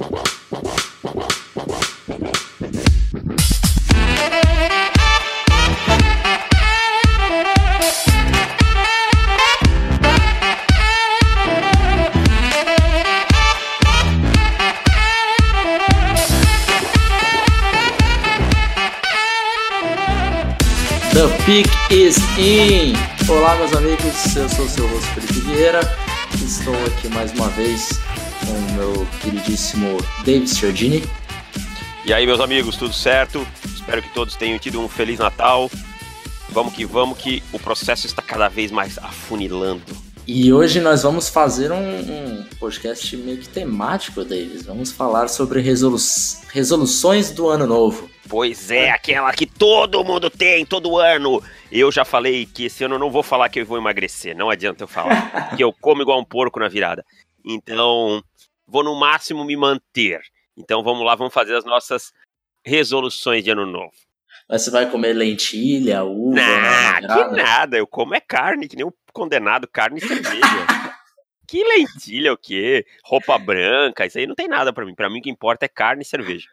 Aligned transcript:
The 0.00 0.06
Pick 21.44 21.68
is 21.90 22.16
in! 22.38 22.94
Olá, 23.28 23.54
meus 23.56 23.74
amigos, 23.74 24.34
eu 24.34 24.48
sou 24.48 24.64
o 24.64 24.68
seu 24.70 24.86
rosto 24.86 25.06
Felipe 25.20 25.40
Vieira. 25.40 25.80
Estou 26.42 26.74
aqui 26.86 27.08
mais 27.08 27.32
uma 27.32 27.50
vez 27.50 28.00
com 28.46 28.52
o 28.52 28.72
meu 28.72 29.06
queridíssimo 29.22 29.98
David 30.24 30.54
Giordini. 30.54 31.02
E 32.04 32.12
aí, 32.12 32.26
meus 32.26 32.40
amigos, 32.40 32.76
tudo 32.76 32.94
certo? 32.94 33.46
Espero 33.64 34.02
que 34.02 34.12
todos 34.14 34.36
tenham 34.36 34.58
tido 34.58 34.80
um 34.80 34.88
Feliz 34.88 35.18
Natal. 35.18 35.70
Vamos 36.48 36.74
que 36.74 36.84
vamos, 36.84 37.18
que 37.18 37.42
o 37.52 37.58
processo 37.58 38.06
está 38.06 38.22
cada 38.22 38.48
vez 38.48 38.70
mais 38.70 38.98
afunilando. 38.98 39.82
E 40.26 40.52
hoje 40.52 40.80
nós 40.80 41.02
vamos 41.02 41.28
fazer 41.28 41.72
um, 41.72 41.76
um 41.78 42.44
podcast 42.58 43.16
meio 43.16 43.38
que 43.38 43.48
temático, 43.48 44.24
Davis. 44.24 44.64
Vamos 44.64 44.92
falar 44.92 45.28
sobre 45.28 45.60
resolu 45.60 45.96
resoluções 46.52 47.30
do 47.30 47.48
ano 47.48 47.66
novo. 47.66 48.08
Pois 48.28 48.70
é, 48.70 48.90
aquela 48.90 49.32
que 49.32 49.44
todo 49.44 50.04
mundo 50.04 50.30
tem 50.30 50.64
todo 50.64 50.98
ano. 50.98 51.42
Eu 51.70 51.90
já 51.90 52.04
falei 52.04 52.46
que 52.46 52.66
esse 52.66 52.84
ano 52.84 52.94
eu 52.94 52.98
não 52.98 53.10
vou 53.10 53.24
falar 53.24 53.48
que 53.48 53.60
eu 53.60 53.66
vou 53.66 53.76
emagrecer, 53.76 54.36
não 54.36 54.50
adianta 54.50 54.84
eu 54.84 54.88
falar. 54.88 55.50
que 55.56 55.64
eu 55.64 55.72
como 55.80 56.02
igual 56.02 56.20
um 56.20 56.24
porco 56.24 56.60
na 56.60 56.68
virada. 56.68 57.04
Então, 57.44 58.22
vou 58.70 58.84
no 58.84 58.94
máximo 58.94 59.44
me 59.44 59.56
manter. 59.56 60.20
Então 60.56 60.82
vamos 60.82 61.04
lá, 61.04 61.14
vamos 61.14 61.34
fazer 61.34 61.56
as 61.56 61.64
nossas 61.64 62.12
resoluções 62.64 63.42
de 63.42 63.50
ano 63.50 63.66
novo. 63.66 63.92
Mas 64.48 64.62
você 64.62 64.70
vai 64.70 64.90
comer 64.90 65.12
lentilha, 65.12 66.04
uva? 66.04 66.36
Nah, 66.36 67.00
que 67.00 67.36
nada, 67.36 67.76
eu 67.76 67.86
como 67.86 68.14
é 68.14 68.20
carne, 68.20 68.68
que 68.68 68.76
nem 68.76 68.84
um 68.84 68.92
condenado, 69.12 69.68
carne 69.68 69.98
e 69.98 70.06
cerveja. 70.06 70.40
que 71.46 71.62
lentilha 71.64 72.32
o 72.32 72.36
quê? 72.36 72.84
Roupa 73.04 73.38
branca, 73.38 74.06
isso 74.06 74.18
aí 74.18 74.26
não 74.26 74.34
tem 74.34 74.48
nada 74.48 74.72
para 74.72 74.84
mim. 74.84 74.94
Para 74.94 75.10
mim 75.10 75.18
o 75.18 75.22
que 75.22 75.30
importa 75.30 75.66
é 75.66 75.68
carne 75.68 76.02
e 76.02 76.06
cerveja. 76.06 76.48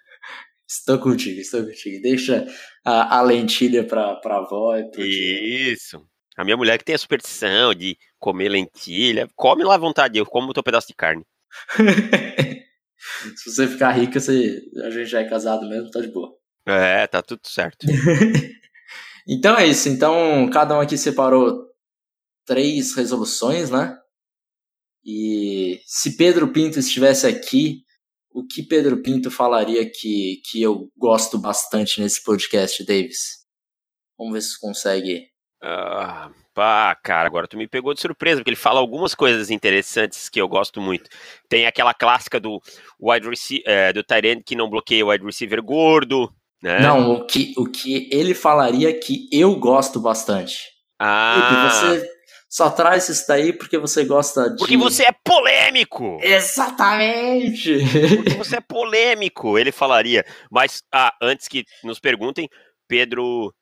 Estou 0.67 0.99
contigo, 0.99 1.39
estou 1.39 1.63
contigo. 1.63 2.01
Deixa 2.01 2.45
a, 2.83 3.17
a 3.17 3.21
lentilha 3.21 3.83
pra, 3.83 4.15
pra 4.15 4.37
avó 4.37 4.75
e 4.75 4.83
pro 4.91 5.01
Isso. 5.01 6.05
A 6.35 6.43
minha 6.43 6.57
mulher 6.57 6.77
que 6.77 6.83
tem 6.83 6.93
a 6.93 6.99
superstição 6.99 7.73
de 7.73 7.97
comer 8.19 8.49
lentilha, 8.49 9.27
come 9.35 9.63
lá 9.63 9.75
à 9.75 9.77
vontade, 9.77 10.19
eu 10.19 10.25
como 10.25 10.49
o 10.49 10.53
teu 10.53 10.61
pedaço 10.61 10.87
de 10.87 10.93
carne. 10.93 11.25
Se 13.35 13.51
você 13.51 13.67
ficar 13.67 13.91
rica, 13.91 14.19
você, 14.19 14.61
a 14.83 14.89
gente 14.89 15.07
já 15.07 15.21
é 15.21 15.29
casado 15.29 15.67
mesmo, 15.67 15.89
tá 15.89 16.01
de 16.01 16.07
boa. 16.07 16.35
É, 16.65 17.07
tá 17.07 17.21
tudo 17.21 17.47
certo. 17.47 17.85
então 19.27 19.57
é 19.57 19.65
isso. 19.67 19.87
Então, 19.89 20.49
cada 20.51 20.77
um 20.77 20.81
aqui 20.81 20.97
separou 20.97 21.65
três 22.45 22.95
resoluções, 22.95 23.69
né? 23.69 23.97
E 25.03 25.81
se 25.85 26.17
Pedro 26.17 26.51
Pinto 26.51 26.79
estivesse 26.79 27.25
aqui, 27.25 27.85
o 28.31 28.45
que 28.45 28.61
Pedro 28.61 29.01
Pinto 29.01 29.31
falaria 29.31 29.89
que, 29.89 30.41
que 30.45 30.61
eu 30.61 30.91
gosto 30.97 31.37
bastante 31.37 32.01
nesse 32.01 32.21
podcast, 32.23 32.85
Davis? 32.85 33.45
Vamos 34.17 34.33
ver 34.33 34.41
se 34.41 34.49
você 34.49 34.59
consegue. 34.59 35.27
Ah, 36.57 36.95
pá, 36.95 36.99
cara, 37.03 37.27
agora 37.27 37.47
tu 37.47 37.57
me 37.57 37.67
pegou 37.67 37.93
de 37.93 38.01
surpresa, 38.01 38.37
porque 38.37 38.49
ele 38.49 38.55
fala 38.57 38.79
algumas 38.79 39.13
coisas 39.13 39.51
interessantes 39.51 40.27
que 40.27 40.41
eu 40.41 40.47
gosto 40.47 40.81
muito. 40.81 41.09
Tem 41.47 41.67
aquela 41.67 41.93
clássica 41.93 42.39
do 42.39 42.59
wide 42.99 43.29
receiver, 43.29 43.63
é, 43.67 43.93
do 43.93 44.03
Tyrant 44.03 44.41
que 44.43 44.55
não 44.55 44.69
bloqueia 44.69 45.05
o 45.05 45.09
wide 45.09 45.23
receiver 45.23 45.61
gordo, 45.61 46.33
né? 46.61 46.79
Não, 46.79 47.11
o 47.11 47.25
que, 47.25 47.53
o 47.57 47.65
que 47.65 48.09
ele 48.11 48.33
falaria 48.33 48.97
que 48.99 49.29
eu 49.31 49.55
gosto 49.55 49.99
bastante. 49.99 50.75
Ah. 50.99 51.69
você 51.69 52.09
só 52.49 52.71
traz 52.71 53.07
isso 53.07 53.25
daí 53.27 53.53
porque 53.53 53.77
você 53.77 54.03
gosta 54.03 54.49
de. 54.49 54.57
Porque 54.57 54.77
você 54.77 55.03
é 55.03 55.11
polêmico! 55.23 56.17
Exatamente! 56.23 57.77
Porque 58.15 58.33
você 58.35 58.57
é 58.57 58.61
polêmico, 58.61 59.59
ele 59.59 59.71
falaria. 59.71 60.25
Mas, 60.49 60.81
ah, 60.91 61.13
antes 61.21 61.47
que 61.47 61.65
nos 61.83 61.99
perguntem, 61.99 62.49
Pedro 62.87 63.53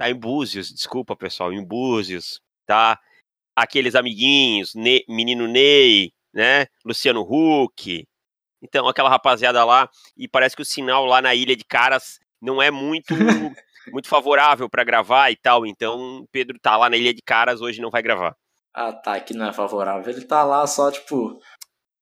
tá 0.00 0.08
em 0.08 0.14
Búzios, 0.14 0.72
desculpa 0.72 1.14
pessoal, 1.14 1.52
em 1.52 1.62
Búzios, 1.62 2.40
tá? 2.66 2.98
Aqueles 3.54 3.94
amiguinhos, 3.94 4.74
ne 4.74 5.04
menino 5.06 5.46
Ney, 5.46 6.10
né? 6.32 6.66
Luciano 6.82 7.20
Huck. 7.20 8.06
Então, 8.62 8.88
aquela 8.88 9.10
rapaziada 9.10 9.62
lá, 9.62 9.90
e 10.16 10.26
parece 10.26 10.56
que 10.56 10.62
o 10.62 10.64
sinal 10.64 11.04
lá 11.04 11.20
na 11.20 11.34
Ilha 11.34 11.54
de 11.54 11.64
Caras 11.64 12.18
não 12.40 12.62
é 12.62 12.70
muito 12.70 13.08
muito 13.92 14.08
favorável 14.08 14.70
para 14.70 14.84
gravar 14.84 15.30
e 15.30 15.36
tal. 15.36 15.66
Então, 15.66 16.26
Pedro 16.32 16.58
tá 16.58 16.78
lá 16.78 16.88
na 16.88 16.96
Ilha 16.96 17.12
de 17.12 17.20
Caras, 17.20 17.60
hoje 17.60 17.82
não 17.82 17.90
vai 17.90 18.00
gravar. 18.00 18.34
Ah, 18.72 18.94
tá, 18.94 19.20
que 19.20 19.34
não 19.34 19.48
é 19.48 19.52
favorável. 19.52 20.10
Ele 20.10 20.24
tá 20.24 20.42
lá 20.44 20.66
só, 20.66 20.90
tipo, 20.90 21.38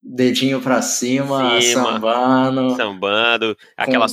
dedinho 0.01 0.63
pra 0.63 0.83
cima, 0.83 1.61
cima 1.61 1.85
sambando. 1.85 2.77
Sambando, 2.77 3.57
aquela, 3.77 4.07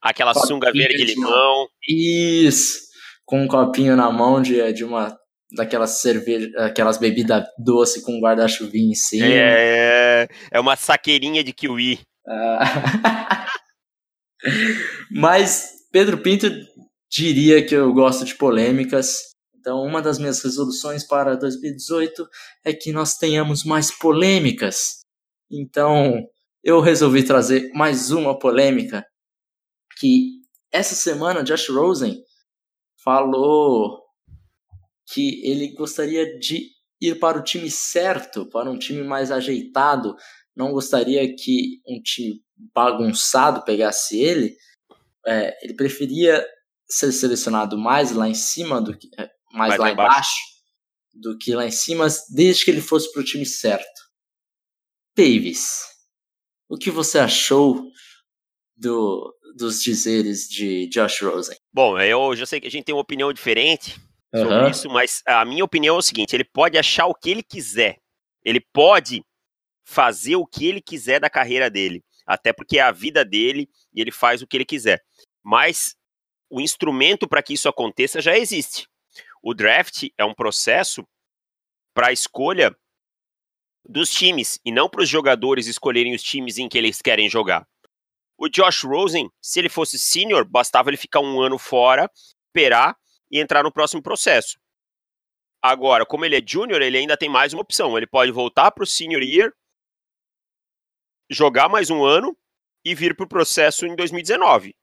aquela 0.00 0.34
sunga 0.34 0.70
verde 0.70 0.98
de 0.98 1.14
limão. 1.14 1.68
Isso, 1.88 2.89
com 3.30 3.44
um 3.44 3.46
copinho 3.46 3.94
na 3.94 4.10
mão 4.10 4.42
de, 4.42 4.72
de 4.72 4.84
uma 4.84 5.16
daquelas 5.52 6.00
cerveja, 6.00 6.50
aquelas 6.58 6.98
bebidas 6.98 7.44
doce 7.56 8.02
com 8.02 8.20
guarda-chuvinho 8.20 8.90
em 8.90 8.94
cima. 8.94 9.24
É, 9.24 10.28
é 10.50 10.58
uma 10.60 10.74
saqueirinha 10.74 11.44
de 11.44 11.52
kiwi. 11.52 12.00
Ah. 12.26 13.46
Mas 15.12 15.70
Pedro 15.92 16.18
Pinto 16.18 16.50
diria 17.08 17.64
que 17.64 17.72
eu 17.72 17.92
gosto 17.92 18.24
de 18.24 18.34
polêmicas. 18.34 19.20
Então, 19.60 19.80
uma 19.80 20.02
das 20.02 20.18
minhas 20.18 20.42
resoluções 20.42 21.06
para 21.06 21.36
2018 21.36 22.26
é 22.64 22.72
que 22.72 22.90
nós 22.90 23.14
tenhamos 23.14 23.62
mais 23.62 23.96
polêmicas. 23.96 25.04
Então, 25.48 26.20
eu 26.64 26.80
resolvi 26.80 27.22
trazer 27.22 27.70
mais 27.74 28.10
uma 28.10 28.36
polêmica 28.36 29.06
que 30.00 30.40
essa 30.72 30.96
semana 30.96 31.44
Josh 31.44 31.68
Rosen 31.68 32.20
falou 33.02 34.02
que 35.12 35.44
ele 35.44 35.72
gostaria 35.74 36.38
de 36.38 36.70
ir 37.00 37.18
para 37.18 37.38
o 37.38 37.42
time 37.42 37.70
certo, 37.70 38.46
para 38.46 38.70
um 38.70 38.78
time 38.78 39.02
mais 39.02 39.30
ajeitado, 39.30 40.14
não 40.54 40.72
gostaria 40.72 41.34
que 41.34 41.80
um 41.86 42.00
time 42.02 42.42
bagunçado 42.74 43.64
pegasse 43.64 44.18
ele. 44.18 44.56
É, 45.26 45.56
ele 45.64 45.74
preferia 45.74 46.46
ser 46.88 47.12
selecionado 47.12 47.78
mais 47.78 48.12
lá 48.12 48.28
em 48.28 48.34
cima 48.34 48.80
do 48.80 48.96
que 48.96 49.08
é, 49.18 49.30
mais, 49.52 49.70
mais 49.70 49.80
lá, 49.80 49.90
embaixo. 49.90 50.10
embaixo 50.12 50.40
do 51.14 51.38
que 51.38 51.54
lá 51.54 51.66
em 51.66 51.70
cima, 51.70 52.06
desde 52.30 52.64
que 52.64 52.70
ele 52.70 52.80
fosse 52.80 53.10
para 53.12 53.20
o 53.20 53.24
time 53.24 53.46
certo. 53.46 54.00
Davis, 55.16 55.82
o 56.68 56.76
que 56.76 56.90
você 56.90 57.18
achou 57.18 57.90
do, 58.76 59.34
dos 59.56 59.82
dizeres 59.82 60.48
de 60.48 60.86
Josh 60.88 61.20
Rosen? 61.22 61.56
Bom, 61.72 61.98
eu 61.98 62.34
já 62.36 62.46
sei 62.46 62.60
que 62.60 62.66
a 62.66 62.70
gente 62.70 62.84
tem 62.84 62.94
uma 62.94 63.02
opinião 63.02 63.32
diferente 63.32 64.00
sobre 64.34 64.54
uhum. 64.54 64.68
isso, 64.68 64.88
mas 64.88 65.22
a 65.26 65.44
minha 65.44 65.64
opinião 65.64 65.96
é 65.96 65.98
o 65.98 66.02
seguinte: 66.02 66.34
ele 66.34 66.44
pode 66.44 66.78
achar 66.78 67.06
o 67.06 67.14
que 67.14 67.30
ele 67.30 67.42
quiser, 67.42 67.98
ele 68.44 68.60
pode 68.60 69.24
fazer 69.84 70.36
o 70.36 70.46
que 70.46 70.66
ele 70.66 70.80
quiser 70.80 71.20
da 71.20 71.28
carreira 71.28 71.68
dele, 71.68 72.04
até 72.26 72.52
porque 72.52 72.78
é 72.78 72.82
a 72.82 72.92
vida 72.92 73.24
dele 73.24 73.68
e 73.92 74.00
ele 74.00 74.12
faz 74.12 74.40
o 74.40 74.46
que 74.46 74.56
ele 74.56 74.64
quiser. 74.64 75.02
Mas 75.42 75.96
o 76.48 76.60
instrumento 76.60 77.28
para 77.28 77.42
que 77.42 77.54
isso 77.54 77.68
aconteça 77.68 78.20
já 78.20 78.36
existe. 78.36 78.88
O 79.42 79.54
draft 79.54 80.08
é 80.18 80.24
um 80.24 80.34
processo 80.34 81.04
para 81.94 82.08
a 82.08 82.12
escolha 82.12 82.76
dos 83.88 84.12
times 84.12 84.60
e 84.64 84.70
não 84.70 84.88
para 84.88 85.02
os 85.02 85.08
jogadores 85.08 85.66
escolherem 85.66 86.14
os 86.14 86.22
times 86.22 86.58
em 86.58 86.68
que 86.68 86.78
eles 86.78 87.00
querem 87.00 87.28
jogar. 87.28 87.66
O 88.40 88.48
Josh 88.48 88.84
Rosen, 88.84 89.30
se 89.40 89.58
ele 89.58 89.68
fosse 89.68 89.98
senior, 89.98 90.44
bastava 90.44 90.88
ele 90.90 90.96
ficar 90.96 91.20
um 91.20 91.40
ano 91.40 91.58
fora, 91.58 92.10
esperar 92.46 92.96
e 93.30 93.38
entrar 93.38 93.62
no 93.62 93.72
próximo 93.72 94.02
processo. 94.02 94.58
Agora, 95.62 96.06
como 96.06 96.24
ele 96.24 96.36
é 96.36 96.42
junior, 96.44 96.80
ele 96.80 96.96
ainda 96.96 97.16
tem 97.18 97.28
mais 97.28 97.52
uma 97.52 97.60
opção. 97.60 97.98
Ele 97.98 98.06
pode 98.06 98.32
voltar 98.32 98.70
para 98.70 98.82
o 98.82 98.86
senior 98.86 99.22
year, 99.22 99.52
jogar 101.28 101.68
mais 101.68 101.90
um 101.90 102.02
ano 102.02 102.34
e 102.82 102.94
vir 102.94 103.14
para 103.14 103.24
o 103.24 103.28
processo 103.28 103.84
em 103.84 103.94
2019, 103.94 104.74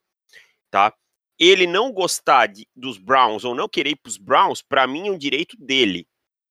tá? 0.69 0.94
ele 1.39 1.68
não 1.68 1.92
gostar 1.92 2.48
de, 2.48 2.68
dos 2.75 2.98
Browns 2.98 3.44
ou 3.44 3.54
não 3.54 3.69
querer 3.69 3.92
ir 3.92 3.95
para 3.95 4.09
os 4.09 4.18
Browns, 4.18 4.62
para 4.62 4.88
mim 4.88 5.07
é 5.07 5.12
um 5.12 5.18
direito 5.18 5.56
dele. 5.57 6.07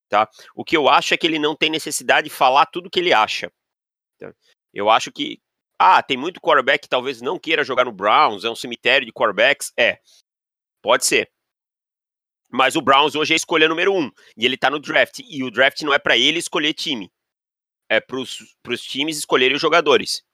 Tá? 0.08 0.28
O 0.54 0.64
que 0.64 0.76
eu 0.76 0.88
acho 0.88 1.14
é 1.14 1.16
que 1.16 1.26
ele 1.26 1.38
não 1.38 1.56
tem 1.56 1.68
necessidade 1.68 2.28
de 2.28 2.34
falar 2.34 2.66
tudo 2.66 2.90
que 2.90 3.00
ele 3.00 3.12
acha. 3.12 3.52
Tá? 4.18 4.32
Eu 4.72 4.88
acho 4.88 5.10
que, 5.10 5.40
ah, 5.78 6.02
tem 6.02 6.16
muito 6.16 6.40
quarterback 6.40 6.82
que 6.82 6.88
talvez 6.88 7.20
não 7.20 7.38
queira 7.38 7.64
jogar 7.64 7.84
no 7.84 7.92
Browns, 7.92 8.44
é 8.44 8.50
um 8.50 8.56
cemitério 8.56 9.06
de 9.06 9.12
quarterbacks. 9.12 9.72
É, 9.78 9.98
pode 10.82 11.04
ser. 11.04 11.30
Mas 12.50 12.76
o 12.76 12.80
Browns 12.80 13.14
hoje 13.14 13.32
é 13.32 13.34
a 13.34 13.36
escolha 13.36 13.68
número 13.68 13.92
um, 13.92 14.10
e 14.36 14.46
ele 14.46 14.56
tá 14.56 14.70
no 14.70 14.78
draft, 14.78 15.18
e 15.18 15.42
o 15.42 15.50
draft 15.50 15.82
não 15.82 15.92
é 15.92 15.98
para 15.98 16.16
ele 16.16 16.38
escolher 16.38 16.72
time, 16.72 17.10
é 17.88 18.00
para 18.00 18.18
os 18.18 18.82
times 18.82 19.18
escolherem 19.18 19.56
os 19.56 19.60
jogadores. 19.60 20.24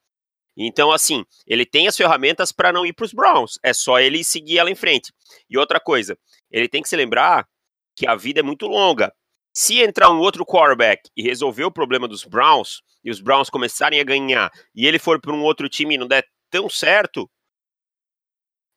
Então, 0.55 0.91
assim, 0.91 1.25
ele 1.47 1.65
tem 1.65 1.87
as 1.87 1.97
ferramentas 1.97 2.51
para 2.51 2.71
não 2.71 2.85
ir 2.85 2.93
para 2.93 3.05
os 3.05 3.13
Browns. 3.13 3.57
É 3.63 3.73
só 3.73 3.99
ele 3.99 4.23
seguir 4.23 4.59
ela 4.59 4.69
em 4.69 4.75
frente. 4.75 5.11
E 5.49 5.57
outra 5.57 5.79
coisa, 5.79 6.17
ele 6.51 6.69
tem 6.69 6.81
que 6.81 6.89
se 6.89 6.95
lembrar 6.95 7.47
que 7.95 8.07
a 8.07 8.15
vida 8.15 8.39
é 8.39 8.43
muito 8.43 8.67
longa. 8.67 9.13
Se 9.55 9.79
entrar 9.81 10.09
um 10.09 10.19
outro 10.19 10.43
quarterback 10.43 11.11
e 11.15 11.21
resolver 11.21 11.63
o 11.63 11.71
problema 11.71 12.07
dos 12.07 12.25
Browns, 12.25 12.81
e 13.03 13.11
os 13.11 13.21
Browns 13.21 13.51
começarem 13.51 13.99
a 13.99 14.03
ganhar, 14.03 14.49
e 14.73 14.87
ele 14.87 14.97
for 14.97 15.21
para 15.21 15.31
um 15.31 15.43
outro 15.43 15.69
time 15.69 15.93
e 15.93 15.97
não 15.97 16.07
der 16.07 16.25
tão 16.49 16.67
certo, 16.67 17.29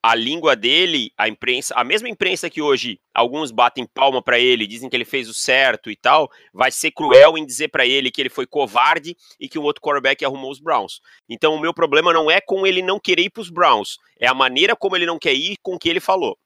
a 0.02 0.14
língua 0.14 0.55
dele, 0.55 1.11
a 1.17 1.28
imprensa, 1.28 1.75
a 1.75 1.82
mesma 1.82 2.11
imprensa 2.11 2.50
que 2.50 2.61
hoje 2.61 3.00
alguns 3.14 3.50
batem 3.50 3.87
palma 3.87 4.23
para 4.23 4.38
ele, 4.38 4.67
dizem 4.67 4.88
que 4.88 4.94
ele 4.94 5.06
fez 5.06 5.31
o 5.31 5.34
certo 5.34 5.90
e 5.90 5.96
tal, 5.96 6.31
vai 6.52 6.70
ser 6.70 6.93
cruel 6.93 7.38
em 7.38 7.46
dizer 7.46 7.69
para 7.69 7.87
ele 7.87 8.11
que 8.11 8.20
ele 8.20 8.28
foi 8.28 8.46
covarde 8.46 9.17
e 9.40 9.49
que 9.49 9.58
um 9.58 9.62
outro 9.62 9.82
quarterback 9.82 10.25
arrumou 10.25 10.50
os 10.50 10.61
Browns. 10.61 11.00
Então 11.26 11.55
o 11.55 11.61
meu 11.61 11.73
problema 11.73 12.12
não 12.12 12.31
é 12.31 12.38
com 12.40 12.67
ele 12.67 12.82
não 12.82 13.00
querer 13.00 13.23
ir 13.23 13.31
para 13.31 13.40
os 13.40 13.50
Browns, 13.50 13.96
é 14.20 14.28
a 14.28 14.34
maneira 14.34 14.76
como 14.76 14.94
ele 14.94 15.06
não 15.06 15.19
quer 15.19 15.32
ir 15.32 15.56
com 15.62 15.75
o 15.75 15.78
que 15.78 15.88
ele 15.88 16.00
falou. 16.00 16.38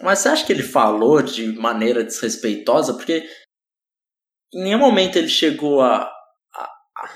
Mas 0.00 0.18
você 0.18 0.28
acha 0.28 0.46
que 0.46 0.52
ele 0.52 0.62
falou 0.62 1.22
de 1.22 1.52
maneira 1.52 2.02
desrespeitosa? 2.02 2.94
Porque 2.94 3.28
em 4.52 4.62
nenhum 4.64 4.78
momento 4.78 5.16
ele 5.16 5.28
chegou 5.28 5.80
a, 5.80 6.02
a, 6.54 6.62
a 6.62 7.10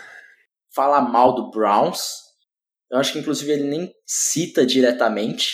falar 0.75 1.03
mal 1.03 1.35
do 1.35 1.51
Browns 1.51 2.29
eu 2.91 2.99
acho 2.99 3.13
que 3.13 3.19
inclusive 3.19 3.53
ele 3.53 3.65
nem 3.65 3.95
cita 4.07 4.65
diretamente. 4.65 5.49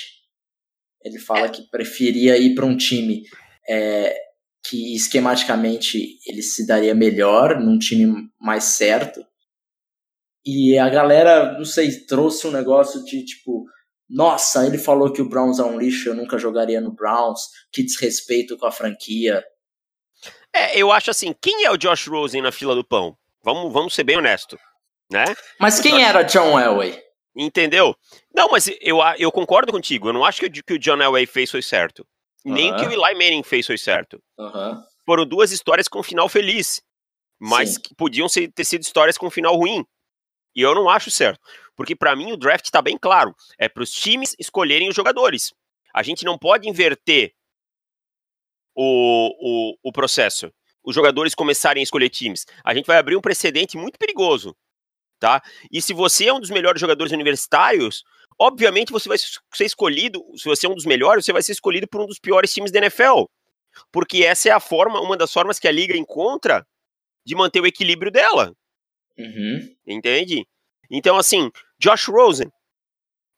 Ele 1.03 1.19
fala 1.19 1.49
que 1.49 1.69
preferia 1.69 2.39
ir 2.39 2.55
para 2.55 2.65
um 2.65 2.77
time 2.77 3.23
é, 3.69 4.17
que 4.65 4.95
esquematicamente 4.95 6.19
ele 6.27 6.43
se 6.43 6.67
daria 6.67 6.95
melhor, 6.95 7.61
num 7.61 7.79
time 7.79 8.31
mais 8.41 8.65
certo. 8.65 9.25
E 10.47 10.79
a 10.79 10.89
galera, 10.89 11.59
não 11.59 11.65
sei, 11.65 11.91
trouxe 12.07 12.47
um 12.47 12.53
negócio 12.53 13.05
de 13.05 13.25
tipo, 13.25 13.65
nossa, 14.09 14.67
ele 14.67 14.79
falou 14.79 15.13
que 15.13 15.23
o 15.23 15.29
Browns 15.29 15.59
é 15.59 15.65
um 15.65 15.79
lixo, 15.79 16.09
eu 16.09 16.15
nunca 16.15 16.39
jogaria 16.39 16.81
no 16.81 16.93
Browns, 16.93 17.41
que 17.73 17.83
desrespeito 17.83 18.57
com 18.57 18.67
a 18.67 18.73
franquia. 18.73 19.45
É, 20.53 20.79
eu 20.79 20.93
acho 20.93 21.11
assim, 21.11 21.35
quem 21.41 21.65
é 21.65 21.71
o 21.71 21.77
Josh 21.77 22.07
Rosen 22.07 22.43
na 22.43 22.53
fila 22.53 22.75
do 22.75 22.85
pão? 22.85 23.17
Vamos, 23.43 23.73
vamos 23.73 23.95
ser 23.95 24.05
bem 24.05 24.17
honesto, 24.17 24.59
né? 25.11 25.25
Mas 25.59 25.81
quem 25.81 26.05
era 26.05 26.23
John 26.23 26.59
Elway? 26.59 27.03
Entendeu? 27.37 27.97
Não, 28.35 28.49
mas 28.49 28.69
eu, 28.81 28.99
eu 29.19 29.33
concordo 29.33 29.73
contigo. 29.73 30.09
Eu 30.09 30.13
não 30.13 30.25
acho 30.25 30.41
que 30.41 30.47
o 30.47 30.65
que 30.65 30.75
o 30.75 30.79
John 30.79 31.03
Elway 31.03 31.27
fez 31.27 31.51
foi 31.51 31.63
certo. 31.63 32.07
Nem 32.45 32.73
o 32.73 32.77
que 32.77 32.85
o 32.85 32.93
Eli 32.93 33.15
Manning 33.15 33.43
fez 33.43 33.67
foi 33.67 33.79
certo. 33.79 34.23
Foram 35.05 35.27
duas 35.27 35.51
histórias 35.51 35.89
com 35.89 36.03
final 36.03 36.29
feliz. 36.29 36.83
Mas 37.41 37.75
Sim. 37.75 37.81
que 37.81 37.95
podiam 37.95 38.29
ser, 38.29 38.53
ter 38.53 38.65
sido 38.65 38.83
histórias 38.83 39.19
com 39.19 39.31
final 39.31 39.57
ruim. 39.57 39.85
E 40.55 40.63
eu 40.63 40.75
não 40.75 40.89
acho 40.89 41.11
certo. 41.11 41.41
Porque 41.77 41.97
para 41.97 42.15
mim 42.15 42.33
o 42.33 42.37
draft 42.37 42.69
tá 42.71 42.81
bem 42.81 42.97
claro. 42.97 43.35
É 43.59 43.69
para 43.69 43.83
os 43.83 43.91
times 43.91 44.35
escolherem 44.39 44.89
os 44.89 44.95
jogadores. 44.95 45.53
A 45.93 46.03
gente 46.03 46.25
não 46.25 46.39
pode 46.39 46.69
inverter 46.69 47.35
o, 48.75 49.31
o, 49.41 49.79
o 49.83 49.93
processo. 49.93 50.53
Os 50.83 50.95
jogadores 50.95 51.35
começarem 51.35 51.81
a 51.81 51.85
escolher 51.85 52.11
times. 52.11 52.47
A 52.63 52.75
gente 52.75 52.87
vai 52.87 52.99
abrir 52.99 53.17
um 53.17 53.21
precedente 53.21 53.77
muito 53.77 53.99
perigoso 53.99 54.57
tá? 55.25 55.43
E 55.73 55.81
se 55.81 55.95
você 55.95 56.27
é 56.27 56.35
um 56.35 56.41
dos 56.41 56.51
melhores 56.51 56.79
jogadores 56.79 57.11
universitários, 57.11 58.05
obviamente 58.39 58.93
você 58.93 59.09
vai 59.09 59.17
ser 59.17 59.65
escolhido, 59.65 60.23
se 60.37 60.45
você 60.45 60.67
é 60.67 60.69
um 60.69 60.75
dos 60.75 60.85
melhores, 60.85 61.25
você 61.25 61.33
vai 61.33 61.43
ser 61.43 61.53
escolhido 61.53 61.89
por 61.89 62.03
um 62.03 62.07
dos 62.07 62.19
piores 62.19 62.53
times 62.53 62.71
da 62.71 62.79
NFL. 62.79 63.25
Porque 63.91 64.23
essa 64.23 64.51
é 64.51 64.53
a 64.53 64.61
forma, 64.61 65.01
uma 65.01 65.17
das 65.17 65.33
formas 65.33 65.59
que 65.59 65.67
a 65.67 65.73
liga 65.73 65.97
encontra 65.97 66.67
de 67.25 67.35
manter 67.35 67.61
o 67.61 67.67
equilíbrio 67.67 68.13
dela. 68.13 68.55
Uhum. 69.17 69.75
Entende? 69.87 70.47
Então, 70.91 71.17
assim, 71.17 71.51
Josh 71.79 72.09
Rosen, 72.09 72.51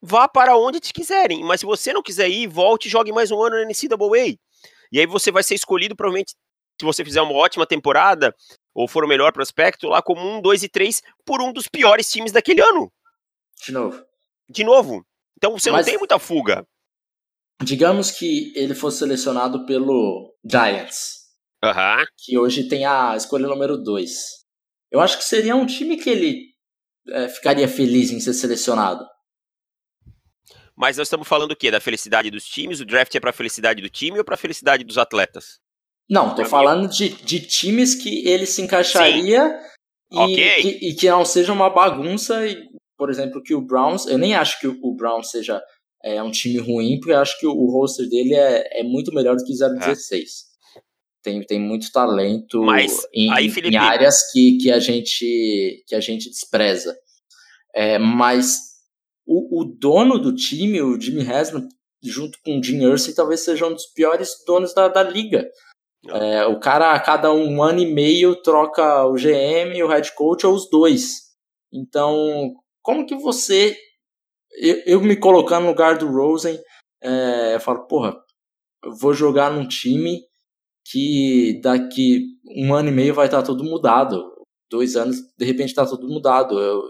vá 0.01 0.29
para 0.29 0.57
onde 0.57 0.81
te 0.81 0.93
quiserem, 0.93 1.43
mas 1.45 1.61
se 1.61 1.67
você 1.67 1.93
não 1.93 2.03
quiser 2.03 2.29
ir, 2.29 2.47
volte 2.47 2.87
e 2.87 2.91
jogue 2.91 3.13
mais 3.13 3.31
um 3.31 3.43
ano 3.43 3.57
na 3.57 3.65
NCAA. 3.65 4.37
E 4.93 5.01
aí 5.01 5.07
você 5.07 5.31
vai 5.33 5.43
ser 5.43 5.55
escolhido, 5.55 5.97
provavelmente, 5.97 6.35
se 6.79 6.85
você 6.85 7.05
fizer 7.05 7.23
uma 7.23 7.33
ótima 7.33 7.67
temporada, 7.67 8.35
ou 8.75 8.87
for 8.87 9.05
o 9.05 9.09
melhor 9.09 9.33
prospecto, 9.33 9.89
lá 9.89 10.03
como 10.03 10.21
um, 10.21 10.41
dois 10.41 10.63
e 10.63 10.69
três, 10.69 11.03
por 11.25 11.41
um 11.41 11.53
dos 11.53 11.67
piores 11.67 12.11
times 12.11 12.33
daquele 12.33 12.61
ano. 12.61 12.93
De 13.65 13.73
novo. 13.73 14.05
De 14.49 14.63
novo. 14.63 15.05
Então 15.37 15.53
você 15.53 15.71
Mas, 15.71 15.87
não 15.87 15.91
tem 15.93 15.99
muita 15.99 16.19
fuga. 16.19 16.67
Digamos 17.63 18.11
que 18.11 18.53
ele 18.55 18.75
fosse 18.75 18.99
selecionado 18.99 19.65
pelo 19.65 20.35
Giants. 20.45 21.27
Uhum. 21.65 22.05
Que 22.19 22.39
hoje 22.39 22.69
tem 22.69 22.85
a 22.85 23.17
escolha 23.17 23.49
número 23.49 23.79
dois. 23.79 24.45
Eu 24.91 25.01
acho 25.01 25.17
que 25.17 25.25
seria 25.25 25.57
um 25.57 25.67
time 25.67 25.97
que 25.97 26.11
ele 26.11 26.56
é, 27.11 27.29
ficaria 27.29 27.69
feliz 27.69 28.11
em 28.11 28.21
ser 28.21 28.35
selecionado. 28.35 29.05
Mas 30.77 30.99
nós 30.99 31.07
estamos 31.07 31.27
falando 31.27 31.53
o 31.53 31.57
quê? 31.57 31.71
Da 31.71 31.81
felicidade 31.81 32.31
dos 32.31 32.45
times? 32.45 32.81
O 32.81 32.85
draft 32.85 33.15
é 33.15 33.21
para 33.21 33.31
a 33.31 33.33
felicidade 33.33 33.81
do 33.81 33.89
time 33.89 34.19
ou 34.19 34.25
para 34.25 34.35
a 34.35 34.39
felicidade 34.39 34.85
dos 34.85 34.99
atletas? 34.99 35.59
Não, 36.09 36.35
tô 36.35 36.45
falando 36.45 36.89
de, 36.89 37.09
de 37.09 37.41
times 37.41 37.95
que 37.95 38.29
ele 38.29 38.47
se 38.47 38.63
encaixaria 38.63 39.59
e, 40.11 40.19
okay. 40.19 40.63
que, 40.63 40.89
e 40.89 40.95
que 40.95 41.09
não 41.09 41.25
seja 41.25 41.53
uma 41.53 41.71
bagunça. 41.71 42.47
E, 42.47 42.57
por 42.97 43.11
exemplo, 43.11 43.43
que 43.43 43.55
o 43.55 43.63
Browns. 43.63 44.07
Eu 44.07 44.19
nem 44.19 44.35
acho 44.35 44.61
que 44.61 44.69
o 44.69 44.95
Browns 44.95 45.31
seja 45.31 45.61
é, 46.05 46.23
um 46.23 46.31
time 46.31 46.59
ruim, 46.59 46.99
porque 47.01 47.13
eu 47.13 47.21
acho 47.21 47.39
que 47.41 47.47
o, 47.47 47.53
o 47.53 47.71
roster 47.73 48.09
dele 48.09 48.35
é, 48.35 48.81
é 48.81 48.83
muito 48.85 49.13
melhor 49.13 49.35
do 49.35 49.45
que 49.45 49.53
016. 49.53 50.46
Tem, 51.27 51.43
tem 51.43 51.59
muito 51.59 51.91
talento 51.91 52.63
Mas, 52.63 53.05
em, 53.13 53.33
aí, 53.33 53.51
Felipe... 53.51 53.75
em 53.75 53.77
áreas 53.77 54.31
que, 54.31 54.59
que, 54.59 54.71
a 54.71 54.79
gente, 54.79 55.85
que 55.85 55.93
a 55.97 55.99
gente 55.99 56.31
despreza. 56.31 56.97
É, 57.75 57.99
mas 57.99 58.61
o, 59.27 59.61
o 59.61 59.65
dono 59.65 60.21
do 60.21 60.33
time, 60.33 60.81
o 60.81 61.01
Jimmy 61.01 61.29
Haslam, 61.29 61.69
junto 62.01 62.39
com 62.45 62.61
o 62.61 62.63
Jim 62.63 62.81
Irsay, 62.81 63.13
talvez 63.13 63.41
seja 63.41 63.67
um 63.67 63.73
dos 63.73 63.87
piores 63.87 64.37
donos 64.47 64.73
da, 64.73 64.87
da 64.87 65.03
liga. 65.03 65.51
É, 66.09 66.47
o 66.47 66.61
cara, 66.61 66.93
a 66.93 67.01
cada 67.01 67.33
um 67.33 67.61
ano 67.61 67.81
e 67.81 67.93
meio, 67.93 68.41
troca 68.41 69.05
o 69.07 69.15
GM, 69.15 69.83
o 69.83 69.89
head 69.89 70.15
coach 70.15 70.47
ou 70.47 70.55
os 70.55 70.71
dois. 70.71 71.23
Então, 71.73 72.55
como 72.83 73.05
que 73.05 73.17
você. 73.17 73.77
Eu, 74.61 74.83
eu 74.87 75.01
me 75.01 75.17
colocando 75.17 75.65
no 75.65 75.71
lugar 75.71 75.99
do 75.99 76.07
Rosen, 76.07 76.57
é, 77.03 77.57
eu 77.57 77.61
falo, 77.61 77.85
porra, 77.89 78.17
eu 78.85 78.95
vou 78.95 79.13
jogar 79.13 79.51
num 79.51 79.67
time 79.67 80.21
que 80.91 81.61
daqui 81.63 82.27
um 82.57 82.75
ano 82.75 82.89
e 82.89 82.93
meio 82.93 83.15
vai 83.15 83.27
estar 83.27 83.43
tudo 83.43 83.65
mudado. 83.65 84.33
Dois 84.71 84.97
anos, 84.97 85.17
de 85.37 85.45
repente, 85.45 85.71
está 85.71 85.87
tudo 85.87 86.09
mudado. 86.09 86.59
Eu, 86.61 86.83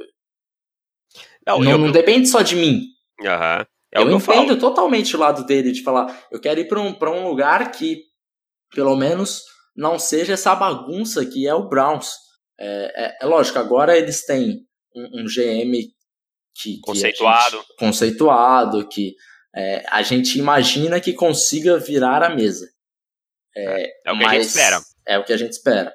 não, 1.47 1.61
não, 1.61 1.71
eu, 1.71 1.79
não 1.79 1.93
depende 1.93 2.29
só 2.29 2.43
de 2.43 2.57
mim. 2.57 2.83
Uhum. 3.21 3.65
É 3.95 4.03
eu 4.03 4.11
entendo 4.11 4.53
eu 4.53 4.59
totalmente 4.59 5.17
o 5.17 5.19
lado 5.19 5.47
dele 5.47 5.73
de 5.73 5.83
falar, 5.83 6.27
eu 6.31 6.41
quero 6.41 6.61
ir 6.61 6.69
para 6.69 6.81
um, 6.81 6.95
um 7.19 7.29
lugar 7.29 7.71
que 7.73 8.03
pelo 8.75 8.97
menos 8.97 9.43
não 9.75 9.99
seja 9.99 10.35
essa 10.35 10.55
bagunça 10.55 11.25
que 11.25 11.47
é 11.47 11.55
o 11.55 11.69
Browns. 11.69 12.11
É, 12.59 12.93
é, 13.07 13.19
é 13.23 13.27
lógico, 13.27 13.59
agora 13.59 13.97
eles 13.97 14.25
têm 14.27 14.67
um, 14.95 15.23
um 15.23 15.25
GM 15.25 15.73
que, 16.55 16.81
conceituado, 16.81 17.61
que 17.61 17.77
conceituado, 17.79 18.89
que 18.89 19.15
é, 19.55 19.85
a 19.89 20.03
gente 20.03 20.39
imagina 20.39 21.01
que 21.01 21.13
consiga 21.13 21.79
virar 21.79 22.23
a 22.23 22.35
mesa. 22.35 22.67
É, 23.57 23.91
é 24.07 24.13
o 24.13 24.19
que 24.19 24.25
a 24.25 24.33
gente 24.33 24.47
espera. 24.47 24.81
É 25.07 25.19
o 25.19 25.25
que 25.25 25.33
a 25.33 25.37
gente 25.37 25.53
espera. 25.53 25.95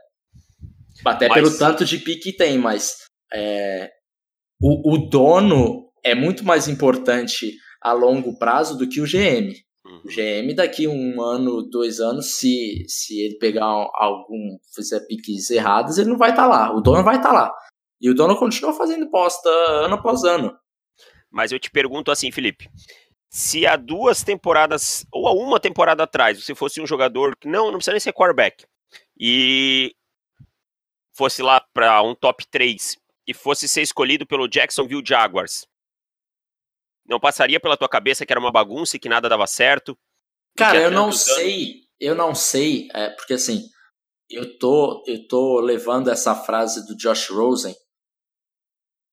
Até 1.05 1.27
mas... 1.27 1.35
pelo 1.35 1.57
tanto 1.57 1.85
de 1.85 1.97
pique 1.97 2.31
que 2.31 2.37
tem, 2.37 2.57
mas 2.57 2.97
é, 3.33 3.91
o, 4.61 4.93
o 4.93 4.97
dono 4.97 5.89
é 6.03 6.15
muito 6.15 6.43
mais 6.43 6.67
importante 6.67 7.55
a 7.81 7.93
longo 7.93 8.37
prazo 8.37 8.77
do 8.77 8.87
que 8.87 9.01
o 9.01 9.05
GM. 9.05 9.53
O 9.83 10.07
GM 10.07 10.53
daqui 10.55 10.87
um 10.87 11.21
ano, 11.21 11.63
dois 11.63 11.99
anos, 11.99 12.37
se, 12.37 12.85
se 12.87 13.19
ele 13.19 13.37
pegar 13.37 13.65
algum, 13.65 14.57
fizer 14.73 14.99
piques 15.01 15.49
errados, 15.49 15.97
ele 15.97 16.09
não 16.09 16.17
vai 16.17 16.29
estar 16.29 16.43
tá 16.43 16.47
lá. 16.47 16.75
O 16.75 16.81
dono 16.81 17.03
vai 17.03 17.17
estar 17.17 17.29
tá 17.29 17.35
lá. 17.35 17.53
E 17.99 18.09
o 18.09 18.15
dono 18.15 18.37
continua 18.37 18.73
fazendo 18.73 19.09
posta 19.09 19.49
ano 19.49 19.95
após 19.95 20.23
ano. 20.23 20.55
Mas 21.29 21.51
eu 21.51 21.59
te 21.59 21.69
pergunto 21.69 22.11
assim, 22.11 22.31
Felipe. 22.31 22.69
Se 23.33 23.65
há 23.65 23.77
duas 23.77 24.23
temporadas, 24.23 25.05
ou 25.09 25.25
há 25.25 25.31
uma 25.31 25.57
temporada 25.57 26.03
atrás, 26.03 26.43
você 26.43 26.53
fosse 26.53 26.81
um 26.81 26.85
jogador 26.85 27.35
que 27.37 27.47
não, 27.47 27.67
não 27.67 27.75
precisa 27.75 27.93
nem 27.93 27.99
ser 27.99 28.11
quarterback, 28.11 28.65
e 29.17 29.95
fosse 31.13 31.41
lá 31.41 31.61
para 31.73 32.01
um 32.01 32.13
top 32.13 32.45
3 32.49 32.97
e 33.25 33.33
fosse 33.33 33.69
ser 33.69 33.81
escolhido 33.81 34.25
pelo 34.25 34.49
Jacksonville 34.49 35.03
Jaguars, 35.05 35.65
não 37.05 37.19
passaria 37.19 37.59
pela 37.59 37.77
tua 37.77 37.89
cabeça 37.89 38.25
que 38.25 38.33
era 38.33 38.39
uma 38.39 38.51
bagunça 38.51 38.95
e 38.95 38.99
que 38.99 39.09
nada 39.09 39.29
dava 39.29 39.47
certo? 39.47 39.97
Cara, 40.57 40.79
eu 40.79 40.91
não 40.91 41.11
sei, 41.11 41.81
eu 41.99 42.15
não 42.15 42.35
sei, 42.35 42.89
é, 42.93 43.09
porque 43.11 43.33
assim, 43.33 43.63
eu 44.29 44.57
tô, 44.57 45.03
eu 45.07 45.27
tô 45.27 45.59
levando 45.59 46.09
essa 46.09 46.35
frase 46.35 46.85
do 46.85 46.95
Josh 46.95 47.29
Rosen 47.29 47.75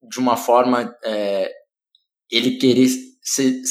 de 0.08 0.18
uma 0.18 0.36
forma, 0.36 0.96
é, 1.04 1.52
ele 2.30 2.56
querer 2.56 2.88
se, 3.20 3.62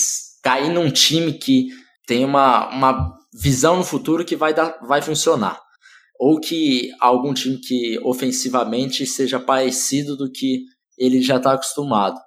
cair 0.47 0.69
num 0.69 0.89
time 0.89 1.33
que 1.33 1.67
tem 2.07 2.23
uma, 2.23 2.69
uma 2.69 3.17
visão 3.33 3.75
no 3.75 3.83
futuro 3.83 4.23
que 4.23 4.33
vai, 4.33 4.53
dar, 4.53 4.79
vai 4.87 5.01
funcionar. 5.01 5.61
Ou 6.17 6.39
que 6.39 6.89
algum 7.01 7.33
time 7.33 7.57
que 7.57 7.99
ofensivamente 8.01 9.05
seja 9.05 9.41
parecido 9.41 10.15
do 10.15 10.31
que 10.31 10.61
ele 10.97 11.21
já 11.21 11.35
está 11.35 11.51
acostumado. 11.51 12.17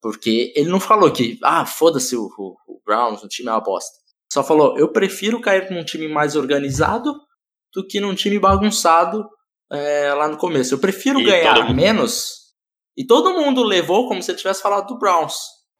Porque 0.00 0.52
ele 0.54 0.68
não 0.68 0.78
falou 0.78 1.10
que, 1.10 1.36
ah, 1.42 1.66
foda-se 1.66 2.14
o, 2.14 2.30
o, 2.38 2.54
o 2.68 2.80
Browns, 2.86 3.24
o 3.24 3.28
time 3.28 3.48
é 3.48 3.52
uma 3.52 3.60
bosta. 3.60 3.90
Só 4.32 4.44
falou, 4.44 4.78
eu 4.78 4.92
prefiro 4.92 5.40
cair 5.40 5.68
num 5.72 5.84
time 5.84 6.06
mais 6.06 6.36
organizado 6.36 7.12
do 7.74 7.84
que 7.84 7.98
num 7.98 8.14
time 8.14 8.38
bagunçado 8.38 9.28
é, 9.72 10.14
lá 10.14 10.28
no 10.28 10.36
começo. 10.36 10.72
Eu 10.72 10.78
prefiro 10.78 11.20
e 11.20 11.24
ganhar 11.24 11.74
menos. 11.74 12.44
E 12.96 13.04
todo 13.04 13.34
mundo 13.34 13.64
levou 13.64 14.06
como 14.06 14.22
se 14.22 14.30
ele 14.30 14.38
tivesse 14.38 14.62
falado 14.62 14.86
do 14.86 14.98
Browns. 14.98 15.34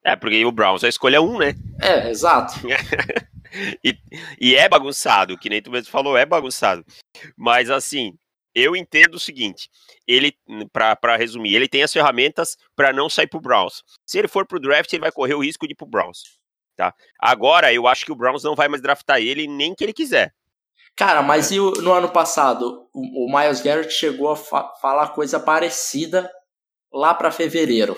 É, 0.05 0.15
porque 0.15 0.45
o 0.45 0.53
Browns 0.53 0.83
é 0.83 0.87
a 0.87 0.91
escolha 0.91 1.23
um, 1.23 1.39
né? 1.39 1.55
É, 1.81 2.11
exato. 2.11 2.55
e, 3.83 3.97
e 4.39 4.55
é 4.55 4.69
bagunçado, 4.69 5.39
que 5.39 5.49
nem 5.49 5.63
tu 5.63 5.71
mesmo 5.71 5.91
falou, 5.91 6.17
é 6.17 6.27
bagunçado. 6.27 6.85
Mas 7.37 7.71
assim, 7.71 8.13
eu 8.55 8.77
entendo 8.77 9.15
o 9.15 9.21
seguinte: 9.21 9.71
ele, 10.07 10.37
para 10.73 11.17
resumir, 11.17 11.55
ele 11.55 11.69
tem 11.69 11.83
as 11.83 11.93
ferramentas 11.93 12.57
para 12.77 12.93
não 12.93 13.09
sair 13.09 13.27
pro 13.27 13.41
Browns. 13.41 13.83
Se 14.07 14.19
ele 14.19 14.29
for 14.29 14.47
pro 14.47 14.61
draft, 14.61 14.93
ele 14.93 15.01
vai 15.01 15.11
correr 15.11 15.35
o 15.35 15.43
risco 15.43 15.67
de 15.67 15.73
ir 15.73 15.77
pro 15.77 15.87
Browns. 15.87 16.23
Tá? 16.77 16.93
Agora, 17.19 17.73
eu 17.73 17.87
acho 17.87 18.05
que 18.05 18.13
o 18.13 18.17
Browns 18.17 18.43
não 18.43 18.55
vai 18.55 18.69
mais 18.69 18.83
draftar 18.83 19.21
ele 19.21 19.47
nem 19.47 19.75
que 19.75 19.85
ele 19.85 19.93
quiser. 19.93 20.35
Cara, 20.97 21.23
mas 21.23 21.51
é. 21.51 21.57
e 21.57 21.61
o, 21.61 21.71
no 21.73 21.93
ano 21.93 22.11
passado? 22.11 22.89
O, 22.93 23.27
o 23.27 23.37
Miles 23.37 23.61
Garrett 23.61 23.93
chegou 23.93 24.31
a 24.31 24.37
fa 24.37 24.73
falar 24.81 25.09
coisa 25.09 25.41
parecida 25.41 26.31
lá 26.93 27.15
para 27.15 27.33
fevereiro. 27.33 27.97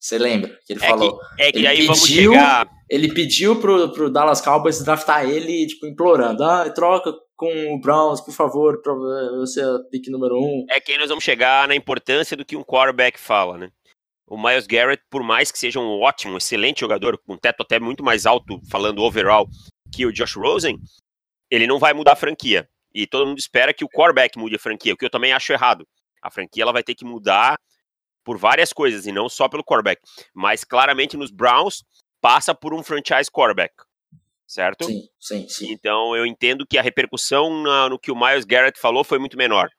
Você 0.00 0.16
lembra? 0.16 0.56
Que 0.64 0.74
ele 0.74 0.84
é 0.84 0.88
falou. 0.88 1.18
Que, 1.36 1.42
é 1.42 1.52
que 1.52 1.66
aí 1.66 1.76
pediu, 1.76 1.86
vamos 1.86 2.08
chegar. 2.08 2.68
Ele 2.88 3.12
pediu 3.12 3.60
pro, 3.60 3.92
pro 3.92 4.10
Dallas 4.10 4.40
Cowboys 4.40 4.82
draftar 4.82 5.28
ele, 5.28 5.66
tipo, 5.66 5.86
implorando. 5.86 6.42
Ah, 6.44 6.70
troca 6.70 7.12
com 7.36 7.74
o 7.74 7.80
Browns, 7.80 8.20
por 8.20 8.32
favor, 8.32 8.82
pra 8.82 8.92
você 9.38 9.60
é 9.60 9.64
pick 9.90 10.08
número 10.08 10.36
um. 10.36 10.66
É 10.70 10.80
que 10.80 10.92
aí 10.92 10.98
nós 10.98 11.08
vamos 11.08 11.22
chegar 11.22 11.68
na 11.68 11.74
importância 11.74 12.36
do 12.36 12.44
que 12.44 12.56
um 12.56 12.64
quarterback 12.64 13.18
fala, 13.18 13.56
né? 13.56 13.70
O 14.26 14.36
Miles 14.36 14.66
Garrett, 14.66 15.02
por 15.08 15.22
mais 15.22 15.50
que 15.50 15.58
seja 15.58 15.80
um 15.80 16.00
ótimo, 16.00 16.36
excelente 16.36 16.80
jogador, 16.80 17.18
com 17.18 17.34
um 17.34 17.38
teto 17.38 17.62
até 17.62 17.80
muito 17.80 18.04
mais 18.04 18.26
alto, 18.26 18.60
falando 18.70 19.02
overall, 19.02 19.48
que 19.94 20.04
o 20.04 20.12
Josh 20.12 20.36
Rosen, 20.36 20.78
ele 21.50 21.66
não 21.66 21.78
vai 21.78 21.94
mudar 21.94 22.12
a 22.12 22.16
franquia. 22.16 22.68
E 22.94 23.06
todo 23.06 23.26
mundo 23.26 23.38
espera 23.38 23.72
que 23.72 23.84
o 23.84 23.88
quarterback 23.88 24.36
mude 24.38 24.56
a 24.56 24.58
franquia, 24.58 24.92
o 24.92 24.96
que 24.96 25.04
eu 25.04 25.10
também 25.10 25.32
acho 25.32 25.52
errado. 25.52 25.86
A 26.20 26.30
franquia 26.30 26.62
ela 26.62 26.72
vai 26.72 26.82
ter 26.82 26.94
que 26.94 27.04
mudar 27.04 27.56
por 28.28 28.36
várias 28.36 28.74
coisas, 28.74 29.06
e 29.06 29.10
não 29.10 29.26
só 29.26 29.48
pelo 29.48 29.64
quarterback. 29.64 30.02
Mas 30.34 30.62
claramente 30.62 31.16
nos 31.16 31.30
Browns 31.30 31.82
passa 32.20 32.54
por 32.54 32.74
um 32.74 32.82
franchise 32.82 33.30
quarterback. 33.30 33.72
Certo? 34.46 34.84
Sim, 34.84 35.08
sim, 35.18 35.48
sim. 35.48 35.72
Então 35.72 36.14
eu 36.14 36.26
entendo 36.26 36.66
que 36.66 36.76
a 36.76 36.82
repercussão 36.82 37.62
na, 37.62 37.88
no 37.88 37.98
que 37.98 38.12
o 38.12 38.14
Miles 38.14 38.44
Garrett 38.44 38.78
falou 38.78 39.02
foi 39.02 39.18
muito 39.18 39.38
menor. 39.38 39.70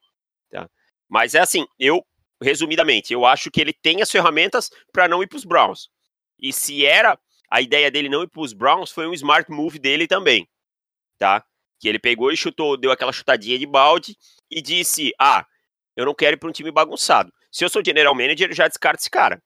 Tá? 0.49 0.67
Mas 1.07 1.35
é 1.35 1.39
assim, 1.41 1.63
eu 1.77 2.03
resumidamente, 2.41 3.13
eu 3.13 3.23
acho 3.23 3.51
que 3.51 3.61
ele 3.61 3.71
tem 3.71 4.01
as 4.01 4.09
ferramentas 4.09 4.71
para 4.91 5.07
não 5.07 5.21
ir 5.21 5.27
para 5.27 5.37
os 5.37 5.45
Browns. 5.45 5.87
E 6.39 6.51
se 6.51 6.83
era 6.87 7.19
a 7.51 7.61
ideia 7.61 7.91
dele 7.91 8.09
não 8.09 8.23
ir 8.23 8.29
para 8.29 8.41
os 8.41 8.51
Browns, 8.51 8.89
foi 8.89 9.05
um 9.07 9.13
smart 9.13 9.51
move 9.51 9.77
dele 9.77 10.07
também, 10.07 10.49
tá? 11.19 11.45
Que 11.79 11.87
ele 11.87 11.99
pegou 11.99 12.31
e 12.31 12.37
chutou, 12.37 12.75
deu 12.77 12.91
aquela 12.91 13.13
chutadinha 13.13 13.59
de 13.59 13.67
balde 13.67 14.17
e 14.49 14.59
disse: 14.59 15.11
Ah, 15.19 15.45
eu 15.95 16.03
não 16.03 16.15
quero 16.15 16.35
ir 16.35 16.39
para 16.39 16.49
um 16.49 16.51
time 16.51 16.71
bagunçado. 16.71 17.31
Se 17.51 17.63
eu 17.63 17.69
sou 17.69 17.81
general 17.85 18.13
manager, 18.13 18.49
eu 18.49 18.55
já 18.55 18.67
descarto 18.67 19.01
esse 19.01 19.09
cara. 19.09 19.41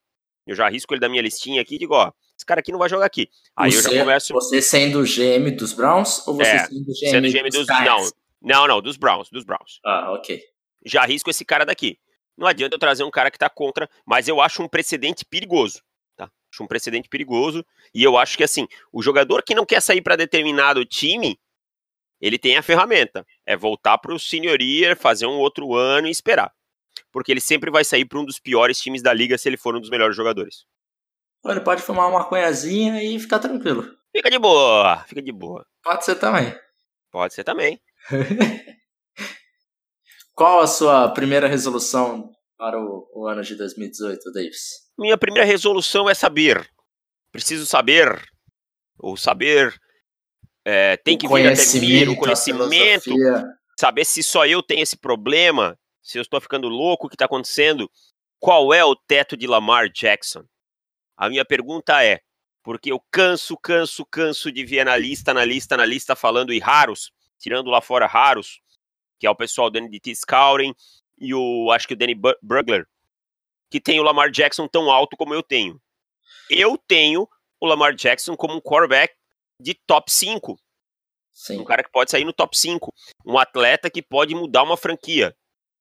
Eu 0.45 0.55
já 0.55 0.65
arrisco 0.65 0.93
ele 0.93 0.99
da 0.99 1.07
minha 1.07 1.21
listinha 1.21 1.61
aqui 1.61 1.75
e 1.75 1.79
digo: 1.79 1.93
Ó, 1.93 2.11
esse 2.37 2.45
cara 2.45 2.59
aqui 2.59 2.71
não 2.71 2.79
vai 2.79 2.89
jogar 2.89 3.05
aqui. 3.05 3.29
Aí 3.55 3.71
você, 3.71 3.87
eu 3.87 3.93
já 3.93 3.99
começo. 3.99 4.33
Você 4.33 4.61
sendo 4.61 5.03
GM 5.03 5.55
dos 5.55 5.73
Browns 5.73 6.27
ou 6.27 6.35
você 6.35 6.49
é, 6.49 6.65
sendo 6.65 6.85
GM, 6.85 7.09
sendo 7.09 7.31
GM 7.31 7.49
dos, 7.49 7.65
dos 7.65 7.67
Não, 7.67 8.09
não, 8.41 8.67
não, 8.67 8.81
dos 8.81 8.97
Browns, 8.97 9.29
dos 9.29 9.45
Browns. 9.45 9.79
Ah, 9.85 10.11
ok. 10.13 10.41
Já 10.85 11.03
arrisco 11.03 11.29
esse 11.29 11.45
cara 11.45 11.65
daqui. 11.65 11.97
Não 12.37 12.47
adianta 12.47 12.75
eu 12.75 12.79
trazer 12.79 13.03
um 13.03 13.11
cara 13.11 13.31
que 13.31 13.37
tá 13.37 13.49
contra, 13.49 13.89
mas 14.05 14.27
eu 14.27 14.41
acho 14.41 14.61
um 14.61 14.67
precedente 14.67 15.23
perigoso. 15.23 15.81
Tá? 16.17 16.29
Acho 16.51 16.63
um 16.63 16.67
precedente 16.67 17.07
perigoso. 17.07 17.65
E 17.93 18.03
eu 18.03 18.17
acho 18.17 18.35
que 18.35 18.43
assim, 18.43 18.67
o 18.91 19.01
jogador 19.01 19.43
que 19.43 19.55
não 19.55 19.65
quer 19.65 19.81
sair 19.81 20.01
para 20.01 20.17
determinado 20.17 20.83
time, 20.83 21.39
ele 22.19 22.37
tem 22.37 22.57
a 22.57 22.63
ferramenta. 22.63 23.25
É 23.45 23.55
voltar 23.55 23.97
pro 23.97 24.19
senior 24.19 24.61
year, 24.61 24.97
fazer 24.97 25.25
um 25.25 25.37
outro 25.37 25.73
ano 25.73 26.07
e 26.07 26.11
esperar. 26.11 26.51
Porque 27.13 27.31
ele 27.31 27.39
sempre 27.39 27.71
vai 27.71 27.85
sair 27.85 28.03
para 28.03 28.19
um 28.19 28.25
dos 28.25 28.39
piores 28.39 28.79
times 28.79 29.01
da 29.01 29.13
liga 29.13 29.37
se 29.37 29.47
ele 29.47 29.55
for 29.55 29.75
um 29.75 29.79
dos 29.79 29.89
melhores 29.89 30.15
jogadores. 30.15 30.65
Ele 31.45 31.61
pode 31.61 31.81
fumar 31.81 32.09
uma 32.09 32.19
maconhazinha 32.19 33.03
e 33.03 33.19
ficar 33.19 33.39
tranquilo. 33.39 33.85
Fica 34.15 34.29
de 34.29 34.39
boa, 34.39 35.03
fica 35.07 35.21
de 35.21 35.31
boa. 35.31 35.65
Pode 35.83 36.03
ser 36.03 36.15
também. 36.15 36.55
Pode 37.11 37.33
ser 37.33 37.43
também. 37.43 37.79
Qual 40.33 40.61
a 40.61 40.67
sua 40.67 41.09
primeira 41.09 41.47
resolução 41.47 42.31
para 42.57 42.79
o, 42.79 43.07
o 43.13 43.27
ano 43.27 43.43
de 43.43 43.55
2018, 43.55 44.31
Davis? 44.31 44.83
Minha 44.97 45.17
primeira 45.17 45.45
resolução 45.45 46.09
é 46.09 46.13
saber. 46.15 46.67
Preciso 47.31 47.65
saber. 47.65 48.19
Ou 48.97 49.15
saber. 49.15 49.75
É, 50.65 50.97
tem 50.97 51.15
o 51.15 51.19
que 51.19 51.27
vir 51.27 51.47
até 51.47 51.79
mim, 51.79 52.07
o 52.07 52.15
conhecimento. 52.15 53.11
Saber 53.79 54.05
se 54.05 54.23
só 54.23 54.45
eu 54.45 54.63
tenho 54.63 54.81
esse 54.81 54.95
problema. 54.95 55.77
Se 56.03 56.17
eu 56.17 56.21
estou 56.21 56.39
ficando 56.41 56.67
louco, 56.67 57.07
o 57.07 57.09
que 57.09 57.15
está 57.15 57.25
acontecendo. 57.25 57.89
Qual 58.39 58.73
é 58.73 58.83
o 58.83 58.95
teto 58.95 59.37
de 59.37 59.47
Lamar 59.47 59.89
Jackson? 59.89 60.43
A 61.15 61.29
minha 61.29 61.45
pergunta 61.45 62.03
é: 62.03 62.19
porque 62.61 62.91
eu 62.91 62.99
canso, 63.09 63.57
canso, 63.57 64.05
canso 64.05 64.51
de 64.51 64.65
ver 64.65 64.81
analista, 64.81 65.31
analista, 65.31 65.75
analista 65.75 66.15
falando 66.15 66.53
e 66.53 66.59
raros, 66.59 67.11
tirando 67.39 67.69
lá 67.69 67.81
fora 67.81 68.05
raros, 68.05 68.61
que 69.17 69.25
é 69.25 69.29
o 69.29 69.35
pessoal 69.35 69.69
do 69.69 69.79
NDT 69.79 70.13
Scouting 70.15 70.75
e 71.17 71.33
o, 71.33 71.71
acho 71.71 71.87
que 71.87 71.93
o 71.93 71.97
Danny 71.97 72.15
Brugler, 72.41 72.85
que 73.69 73.79
tem 73.79 73.99
o 73.99 74.03
Lamar 74.03 74.29
Jackson 74.29 74.67
tão 74.67 74.91
alto 74.91 75.15
como 75.15 75.33
eu 75.33 75.41
tenho. 75.41 75.81
Eu 76.49 76.77
tenho 76.77 77.27
o 77.59 77.65
Lamar 77.65 77.95
Jackson 77.95 78.35
como 78.35 78.55
um 78.55 78.61
quarterback 78.61 79.15
de 79.57 79.73
top 79.87 80.11
5. 80.11 80.59
Sim. 81.31 81.61
Um 81.61 81.63
cara 81.63 81.83
que 81.83 81.91
pode 81.91 82.11
sair 82.11 82.25
no 82.25 82.33
top 82.33 82.57
5. 82.57 82.93
Um 83.25 83.37
atleta 83.37 83.89
que 83.89 84.01
pode 84.01 84.35
mudar 84.35 84.63
uma 84.63 84.77
franquia. 84.77 85.35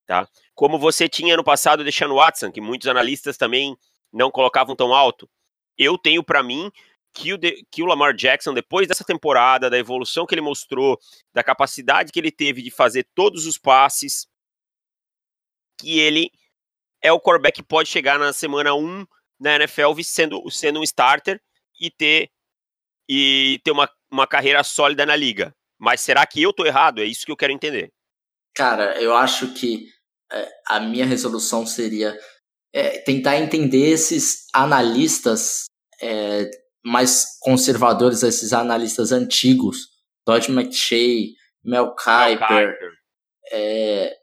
Tá? 0.07 0.29
Como 0.55 0.79
você 0.79 1.09
tinha 1.09 1.37
no 1.37 1.45
passado 1.45 1.81
o 1.81 1.85
Deshaun 1.85 2.15
Watson, 2.15 2.51
que 2.51 2.61
muitos 2.61 2.89
analistas 2.89 3.37
também 3.37 3.77
não 4.13 4.31
colocavam 4.31 4.77
tão 4.77 4.93
alto. 4.93 5.29
Eu 5.79 5.97
tenho 5.97 6.23
para 6.23 6.43
mim 6.43 6.71
que 7.15 7.33
o, 7.33 7.39
de, 7.39 7.65
que 7.71 7.83
o 7.83 7.87
Lamar 7.87 8.15
Jackson, 8.15 8.55
depois 8.55 8.89
dessa 8.89 9.05
temporada, 9.05 9.69
da 9.69 9.79
evolução 9.79 10.27
que 10.27 10.35
ele 10.35 10.41
mostrou, 10.41 10.99
da 11.33 11.43
capacidade 11.43 12.11
que 12.11 12.19
ele 12.19 12.31
teve 12.31 12.63
de 12.63 12.71
fazer 12.71 13.07
todos 13.15 13.47
os 13.47 13.59
passes, 13.59 14.27
que 15.79 15.99
ele 15.99 16.31
é 17.03 17.13
o 17.13 17.21
quarterback 17.21 17.57
que 17.57 17.63
pode 17.63 17.89
chegar 17.89 18.19
na 18.19 18.33
semana 18.33 18.75
1 18.75 19.07
na 19.39 19.57
NFL 19.57 20.01
sendo, 20.03 20.51
sendo 20.51 20.81
um 20.81 20.85
starter 20.85 21.41
e 21.81 21.91
ter, 21.91 22.31
e 23.09 23.61
ter 23.65 23.73
uma, 23.73 23.91
uma 24.11 24.27
carreira 24.27 24.63
sólida 24.63 25.05
na 25.05 25.17
liga. 25.17 25.55
Mas 25.79 26.01
será 26.01 26.25
que 26.25 26.41
eu 26.41 26.53
tô 26.53 26.65
errado? 26.65 27.01
É 27.01 27.05
isso 27.05 27.27
que 27.27 27.33
eu 27.33 27.37
quero 27.37 27.53
entender. 27.53 27.93
Cara, 28.55 29.01
eu 29.01 29.15
acho 29.15 29.55
que 29.55 29.87
é, 30.33 30.49
a 30.69 30.81
minha 30.81 31.07
resolução 31.07 31.67
seria 31.67 32.19
é, 32.73 32.99
tentar 32.99 33.39
entender 33.39 33.91
esses 33.91 34.47
analistas 34.55 35.65
é, 36.01 36.51
mais 36.85 37.39
conservadores, 37.41 38.23
esses 38.23 38.53
analistas 38.53 39.13
antigos, 39.13 39.89
Todd 40.25 40.51
McShay, 40.51 41.35
Mel 41.65 41.95
Kiper, 41.95 42.75
é, 43.53 44.17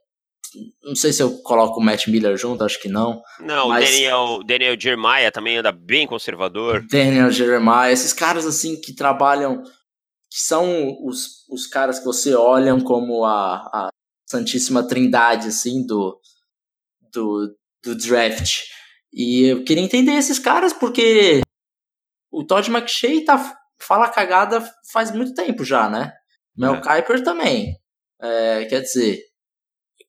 não 0.84 0.96
sei 0.96 1.14
se 1.14 1.22
eu 1.22 1.38
coloco 1.44 1.80
o 1.80 1.84
Matt 1.84 2.08
Miller 2.08 2.36
junto, 2.38 2.64
acho 2.64 2.82
que 2.82 2.90
não. 2.90 3.22
Não, 3.40 3.70
mas... 3.70 3.86
Daniel, 3.86 4.40
Daniel 4.46 4.80
Jeremiah 4.80 5.32
também 5.32 5.58
anda 5.58 5.72
bem 5.72 6.08
conservador. 6.08 6.86
Daniel 6.90 7.32
Jeremiah, 7.32 7.92
esses 7.92 8.14
caras 8.14 8.46
assim 8.46 8.80
que 8.82 8.94
trabalham, 8.94 9.62
que 9.62 10.42
são 10.42 10.98
os, 11.06 11.48
os 11.50 11.68
caras 11.68 12.00
que 12.00 12.06
você 12.06 12.34
olham 12.34 12.80
como 12.80 13.24
a, 13.26 13.56
a 13.56 13.89
santíssima 14.30 14.88
trindade 14.88 15.48
assim 15.48 15.86
do, 15.86 16.20
do, 17.12 17.56
do 17.84 17.96
draft. 17.96 18.62
E 19.12 19.46
eu 19.46 19.64
queria 19.64 19.84
entender 19.84 20.14
esses 20.14 20.38
caras 20.38 20.72
porque 20.72 21.42
o 22.32 22.46
Todd 22.46 22.70
McShay 22.70 23.24
tá, 23.24 23.58
fala 23.82 24.10
cagada 24.10 24.64
faz 24.92 25.12
muito 25.12 25.34
tempo 25.34 25.64
já, 25.64 25.90
né? 25.90 26.14
Mel 26.56 26.76
é. 26.76 26.82
Kiper 26.82 27.24
também. 27.24 27.76
É, 28.22 28.66
quer 28.66 28.82
dizer, 28.82 29.24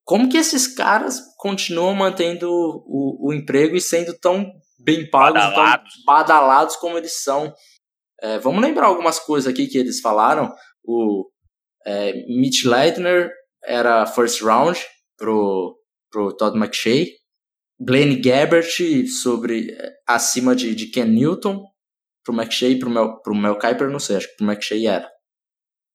como 0.05 0.29
que 0.29 0.37
esses 0.37 0.67
caras 0.67 1.21
continuam 1.39 1.95
mantendo 1.95 2.51
o, 2.51 3.29
o 3.29 3.33
emprego 3.33 3.77
e 3.77 3.81
sendo 3.81 4.19
tão 4.19 4.53
bem 4.79 5.09
pagos, 5.09 5.41
badalados. 5.41 5.95
tão 5.95 6.05
badalados 6.05 6.77
como 6.77 6.99
eles 6.99 7.23
são? 7.23 7.55
É, 8.21 8.39
vamos 8.39 8.61
lembrar 8.61 8.87
algumas 8.87 9.19
coisas 9.19 9.51
aqui 9.51 9.67
que 9.67 9.79
eles 9.79 10.01
falaram. 10.01 10.53
O 10.85 11.31
é, 11.87 12.13
Mitch 12.27 12.65
Leitner 12.65 13.31
era 13.65 14.07
first 14.07 14.43
round 14.43 14.79
pro, 15.17 15.77
pro 16.11 16.37
Todd 16.37 16.57
McShay. 16.59 17.13
Glenn 17.81 18.21
Gabbert 18.21 19.07
sobre 19.07 19.71
é, 19.73 19.93
acima 20.07 20.55
de, 20.55 20.75
de 20.75 20.87
Ken 20.87 21.07
Newton 21.07 21.65
pro 22.23 22.35
McShay 22.35 22.73
e 22.73 22.79
pro 22.79 22.91
Mel, 22.91 23.21
pro 23.23 23.35
Mel 23.35 23.59
Kiper, 23.59 23.91
não 23.91 23.99
sei, 23.99 24.17
acho 24.17 24.29
que 24.29 24.37
pro 24.37 24.47
McShay 24.47 24.87
era. 24.87 25.11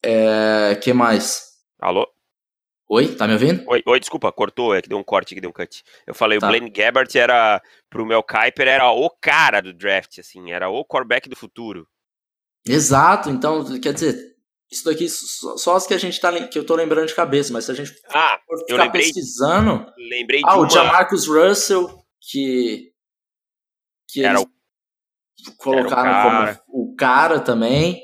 É, 0.03 0.75
que 0.75 0.93
mais? 0.93 1.43
Alô? 1.79 2.07
Oi, 2.87 3.15
tá 3.15 3.27
me 3.27 3.33
ouvindo? 3.33 3.63
Oi, 3.67 3.81
oi, 3.83 3.99
desculpa, 3.99 4.31
cortou, 4.31 4.75
é 4.75 4.81
que 4.81 4.87
deu 4.87 4.97
um 4.97 5.03
corte, 5.03 5.33
que 5.33 5.41
deu 5.41 5.49
um 5.49 5.53
cut. 5.53 5.83
Eu 6.05 6.13
falei, 6.13 6.37
tá. 6.37 6.45
o 6.45 6.49
Blaine 6.49 6.69
Gabbert 6.69 7.09
era, 7.15 7.59
pro 7.89 8.05
Mel 8.05 8.21
Kiper, 8.21 8.67
era 8.67 8.91
o 8.91 9.09
cara 9.09 9.59
do 9.59 9.73
draft, 9.73 10.19
assim, 10.19 10.51
era 10.51 10.69
o 10.69 10.85
quarterback 10.85 11.27
do 11.27 11.35
futuro. 11.35 11.87
Exato, 12.67 13.29
então, 13.29 13.63
quer 13.79 13.93
dizer, 13.93 14.34
isso 14.75 14.85
daqui 14.85 15.07
só 15.09 15.75
as 15.75 15.87
que 15.87 15.93
a 15.93 15.97
gente 15.97 16.19
tá, 16.19 16.47
que 16.47 16.59
eu 16.59 16.65
tô 16.65 16.75
lembrando 16.75 17.07
de 17.07 17.15
cabeça, 17.15 17.51
mas 17.53 17.65
se 17.65 17.71
a 17.71 17.73
gente 17.73 17.93
ah, 18.09 18.39
for 18.45 18.59
ficar 18.59 18.73
eu 18.73 18.77
lembrei, 18.77 19.03
pesquisando... 19.03 19.85
Lembrei 19.97 20.41
de 20.41 20.49
ah, 20.49 20.55
uma... 20.55 20.67
o 20.67 20.69
Jamarcus 20.69 21.27
Russell, 21.27 21.89
que... 22.21 22.91
que 24.09 24.23
era 24.23 24.39
o... 24.39 24.47
colocaram 25.57 26.43
era 26.43 26.53
o 26.53 26.65
como 26.65 26.91
o 26.91 26.95
cara 26.95 27.39
também. 27.39 28.01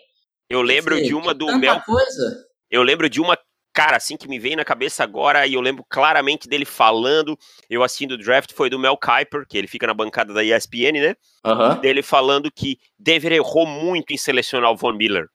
Eu 0.50 0.62
lembro 0.62 0.96
dizer, 0.96 1.08
de 1.08 1.14
uma 1.14 1.34
do 1.34 1.58
Mel... 1.58 1.82
coisa. 1.82 2.46
Eu 2.70 2.84
lembro 2.84 3.10
de 3.10 3.20
uma 3.20 3.38
cara, 3.74 3.98
assim, 3.98 4.18
que 4.18 4.28
me 4.28 4.40
veio 4.40 4.58
na 4.58 4.66
cabeça 4.66 5.04
agora, 5.04 5.48
e 5.48 5.54
eu 5.54 5.62
lembro 5.62 5.86
claramente 5.90 6.48
dele 6.48 6.66
falando, 6.66 7.38
eu 7.70 7.84
assistindo 7.84 8.14
o 8.14 8.18
draft, 8.18 8.52
foi 8.54 8.70
do 8.70 8.78
Mel 8.78 8.98
Kiper, 8.98 9.46
que 9.48 9.58
ele 9.58 9.68
fica 9.68 9.88
na 9.88 9.94
bancada 9.94 10.34
da 10.34 10.44
ESPN, 10.44 11.00
né? 11.00 11.16
Uhum. 11.46 11.80
Dele 11.80 12.02
falando 12.02 12.52
que 12.52 12.78
Denver 13.00 13.32
errou 13.32 13.66
muito 13.66 14.12
em 14.12 14.18
selecionar 14.18 14.72
o 14.72 14.76
Von 14.76 14.94
Miller. 14.94 15.28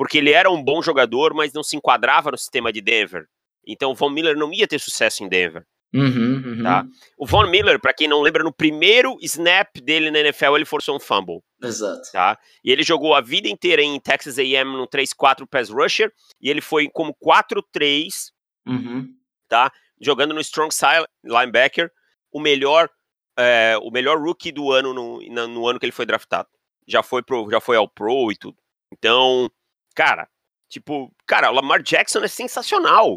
Porque 0.00 0.16
ele 0.16 0.30
era 0.30 0.50
um 0.50 0.64
bom 0.64 0.80
jogador, 0.80 1.34
mas 1.34 1.52
não 1.52 1.62
se 1.62 1.76
enquadrava 1.76 2.30
no 2.30 2.38
sistema 2.38 2.72
de 2.72 2.80
Denver. 2.80 3.26
Então 3.66 3.90
o 3.90 3.94
Von 3.94 4.08
Miller 4.08 4.34
não 4.34 4.50
ia 4.50 4.66
ter 4.66 4.80
sucesso 4.80 5.22
em 5.22 5.28
Denver. 5.28 5.62
Uhum, 5.92 6.42
uhum. 6.42 6.62
Tá? 6.62 6.86
O 7.18 7.26
Von 7.26 7.46
Miller, 7.50 7.78
para 7.78 7.92
quem 7.92 8.08
não 8.08 8.22
lembra, 8.22 8.42
no 8.42 8.50
primeiro 8.50 9.18
snap 9.20 9.76
dele 9.82 10.10
na 10.10 10.20
NFL, 10.20 10.56
ele 10.56 10.64
forçou 10.64 10.96
um 10.96 10.98
fumble. 10.98 11.42
Exato. 11.62 12.10
Tá? 12.12 12.38
E 12.64 12.72
ele 12.72 12.82
jogou 12.82 13.14
a 13.14 13.20
vida 13.20 13.46
inteira 13.46 13.82
em 13.82 14.00
Texas 14.00 14.38
A&M 14.38 14.72
no 14.72 14.88
3-4 14.88 15.46
pass 15.46 15.68
rusher, 15.68 16.10
e 16.40 16.48
ele 16.48 16.62
foi 16.62 16.88
como 16.88 17.14
4-3, 17.22 18.30
uhum. 18.66 19.06
tá? 19.50 19.70
jogando 20.00 20.32
no 20.32 20.40
strong 20.40 20.74
side 20.74 21.06
linebacker, 21.22 21.92
o 22.32 22.40
melhor, 22.40 22.88
é, 23.36 23.76
o 23.82 23.90
melhor 23.90 24.18
rookie 24.18 24.50
do 24.50 24.72
ano 24.72 24.94
no, 24.94 25.20
no 25.20 25.68
ano 25.68 25.78
que 25.78 25.84
ele 25.84 25.92
foi 25.92 26.06
draftado. 26.06 26.48
Já 26.88 27.02
foi, 27.02 27.22
pro, 27.22 27.50
já 27.50 27.60
foi 27.60 27.76
ao 27.76 27.86
pro 27.86 28.32
e 28.32 28.36
tudo. 28.36 28.56
Então, 28.90 29.50
cara, 29.94 30.28
tipo, 30.68 31.12
cara, 31.26 31.50
o 31.50 31.54
Lamar 31.54 31.82
Jackson 31.82 32.20
é 32.20 32.28
sensacional. 32.28 33.16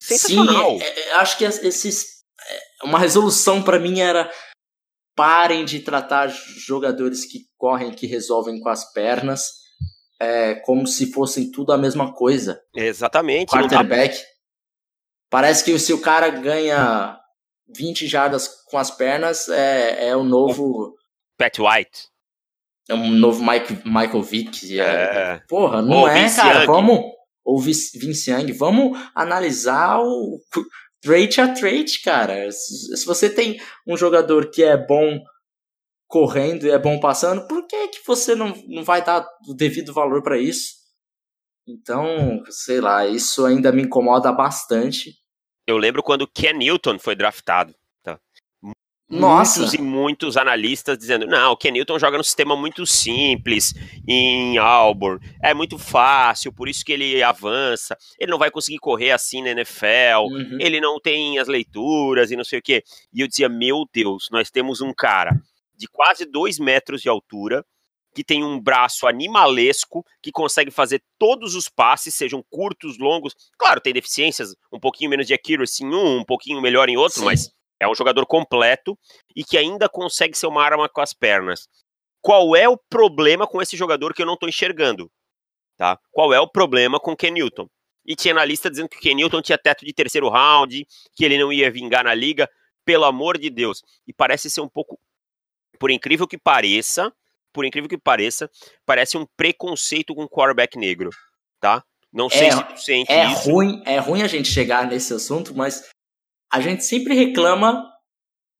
Sensacional. 0.00 0.78
Sim, 0.78 0.82
é, 0.82 1.00
é, 1.00 1.12
acho 1.14 1.38
que 1.38 1.44
esses. 1.44 2.24
É, 2.46 2.86
uma 2.86 2.98
resolução 2.98 3.62
para 3.62 3.78
mim 3.78 4.00
era 4.00 4.30
parem 5.16 5.64
de 5.64 5.80
tratar 5.80 6.28
jogadores 6.28 7.24
que 7.24 7.40
correm, 7.56 7.92
que 7.92 8.06
resolvem 8.06 8.60
com 8.60 8.68
as 8.68 8.92
pernas, 8.92 9.50
é, 10.20 10.56
como 10.56 10.86
se 10.86 11.12
fossem 11.12 11.50
tudo 11.50 11.72
a 11.72 11.78
mesma 11.78 12.12
coisa. 12.12 12.60
Exatamente. 12.74 13.50
Quarterback. 13.50 14.20
Parece 15.30 15.64
que 15.64 15.78
se 15.78 15.92
o 15.92 16.00
cara 16.00 16.28
ganha 16.28 17.18
20 17.74 18.06
jardas 18.06 18.48
com 18.66 18.78
as 18.78 18.90
pernas, 18.90 19.48
é, 19.48 20.08
é 20.08 20.16
o 20.16 20.22
novo. 20.24 20.94
Pat 21.38 21.58
White. 21.58 22.08
É 22.88 22.94
um 22.94 23.10
novo 23.10 23.44
Mike, 23.44 23.80
Michael 23.84 24.22
Vick. 24.22 24.78
É, 24.78 24.84
é. 24.84 25.42
Porra, 25.48 25.80
não 25.80 26.06
é, 26.06 26.22
Vince 26.22 26.36
cara. 26.36 26.60
Young. 26.60 26.66
Vamos 26.66 27.14
ou 27.44 27.60
Vince 27.60 28.30
Young, 28.30 28.52
vamos 28.52 28.98
analisar 29.14 30.00
o 30.00 30.40
trade 31.02 31.40
a 31.40 31.52
trade, 31.52 32.00
cara. 32.02 32.50
Se 32.50 33.04
você 33.04 33.28
tem 33.28 33.60
um 33.86 33.96
jogador 33.96 34.50
que 34.50 34.64
é 34.64 34.76
bom 34.76 35.20
correndo 36.08 36.64
e 36.64 36.70
é 36.70 36.78
bom 36.78 36.98
passando, 36.98 37.46
por 37.46 37.66
que, 37.66 37.88
que 37.88 38.06
você 38.06 38.34
não, 38.34 38.54
não 38.66 38.82
vai 38.82 39.04
dar 39.04 39.26
o 39.46 39.54
devido 39.54 39.92
valor 39.92 40.22
para 40.22 40.38
isso? 40.38 40.72
Então, 41.66 42.42
sei 42.48 42.80
lá, 42.80 43.06
isso 43.06 43.44
ainda 43.44 43.72
me 43.72 43.82
incomoda 43.82 44.32
bastante. 44.32 45.12
Eu 45.66 45.76
lembro 45.76 46.02
quando 46.02 46.28
Ken 46.28 46.52
Newton 46.54 46.98
foi 46.98 47.14
draftado. 47.14 47.74
Nossa. 49.08 49.60
Muitos 49.60 49.74
e 49.74 49.82
muitos 49.82 50.36
analistas 50.36 50.96
dizendo: 50.96 51.26
não, 51.26 51.52
o 51.52 51.56
Ken 51.56 51.70
Newton 51.70 51.98
joga 51.98 52.16
num 52.16 52.22
sistema 52.22 52.56
muito 52.56 52.86
simples 52.86 53.74
em 54.08 54.56
Auburn, 54.56 55.20
é 55.42 55.52
muito 55.52 55.78
fácil, 55.78 56.52
por 56.52 56.68
isso 56.68 56.84
que 56.84 56.92
ele 56.92 57.22
avança. 57.22 57.96
Ele 58.18 58.30
não 58.30 58.38
vai 58.38 58.50
conseguir 58.50 58.78
correr 58.78 59.10
assim 59.10 59.42
na 59.42 59.50
NFL, 59.50 60.30
uhum. 60.30 60.58
ele 60.58 60.80
não 60.80 60.98
tem 60.98 61.38
as 61.38 61.48
leituras 61.48 62.30
e 62.30 62.36
não 62.36 62.44
sei 62.44 62.58
o 62.58 62.62
quê. 62.62 62.82
E 63.12 63.20
eu 63.20 63.28
dizia: 63.28 63.48
meu 63.48 63.84
Deus, 63.92 64.28
nós 64.32 64.50
temos 64.50 64.80
um 64.80 64.92
cara 64.92 65.38
de 65.76 65.86
quase 65.86 66.24
dois 66.24 66.58
metros 66.58 67.02
de 67.02 67.08
altura, 67.08 67.64
que 68.14 68.24
tem 68.24 68.44
um 68.44 68.58
braço 68.58 69.06
animalesco, 69.06 70.04
que 70.22 70.30
consegue 70.30 70.70
fazer 70.70 71.02
todos 71.18 71.54
os 71.54 71.68
passes, 71.68 72.14
sejam 72.14 72.42
curtos, 72.48 72.96
longos. 72.98 73.34
Claro, 73.58 73.80
tem 73.80 73.92
deficiências, 73.92 74.54
um 74.72 74.78
pouquinho 74.78 75.10
menos 75.10 75.26
de 75.26 75.34
accuracy 75.34 75.84
em 75.84 75.92
um, 75.92 76.20
um 76.20 76.24
pouquinho 76.24 76.62
melhor 76.62 76.88
em 76.88 76.96
outro, 76.96 77.18
Sim. 77.18 77.24
mas 77.24 77.53
é 77.80 77.88
um 77.88 77.94
jogador 77.94 78.26
completo 78.26 78.98
e 79.34 79.44
que 79.44 79.58
ainda 79.58 79.88
consegue 79.88 80.36
ser 80.36 80.46
uma 80.46 80.62
arma 80.62 80.88
com 80.88 81.00
as 81.00 81.12
pernas. 81.12 81.68
Qual 82.20 82.56
é 82.56 82.68
o 82.68 82.78
problema 82.88 83.46
com 83.46 83.60
esse 83.60 83.76
jogador 83.76 84.14
que 84.14 84.22
eu 84.22 84.26
não 84.26 84.34
estou 84.34 84.48
enxergando? 84.48 85.10
Tá? 85.76 85.98
Qual 86.10 86.32
é 86.32 86.40
o 86.40 86.48
problema 86.48 86.98
com 86.98 87.16
Ken 87.16 87.30
Newton? 87.30 87.68
E 88.06 88.14
tinha 88.14 88.34
na 88.34 88.44
lista 88.44 88.70
dizendo 88.70 88.88
que 88.88 88.98
o 88.98 89.00
Ken 89.00 89.14
Newton 89.14 89.42
tinha 89.42 89.58
teto 89.58 89.84
de 89.84 89.92
terceiro 89.92 90.28
round, 90.28 90.86
que 91.14 91.24
ele 91.24 91.38
não 91.38 91.52
ia 91.52 91.70
vingar 91.70 92.04
na 92.04 92.14
liga. 92.14 92.48
Pelo 92.84 93.04
amor 93.04 93.38
de 93.38 93.48
Deus. 93.48 93.82
E 94.06 94.12
parece 94.12 94.50
ser 94.50 94.60
um 94.60 94.68
pouco, 94.68 95.00
por 95.78 95.90
incrível 95.90 96.28
que 96.28 96.36
pareça, 96.36 97.10
por 97.50 97.64
incrível 97.64 97.88
que 97.88 97.96
pareça, 97.96 98.50
parece 98.84 99.16
um 99.16 99.24
preconceito 99.36 100.14
com 100.14 100.28
quarterback 100.28 100.76
negro, 100.76 101.08
tá? 101.60 101.82
Não 102.12 102.28
sei 102.28 102.48
é, 102.48 102.50
se 102.50 102.62
tu 102.62 102.76
sente 102.76 103.10
é 103.10 103.26
isso. 103.26 103.50
Ruim, 103.50 103.82
é 103.86 103.98
ruim 103.98 104.22
a 104.22 104.26
gente 104.26 104.48
chegar 104.48 104.86
nesse 104.86 105.14
assunto, 105.14 105.54
mas 105.54 105.88
a 106.54 106.60
gente 106.60 106.84
sempre 106.84 107.14
reclama 107.14 107.84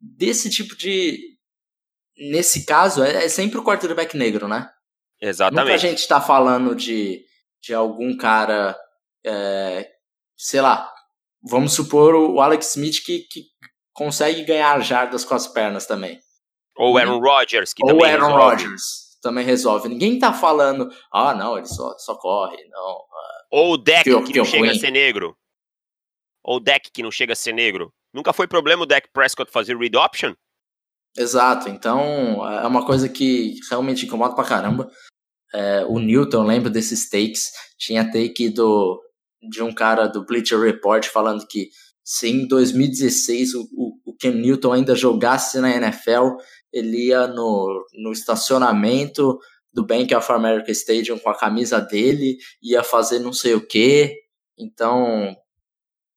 desse 0.00 0.50
tipo 0.50 0.76
de. 0.76 1.16
Nesse 2.16 2.66
caso, 2.66 3.04
é, 3.04 3.24
é 3.24 3.28
sempre 3.28 3.58
o 3.58 3.64
quarterback 3.64 4.16
negro, 4.16 4.48
né? 4.48 4.68
Exatamente. 5.20 5.64
Nunca 5.64 5.74
a 5.74 5.78
gente 5.78 5.98
está 5.98 6.20
falando 6.20 6.74
de, 6.74 7.24
de 7.62 7.72
algum 7.72 8.16
cara, 8.16 8.76
é, 9.24 9.88
sei 10.36 10.60
lá, 10.60 10.92
vamos 11.42 11.72
supor 11.72 12.14
o 12.16 12.40
Alex 12.40 12.70
Smith 12.70 13.04
que, 13.04 13.20
que 13.30 13.44
consegue 13.92 14.44
ganhar 14.44 14.80
jardas 14.80 15.24
com 15.24 15.34
as 15.34 15.46
pernas 15.46 15.86
também. 15.86 16.18
Ou 16.76 16.98
Aaron 16.98 17.20
Rodgers, 17.20 17.72
que 17.72 17.84
Ou 17.84 17.90
também 17.90 18.12
Aaron 18.12 18.26
resolve. 18.26 18.44
Rodgers 18.44 19.04
também 19.22 19.44
resolve. 19.44 19.88
Ninguém 19.88 20.18
tá 20.18 20.32
falando, 20.32 20.88
ah, 21.12 21.32
não, 21.34 21.56
ele 21.56 21.66
só, 21.66 21.96
só 21.98 22.16
corre, 22.16 22.62
não. 22.68 22.98
Ou 23.50 23.74
o 23.74 23.78
deck 23.78 24.02
que, 24.02 24.22
que, 24.22 24.32
que 24.32 24.38
não 24.38 24.44
chega 24.44 24.64
a 24.64 24.68
ruim. 24.68 24.78
ser 24.78 24.90
negro. 24.90 25.36
Ou 26.44 26.56
o 26.56 26.60
deck 26.60 26.90
que 26.92 27.02
não 27.02 27.10
chega 27.10 27.32
a 27.32 27.36
ser 27.36 27.52
negro. 27.52 27.92
Nunca 28.12 28.32
foi 28.32 28.46
problema 28.46 28.82
o 28.82 28.86
deck 28.86 29.08
Prescott 29.12 29.50
fazer 29.50 29.76
read 29.76 29.96
option? 29.96 30.34
Exato, 31.16 31.68
então 31.68 32.46
é 32.48 32.66
uma 32.66 32.84
coisa 32.84 33.08
que 33.08 33.54
realmente 33.70 34.04
incomoda 34.04 34.34
pra 34.34 34.44
caramba. 34.44 34.90
É, 35.54 35.84
o 35.84 36.00
Newton, 36.00 36.42
lembro 36.42 36.68
desses 36.68 37.08
takes, 37.08 37.52
tinha 37.78 38.10
take 38.10 38.50
do, 38.50 39.00
de 39.48 39.62
um 39.62 39.72
cara 39.72 40.08
do 40.08 40.24
Bleacher 40.24 40.58
Report 40.58 41.06
falando 41.06 41.46
que 41.46 41.68
se 42.04 42.28
em 42.28 42.46
2016 42.46 43.54
o, 43.54 43.62
o, 43.72 43.96
o 44.04 44.28
Newton 44.28 44.72
ainda 44.72 44.94
jogasse 44.94 45.60
na 45.60 45.70
NFL, 45.70 46.36
ele 46.72 47.06
ia 47.06 47.26
no, 47.28 47.86
no 47.94 48.12
estacionamento 48.12 49.38
do 49.72 49.86
Bank 49.86 50.14
of 50.14 50.30
America 50.30 50.70
Stadium 50.72 51.18
com 51.18 51.30
a 51.30 51.38
camisa 51.38 51.80
dele, 51.80 52.36
ia 52.62 52.82
fazer 52.82 53.20
não 53.20 53.32
sei 53.32 53.54
o 53.54 53.66
que. 53.66 54.14
Então, 54.58 55.34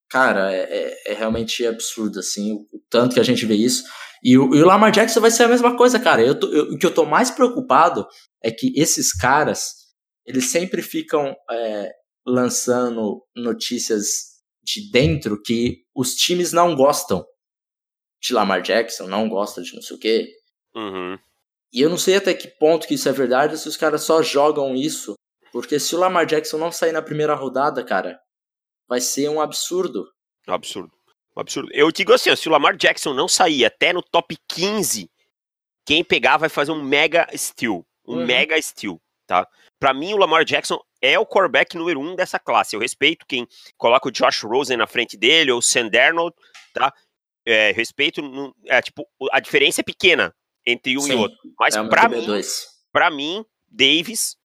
cara, 0.09 0.53
é, 0.53 0.61
é, 0.61 1.11
é, 1.11 1.13
realmente 1.13 1.65
absurdo, 1.65 2.19
assim, 2.19 2.53
o, 2.53 2.57
o, 2.71 2.81
tanto 2.89 3.13
que 3.13 3.19
a 3.19 3.23
gente 3.23 3.45
vê 3.45 3.55
isso. 3.55 3.83
E 4.23 4.37
o, 4.37 4.53
e 4.55 4.61
o 4.61 4.65
Lamar 4.65 4.91
Jackson 4.91 5.21
vai 5.21 5.31
ser 5.31 5.43
a 5.43 5.47
mesma 5.47 5.75
coisa, 5.77 5.99
cara. 5.99 6.21
Eu, 6.21 6.39
tô, 6.39 6.47
eu 6.51 6.63
o 6.73 6.77
que 6.77 6.85
eu 6.85 6.93
tô 6.93 7.05
mais 7.05 7.29
preocupado 7.29 8.07
é 8.41 8.51
que 8.51 8.73
esses 8.75 9.13
caras, 9.13 9.73
eles 10.25 10.45
sempre 10.45 10.81
ficam 10.81 11.35
é, 11.51 11.91
lançando 12.25 13.23
notícias 13.35 14.37
de 14.63 14.89
dentro 14.91 15.41
que 15.41 15.83
os 15.95 16.13
times 16.15 16.51
não 16.51 16.75
gostam 16.75 17.25
de 18.21 18.33
Lamar 18.33 18.61
Jackson, 18.61 19.07
não 19.07 19.29
gostam 19.29 19.63
de 19.63 19.73
não 19.75 19.81
sei 19.81 19.95
o 19.95 19.99
quê. 19.99 20.29
Uhum. 20.75 21.17
E 21.71 21.81
eu 21.81 21.89
não 21.89 21.97
sei 21.97 22.15
até 22.15 22.33
que 22.33 22.47
ponto 22.47 22.87
que 22.87 22.95
isso 22.95 23.07
é 23.07 23.11
verdade, 23.11 23.57
se 23.57 23.67
os 23.67 23.77
caras 23.77 24.03
só 24.03 24.21
jogam 24.21 24.75
isso. 24.75 25.13
Porque 25.51 25.79
se 25.79 25.95
o 25.95 25.99
Lamar 25.99 26.25
Jackson 26.25 26.57
não 26.57 26.71
sair 26.71 26.91
na 26.91 27.01
primeira 27.01 27.33
rodada, 27.33 27.83
cara, 27.83 28.19
vai 28.87 29.01
ser 29.01 29.29
um 29.29 29.41
absurdo. 29.41 30.11
Um 30.47 30.53
absurdo. 30.53 30.91
Um 31.35 31.41
absurdo. 31.41 31.69
Eu 31.73 31.91
digo 31.91 32.13
assim, 32.13 32.35
se 32.35 32.47
o 32.47 32.51
Lamar 32.51 32.75
Jackson 32.75 33.13
não 33.13 33.27
sair 33.27 33.65
até 33.65 33.91
no 33.93 34.01
top 34.01 34.37
15, 34.47 35.09
quem 35.85 36.03
pegar 36.03 36.37
vai 36.37 36.49
fazer 36.49 36.71
um 36.71 36.81
mega 36.81 37.27
steal. 37.35 37.85
Um 38.07 38.17
uhum. 38.19 38.25
mega 38.25 38.59
steal, 38.61 38.99
tá? 39.25 39.47
Pra 39.79 39.93
mim, 39.93 40.13
o 40.13 40.17
Lamar 40.17 40.45
Jackson 40.45 40.79
é 41.01 41.19
o 41.19 41.25
quarterback 41.25 41.77
número 41.77 41.99
um 41.99 42.15
dessa 42.15 42.39
classe. 42.39 42.75
Eu 42.75 42.79
respeito 42.79 43.25
quem 43.27 43.47
coloca 43.77 44.07
o 44.07 44.11
Josh 44.11 44.43
Rosen 44.43 44.77
na 44.77 44.87
frente 44.87 45.17
dele, 45.17 45.51
ou 45.51 45.59
o 45.59 45.61
Sandernold, 45.61 46.35
tá? 46.73 46.93
É, 47.45 47.71
respeito, 47.71 48.21
é, 48.65 48.81
tipo, 48.81 49.07
a 49.31 49.39
diferença 49.39 49.81
é 49.81 49.83
pequena 49.83 50.33
entre 50.65 50.97
um 50.97 51.01
Sim, 51.01 51.13
e 51.13 51.15
outro. 51.15 51.37
Mas 51.59 51.75
é 51.75 51.83
pra, 51.87 52.09
mim, 52.09 52.25
pra 52.91 53.11
mim, 53.11 53.45
Davis, 53.67 54.36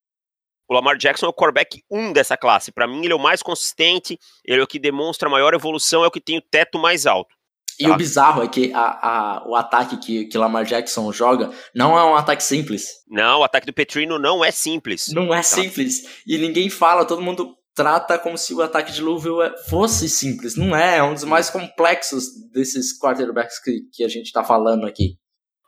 o 0.72 0.74
Lamar 0.74 0.96
Jackson 0.96 1.26
é 1.26 1.28
o 1.28 1.34
quarterback 1.34 1.82
1 1.90 2.12
dessa 2.12 2.36
classe. 2.36 2.72
Para 2.72 2.88
mim, 2.88 3.04
ele 3.04 3.12
é 3.12 3.16
o 3.16 3.18
mais 3.18 3.42
consistente, 3.42 4.18
ele 4.44 4.60
é 4.60 4.64
o 4.64 4.66
que 4.66 4.78
demonstra 4.78 5.28
maior 5.28 5.52
evolução, 5.52 6.02
é 6.02 6.06
o 6.06 6.10
que 6.10 6.20
tem 6.20 6.38
o 6.38 6.42
teto 6.42 6.78
mais 6.78 7.06
alto. 7.06 7.34
E 7.78 7.84
tá? 7.84 7.92
o 7.92 7.96
bizarro 7.96 8.42
é 8.42 8.48
que 8.48 8.72
a, 8.72 8.80
a, 8.80 9.48
o 9.48 9.54
ataque 9.54 9.96
que, 9.98 10.24
que 10.26 10.38
Lamar 10.38 10.64
Jackson 10.64 11.12
joga 11.12 11.50
não 11.74 11.98
é 11.98 12.04
um 12.04 12.14
ataque 12.14 12.42
simples. 12.42 12.88
Não, 13.08 13.40
o 13.40 13.44
ataque 13.44 13.66
do 13.66 13.72
Petrino 13.72 14.18
não 14.18 14.44
é 14.44 14.50
simples. 14.50 15.08
Não 15.08 15.32
é 15.32 15.38
tá? 15.38 15.42
simples. 15.42 16.22
E 16.26 16.38
ninguém 16.38 16.70
fala, 16.70 17.04
todo 17.04 17.22
mundo 17.22 17.54
trata 17.74 18.18
como 18.18 18.36
se 18.36 18.54
o 18.54 18.62
ataque 18.62 18.92
de 18.92 19.00
Louisville 19.02 19.42
é, 19.42 19.56
fosse 19.68 20.08
simples. 20.08 20.56
Não 20.56 20.74
é, 20.76 20.98
é 20.98 21.02
um 21.02 21.14
dos 21.14 21.24
mais 21.24 21.50
complexos 21.50 22.24
desses 22.52 22.98
quarterbacks 22.98 23.58
que, 23.58 23.80
que 23.92 24.04
a 24.04 24.08
gente 24.08 24.26
está 24.26 24.44
falando 24.44 24.86
aqui. 24.86 25.16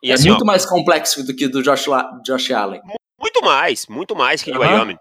E 0.02 0.10
é 0.10 0.14
assim, 0.14 0.28
muito 0.28 0.42
ó, 0.42 0.46
mais 0.46 0.66
complexo 0.66 1.24
do 1.24 1.34
que 1.34 1.48
do 1.48 1.62
Josh, 1.62 1.86
Josh 2.24 2.50
Allen. 2.50 2.80
Mais, 3.44 3.86
muito 3.86 4.16
mais 4.16 4.42
que 4.42 4.50
de 4.50 4.58
uhum. 4.58 4.64
Wyoming. 4.64 4.96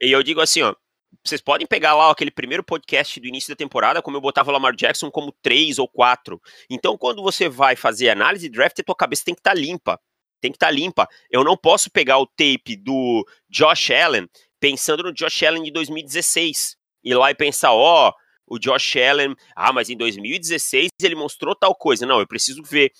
E 0.00 0.10
eu 0.12 0.22
digo 0.22 0.40
assim, 0.40 0.62
ó, 0.62 0.74
vocês 1.24 1.40
podem 1.40 1.66
pegar 1.66 1.94
lá 1.94 2.10
aquele 2.10 2.30
primeiro 2.30 2.62
podcast 2.62 3.18
do 3.20 3.26
início 3.26 3.50
da 3.50 3.56
temporada, 3.56 4.00
como 4.00 4.16
eu 4.16 4.20
botava 4.20 4.50
o 4.50 4.52
Lamar 4.52 4.74
Jackson 4.74 5.10
como 5.10 5.32
3 5.42 5.78
ou 5.78 5.88
4. 5.88 6.40
Então, 6.70 6.96
quando 6.96 7.22
você 7.22 7.48
vai 7.48 7.76
fazer 7.76 8.10
análise 8.10 8.48
de 8.48 8.54
draft, 8.54 8.78
a 8.78 8.84
tua 8.84 8.94
cabeça 8.94 9.24
tem 9.24 9.34
que 9.34 9.40
estar 9.40 9.54
tá 9.54 9.56
limpa. 9.56 10.00
Tem 10.40 10.52
que 10.52 10.56
estar 10.56 10.68
tá 10.68 10.72
limpa. 10.72 11.08
Eu 11.30 11.42
não 11.42 11.56
posso 11.56 11.90
pegar 11.90 12.18
o 12.18 12.26
tape 12.26 12.76
do 12.76 13.26
Josh 13.50 13.90
Allen 13.90 14.28
pensando 14.60 15.02
no 15.02 15.12
Josh 15.12 15.42
Allen 15.42 15.62
de 15.62 15.70
2016. 15.70 16.76
Ir 17.04 17.14
lá 17.14 17.30
e 17.30 17.34
pensar, 17.34 17.72
ó, 17.72 18.08
oh, 18.08 18.54
o 18.54 18.58
Josh 18.58 18.96
Allen, 18.96 19.34
ah, 19.54 19.72
mas 19.72 19.88
em 19.90 19.96
2016 19.96 20.88
ele 21.02 21.14
mostrou 21.14 21.54
tal 21.54 21.74
coisa. 21.74 22.06
Não, 22.06 22.20
eu 22.20 22.26
preciso 22.26 22.62
ver, 22.62 22.92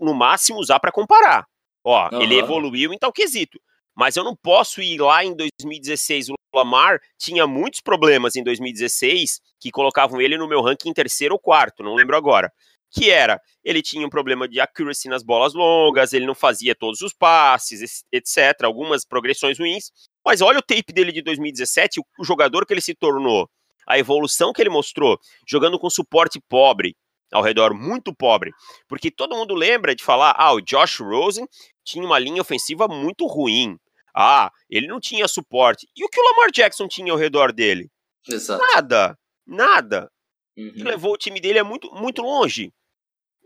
no 0.00 0.14
máximo 0.14 0.58
usar 0.58 0.80
para 0.80 0.92
comparar. 0.92 1.46
Ó, 1.84 2.08
uhum. 2.12 2.22
ele 2.22 2.38
evoluiu 2.38 2.92
em 2.92 2.98
tal 2.98 3.12
quesito. 3.12 3.60
Mas 3.98 4.16
eu 4.16 4.22
não 4.22 4.36
posso 4.36 4.80
ir 4.80 5.00
lá 5.00 5.24
em 5.24 5.34
2016. 5.34 6.28
O 6.28 6.34
Lamar 6.54 7.00
tinha 7.18 7.48
muitos 7.48 7.80
problemas 7.80 8.36
em 8.36 8.44
2016 8.44 9.40
que 9.58 9.72
colocavam 9.72 10.20
ele 10.20 10.38
no 10.38 10.46
meu 10.46 10.62
ranking 10.62 10.92
terceiro 10.92 11.34
ou 11.34 11.40
quarto, 11.40 11.82
não 11.82 11.96
lembro 11.96 12.16
agora. 12.16 12.52
Que 12.92 13.10
era, 13.10 13.40
ele 13.64 13.82
tinha 13.82 14.06
um 14.06 14.08
problema 14.08 14.48
de 14.48 14.60
accuracy 14.60 15.08
nas 15.08 15.24
bolas 15.24 15.52
longas, 15.52 16.12
ele 16.12 16.26
não 16.26 16.34
fazia 16.34 16.76
todos 16.76 17.00
os 17.00 17.12
passes, 17.12 18.04
etc. 18.12 18.62
Algumas 18.62 19.04
progressões 19.04 19.58
ruins. 19.58 19.90
Mas 20.24 20.40
olha 20.40 20.60
o 20.60 20.62
tape 20.62 20.92
dele 20.92 21.10
de 21.10 21.20
2017, 21.20 21.98
o 21.98 22.24
jogador 22.24 22.64
que 22.64 22.72
ele 22.72 22.80
se 22.80 22.94
tornou, 22.94 23.50
a 23.84 23.98
evolução 23.98 24.52
que 24.52 24.62
ele 24.62 24.70
mostrou, 24.70 25.18
jogando 25.44 25.76
com 25.76 25.90
suporte 25.90 26.40
pobre, 26.48 26.94
ao 27.32 27.42
redor, 27.42 27.74
muito 27.74 28.14
pobre. 28.14 28.52
Porque 28.88 29.10
todo 29.10 29.36
mundo 29.36 29.54
lembra 29.54 29.92
de 29.92 30.04
falar, 30.04 30.36
ah, 30.38 30.52
o 30.54 30.60
Josh 30.60 31.00
Rosen 31.00 31.46
tinha 31.84 32.04
uma 32.04 32.18
linha 32.18 32.40
ofensiva 32.40 32.86
muito 32.86 33.26
ruim. 33.26 33.76
Ah, 34.14 34.50
ele 34.68 34.86
não 34.86 35.00
tinha 35.00 35.28
suporte. 35.28 35.86
E 35.96 36.04
o 36.04 36.08
que 36.08 36.20
o 36.20 36.24
Lamar 36.24 36.50
Jackson 36.50 36.88
tinha 36.88 37.12
ao 37.12 37.18
redor 37.18 37.52
dele? 37.52 37.90
Exato. 38.28 38.62
Nada. 38.74 39.18
Nada. 39.46 40.10
Uhum. 40.56 40.72
levou 40.84 41.12
o 41.12 41.16
time 41.16 41.40
dele 41.40 41.60
é 41.60 41.62
muito, 41.62 41.88
muito 41.94 42.20
longe. 42.20 42.72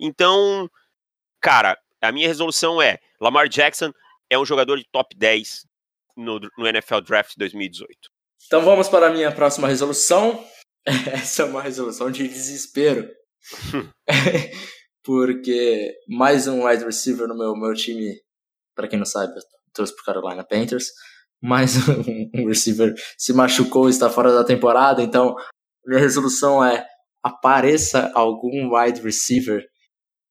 Então, 0.01 0.69
cara, 1.41 1.79
a 2.01 2.11
minha 2.11 2.27
resolução 2.27 2.81
é: 2.81 2.99
Lamar 3.21 3.49
Jackson 3.49 3.93
é 4.31 4.39
um 4.39 4.47
jogador 4.47 4.79
de 4.79 4.87
top 4.91 5.15
10 5.15 5.67
no, 6.17 6.41
no 6.57 6.67
NFL 6.67 7.01
Draft 7.01 7.35
2018. 7.37 8.11
Então 8.47 8.63
vamos 8.63 8.89
para 8.89 9.09
a 9.09 9.11
minha 9.11 9.31
próxima 9.31 9.69
resolução. 9.69 10.43
Essa 11.13 11.43
é 11.43 11.45
uma 11.45 11.63
resolução 11.63 12.11
de 12.11 12.27
desespero. 12.27 13.09
Porque 15.05 15.95
mais 16.09 16.47
um 16.47 16.67
wide 16.67 16.85
receiver 16.85 17.27
no 17.27 17.37
meu, 17.37 17.55
meu 17.57 17.75
time, 17.75 18.15
para 18.75 18.89
quem 18.89 18.99
não 18.99 19.07
sabe, 19.07 19.35
eu 19.37 19.43
trouxe 19.73 19.95
pro 19.95 20.05
Carolina 20.05 20.45
Panthers. 20.45 20.87
Mais 21.41 21.77
um, 21.89 22.47
receiver 22.47 22.95
se 23.19 23.33
machucou, 23.33 23.89
está 23.89 24.09
fora 24.09 24.33
da 24.33 24.45
temporada, 24.45 25.03
então 25.03 25.35
minha 25.85 26.01
resolução 26.01 26.65
é 26.65 26.87
apareça 27.23 28.11
algum 28.15 28.75
wide 28.75 29.01
receiver 29.01 29.65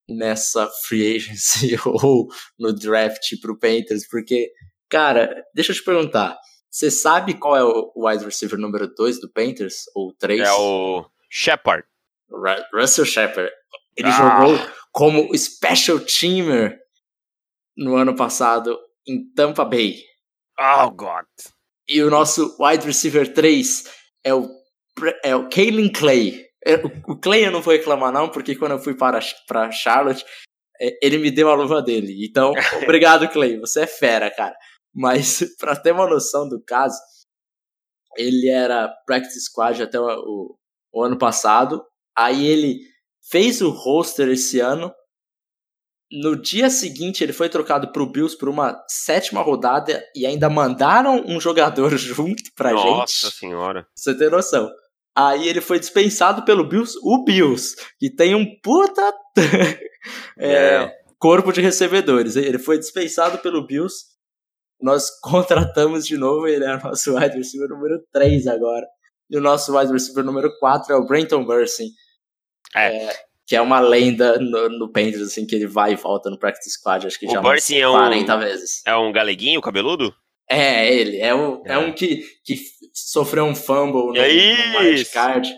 nessa 0.08 0.68
free 0.86 1.16
agency 1.16 1.76
ou 1.86 2.28
no 2.58 2.72
draft 2.72 3.40
pro 3.40 3.58
Panthers, 3.58 4.06
porque, 4.08 4.50
cara, 4.88 5.44
deixa 5.54 5.72
eu 5.72 5.76
te 5.76 5.84
perguntar, 5.84 6.38
você 6.72 6.90
sabe 6.90 7.34
qual 7.34 7.54
é 7.54 7.62
o 7.62 7.92
wide 7.96 8.24
receiver 8.24 8.58
número 8.58 8.88
2 8.94 9.20
do 9.20 9.30
Panthers? 9.30 9.84
Ou 9.94 10.14
3? 10.14 10.40
É 10.40 10.52
o 10.52 11.04
Shepard. 11.30 11.84
Russell 12.72 13.04
Shepard. 13.04 13.52
Ele 13.94 14.08
ah. 14.08 14.10
jogou 14.10 14.58
como 14.90 15.36
special 15.36 16.00
teamer 16.00 16.78
no 17.76 17.94
ano 17.96 18.16
passado 18.16 18.78
em 19.06 19.32
Tampa 19.34 19.64
Bay. 19.64 19.96
Oh, 20.58 20.90
God. 20.90 21.26
E 21.88 22.02
o 22.02 22.10
nosso 22.10 22.56
wide 22.60 22.86
receiver 22.86 23.32
3 23.32 23.84
é 24.24 24.34
o, 24.34 24.48
é 25.24 25.34
o 25.34 25.48
Kalen 25.48 25.90
Clay. 25.92 26.46
É, 26.64 26.74
o 27.08 27.18
Clay 27.18 27.46
eu 27.46 27.50
não 27.50 27.60
vou 27.60 27.72
reclamar, 27.72 28.12
não, 28.12 28.28
porque 28.28 28.54
quando 28.54 28.72
eu 28.72 28.78
fui 28.78 28.94
para, 28.94 29.18
para 29.48 29.70
Charlotte, 29.72 30.24
é, 30.80 30.98
ele 31.02 31.18
me 31.18 31.30
deu 31.30 31.50
a 31.50 31.54
luva 31.54 31.82
dele. 31.82 32.24
Então, 32.24 32.52
obrigado, 32.82 33.28
Clay. 33.28 33.58
Você 33.58 33.82
é 33.82 33.86
fera, 33.86 34.30
cara. 34.30 34.56
Mas, 34.94 35.40
para 35.58 35.76
ter 35.76 35.92
uma 35.92 36.08
noção 36.08 36.48
do 36.48 36.62
caso, 36.62 36.98
ele 38.16 38.48
era 38.48 38.88
practice 39.06 39.40
squad 39.40 39.82
até 39.82 39.98
o, 39.98 40.06
o, 40.06 40.58
o 40.92 41.02
ano 41.02 41.18
passado. 41.18 41.84
Aí 42.16 42.46
ele 42.46 42.80
fez 43.30 43.60
o 43.60 43.70
roster 43.70 44.28
esse 44.28 44.60
ano 44.60 44.92
no 46.12 46.36
dia 46.36 46.68
seguinte, 46.68 47.24
ele 47.24 47.32
foi 47.32 47.48
trocado 47.48 47.90
para 47.90 48.02
o 48.02 48.06
Bills 48.06 48.36
por 48.36 48.48
uma 48.48 48.84
sétima 48.86 49.40
rodada 49.40 50.04
e 50.14 50.26
ainda 50.26 50.50
mandaram 50.50 51.24
um 51.26 51.40
jogador 51.40 51.96
junto 51.96 52.52
pra 52.54 52.72
Nossa 52.72 52.86
gente. 52.86 52.96
Nossa 52.98 53.30
senhora. 53.30 53.86
Você 53.94 54.16
tem 54.16 54.28
noção. 54.28 54.70
Aí 55.16 55.48
ele 55.48 55.60
foi 55.60 55.78
dispensado 55.78 56.44
pelo 56.44 56.68
Bills, 56.68 56.98
o 57.02 57.24
Bills, 57.24 57.76
que 57.98 58.10
tem 58.10 58.34
um 58.34 58.46
puta 58.62 59.12
é, 60.38 60.52
é. 60.52 60.92
corpo 61.18 61.52
de 61.52 61.60
recebedores. 61.60 62.36
Ele 62.36 62.58
foi 62.58 62.78
dispensado 62.78 63.38
pelo 63.38 63.66
Bills. 63.66 64.04
Nós 64.80 65.08
contratamos 65.20 66.06
de 66.06 66.18
novo, 66.18 66.46
ele 66.46 66.64
é 66.64 66.76
o 66.76 66.82
nosso 66.82 67.16
wide 67.16 67.36
receiver 67.36 67.68
número 67.68 68.02
3 68.12 68.46
agora. 68.48 68.86
E 69.30 69.36
o 69.36 69.40
nosso 69.40 69.76
wide 69.76 69.92
receiver 69.92 70.24
número 70.24 70.50
4 70.58 70.92
é 70.92 70.96
o 70.96 71.06
Brenton 71.06 71.44
Bursing. 71.44 71.88
É. 72.74 73.06
é 73.06 73.31
que 73.46 73.56
é 73.56 73.60
uma 73.60 73.80
lenda 73.80 74.38
no, 74.38 74.68
no 74.68 74.92
Panthers, 74.92 75.22
assim, 75.22 75.46
que 75.46 75.54
ele 75.54 75.66
vai 75.66 75.92
e 75.92 75.96
volta 75.96 76.30
no 76.30 76.38
practice 76.38 76.70
squad, 76.70 77.06
acho 77.06 77.18
que 77.18 77.26
o 77.26 77.30
já 77.30 77.40
umas 77.40 77.64
40 77.64 78.32
é 78.32 78.36
um, 78.36 78.38
vezes. 78.38 78.82
É 78.86 78.96
um 78.96 79.12
galeguinho 79.12 79.60
cabeludo? 79.60 80.14
É, 80.48 80.86
é 80.86 80.94
ele. 80.94 81.18
É, 81.18 81.34
um, 81.34 81.62
é. 81.66 81.72
é 81.72 81.78
um 81.78 81.92
que, 81.92 82.24
que 82.44 82.56
sofreu 82.92 83.44
um 83.44 83.54
fumble 83.54 84.12
no, 84.12 84.16
é 84.16 84.98
no 84.98 85.10
card. 85.10 85.48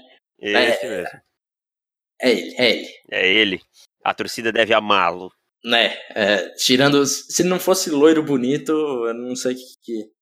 Esse 0.40 0.87
é, 0.87 0.88
mesmo. 0.88 1.20
É 2.20 2.31
ele, 2.31 2.55
é 2.57 2.70
ele. 2.70 2.88
É 3.11 3.33
ele. 3.33 3.61
A 4.05 4.14
torcida 4.14 4.53
deve 4.53 4.73
amá-lo. 4.75 5.31
Né, 5.64 5.97
é, 6.11 6.51
tirando. 6.51 7.05
Se 7.07 7.42
não 7.42 7.59
fosse 7.59 7.88
loiro 7.90 8.23
bonito, 8.23 8.70
eu 8.73 9.14
não 9.14 9.35
sei 9.35 9.55
o 9.55 9.57
que. 9.57 9.64
que 9.83 10.14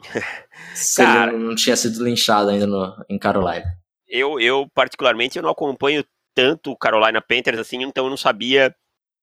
Cara, 0.96 1.32
não, 1.32 1.38
não 1.38 1.54
tinha 1.54 1.76
sido 1.76 2.02
linchado 2.04 2.50
ainda 2.50 2.66
no, 2.66 3.04
em 3.08 3.18
Carolina. 3.18 3.64
Eu, 4.08 4.40
eu, 4.40 4.66
particularmente, 4.74 5.36
eu 5.36 5.42
não 5.42 5.50
acompanho 5.50 6.04
tanto 6.38 6.70
o 6.70 6.76
Carolina 6.76 7.20
Panthers 7.20 7.58
assim, 7.58 7.82
então 7.82 8.04
eu 8.04 8.10
não 8.10 8.16
sabia 8.16 8.72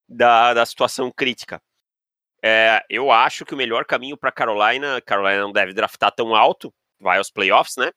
da, 0.06 0.54
da 0.54 0.66
situação 0.66 1.10
crítica. 1.10 1.62
É, 2.44 2.84
eu 2.90 3.10
acho 3.10 3.46
que 3.46 3.54
o 3.54 3.58
melhor 3.58 3.86
caminho 3.86 4.18
para 4.18 4.34
Carolina, 4.34 5.00
Carolina 5.02 5.40
não 5.40 5.54
deve 5.54 5.74
draftar 5.74 6.12
tão 6.12 6.36
alto, 6.36 6.74
vai 7.00 7.18
aos 7.18 7.32
playoffs, 7.32 7.78
né? 7.78 7.90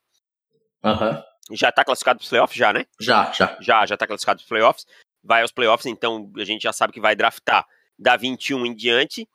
Uhum. 0.81 1.21
Já 1.51 1.69
tá 1.69 1.83
classificado 1.83 2.19
para 2.19 2.23
os 2.23 2.29
playoffs, 2.29 2.57
já, 2.57 2.71
né? 2.71 2.85
Já, 2.97 3.29
já. 3.33 3.57
Já, 3.59 3.85
já 3.85 3.97
tá 3.97 4.07
classificado 4.07 4.37
para 4.37 4.43
os 4.43 4.47
playoffs. 4.47 4.85
Vai 5.21 5.41
aos 5.41 5.51
playoffs, 5.51 5.85
então 5.85 6.31
a 6.37 6.45
gente 6.45 6.61
já 6.61 6.71
sabe 6.71 6.93
que 6.93 7.01
vai 7.01 7.13
draftar 7.13 7.67
da 7.97 8.15
21 8.15 8.67
em 8.67 8.73
diante. 8.73 9.27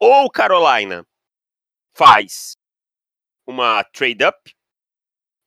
Ou 0.00 0.30
Carolina 0.30 1.06
faz 1.94 2.56
uma 3.46 3.84
trade 3.84 4.24
up, 4.24 4.56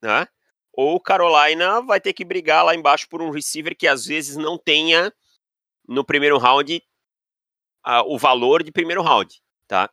né? 0.03 0.27
Ou 0.73 0.99
Carolina 0.99 1.81
vai 1.81 1.99
ter 1.99 2.13
que 2.13 2.23
brigar 2.23 2.63
lá 2.63 2.73
embaixo 2.75 3.07
por 3.09 3.21
um 3.21 3.29
receiver 3.29 3.75
que 3.75 3.87
às 3.87 4.05
vezes 4.05 4.37
não 4.37 4.57
tenha 4.57 5.13
no 5.87 6.05
primeiro 6.05 6.37
round 6.37 6.81
uh, 7.85 8.03
o 8.07 8.17
valor 8.17 8.63
de 8.63 8.71
primeiro 8.71 9.01
round, 9.01 9.41
tá? 9.67 9.89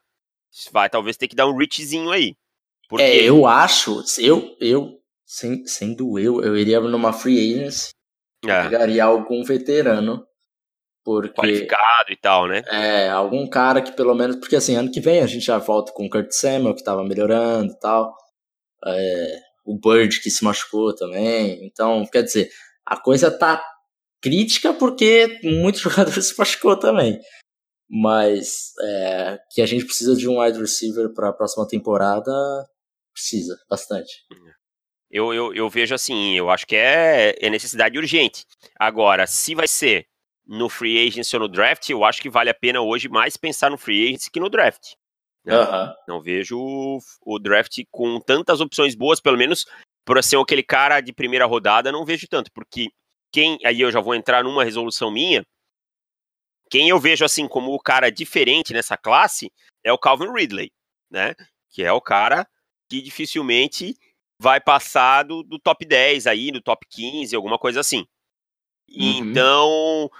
Vai 0.71 0.89
talvez 0.89 1.17
ter 1.17 1.27
que 1.27 1.35
dar 1.35 1.47
um 1.47 1.55
reachzinho 1.55 2.11
aí. 2.11 2.35
Porque... 2.87 3.03
É, 3.03 3.23
eu 3.23 3.45
acho, 3.45 4.03
eu, 4.19 4.55
eu 4.59 4.99
sem, 5.25 5.65
sendo 5.67 6.17
eu, 6.17 6.41
eu 6.41 6.57
iria 6.57 6.79
numa 6.79 7.13
free 7.13 7.53
agency, 7.53 7.93
é. 8.43 8.63
pegaria 8.63 9.03
algum 9.03 9.43
veterano, 9.43 10.25
porque... 11.03 11.41
Qualificado 11.41 12.11
e 12.11 12.15
tal, 12.15 12.47
né? 12.47 12.63
É, 12.67 13.09
algum 13.09 13.47
cara 13.47 13.81
que 13.81 13.91
pelo 13.91 14.15
menos, 14.15 14.37
porque 14.37 14.55
assim, 14.55 14.75
ano 14.75 14.91
que 14.91 14.99
vem 14.99 15.19
a 15.21 15.27
gente 15.27 15.45
já 15.45 15.59
volta 15.59 15.91
com 15.91 16.05
o 16.05 16.09
Kurt 16.09 16.31
Samuel, 16.31 16.73
que 16.73 16.83
tava 16.83 17.03
melhorando 17.03 17.71
e 17.71 17.79
tal, 17.79 18.15
é, 18.85 19.39
o 19.69 19.77
Bird 19.77 20.19
que 20.19 20.31
se 20.31 20.43
machucou 20.43 20.95
também. 20.95 21.63
Então, 21.63 22.03
quer 22.07 22.23
dizer, 22.23 22.49
a 22.83 22.97
coisa 22.97 23.29
tá 23.29 23.63
crítica 24.19 24.73
porque 24.73 25.39
muitos 25.43 25.81
jogadores 25.81 26.29
se 26.29 26.37
machucou 26.37 26.75
também. 26.75 27.19
Mas 27.87 28.71
é, 28.81 29.39
que 29.51 29.61
a 29.61 29.65
gente 29.65 29.85
precisa 29.85 30.15
de 30.15 30.27
um 30.27 30.41
wide 30.41 30.59
receiver 30.59 31.13
para 31.13 31.29
a 31.29 31.33
próxima 31.33 31.67
temporada, 31.67 32.31
precisa 33.13 33.57
bastante. 33.69 34.11
Eu, 35.09 35.33
eu, 35.33 35.53
eu 35.53 35.69
vejo 35.69 35.93
assim, 35.93 36.35
eu 36.35 36.49
acho 36.49 36.67
que 36.67 36.75
é, 36.75 37.35
é 37.39 37.49
necessidade 37.49 37.97
urgente. 37.97 38.45
Agora, 38.79 39.25
se 39.25 39.55
vai 39.55 39.67
ser 39.67 40.07
no 40.47 40.67
free 40.67 41.07
agency 41.07 41.35
ou 41.35 41.41
no 41.41 41.47
draft, 41.47 41.89
eu 41.89 42.03
acho 42.03 42.21
que 42.21 42.29
vale 42.29 42.49
a 42.49 42.55
pena 42.55 42.81
hoje 42.81 43.07
mais 43.07 43.37
pensar 43.37 43.69
no 43.69 43.77
free 43.77 44.07
agency 44.07 44.31
que 44.31 44.39
no 44.39 44.49
draft. 44.49 44.93
Né? 45.49 45.57
Uhum. 45.57 45.93
Não 46.07 46.21
vejo 46.21 46.59
o, 46.59 46.99
o, 47.25 47.39
draft 47.39 47.79
com 47.89 48.19
tantas 48.19 48.61
opções 48.61 48.93
boas, 48.93 49.19
pelo 49.19 49.37
menos 49.37 49.65
por 50.05 50.23
ser 50.23 50.37
aquele 50.37 50.63
cara 50.63 51.01
de 51.01 51.11
primeira 51.11 51.45
rodada, 51.45 51.91
não 51.91 52.05
vejo 52.05 52.27
tanto, 52.27 52.51
porque 52.53 52.89
quem, 53.31 53.57
aí 53.65 53.81
eu 53.81 53.91
já 53.91 53.99
vou 53.99 54.15
entrar 54.15 54.43
numa 54.43 54.63
resolução 54.63 55.11
minha, 55.11 55.43
quem 56.69 56.89
eu 56.89 56.99
vejo 56.99 57.25
assim 57.25 57.47
como 57.47 57.73
o 57.73 57.79
cara 57.79 58.11
diferente 58.11 58.73
nessa 58.73 58.95
classe 58.95 59.51
é 59.83 59.91
o 59.91 59.97
Calvin 59.97 60.31
Ridley, 60.31 60.71
né? 61.09 61.33
Que 61.71 61.83
é 61.83 61.91
o 61.91 62.01
cara 62.01 62.47
que 62.87 63.01
dificilmente 63.01 63.95
vai 64.39 64.61
passar 64.61 65.23
do, 65.23 65.43
do 65.43 65.59
top 65.59 65.83
10 65.83 66.27
aí, 66.27 66.51
do 66.51 66.61
top 66.61 66.85
15, 66.89 67.35
alguma 67.35 67.57
coisa 67.57 67.79
assim. 67.79 68.05
Uhum. 68.89 69.31
Então, 69.31 70.11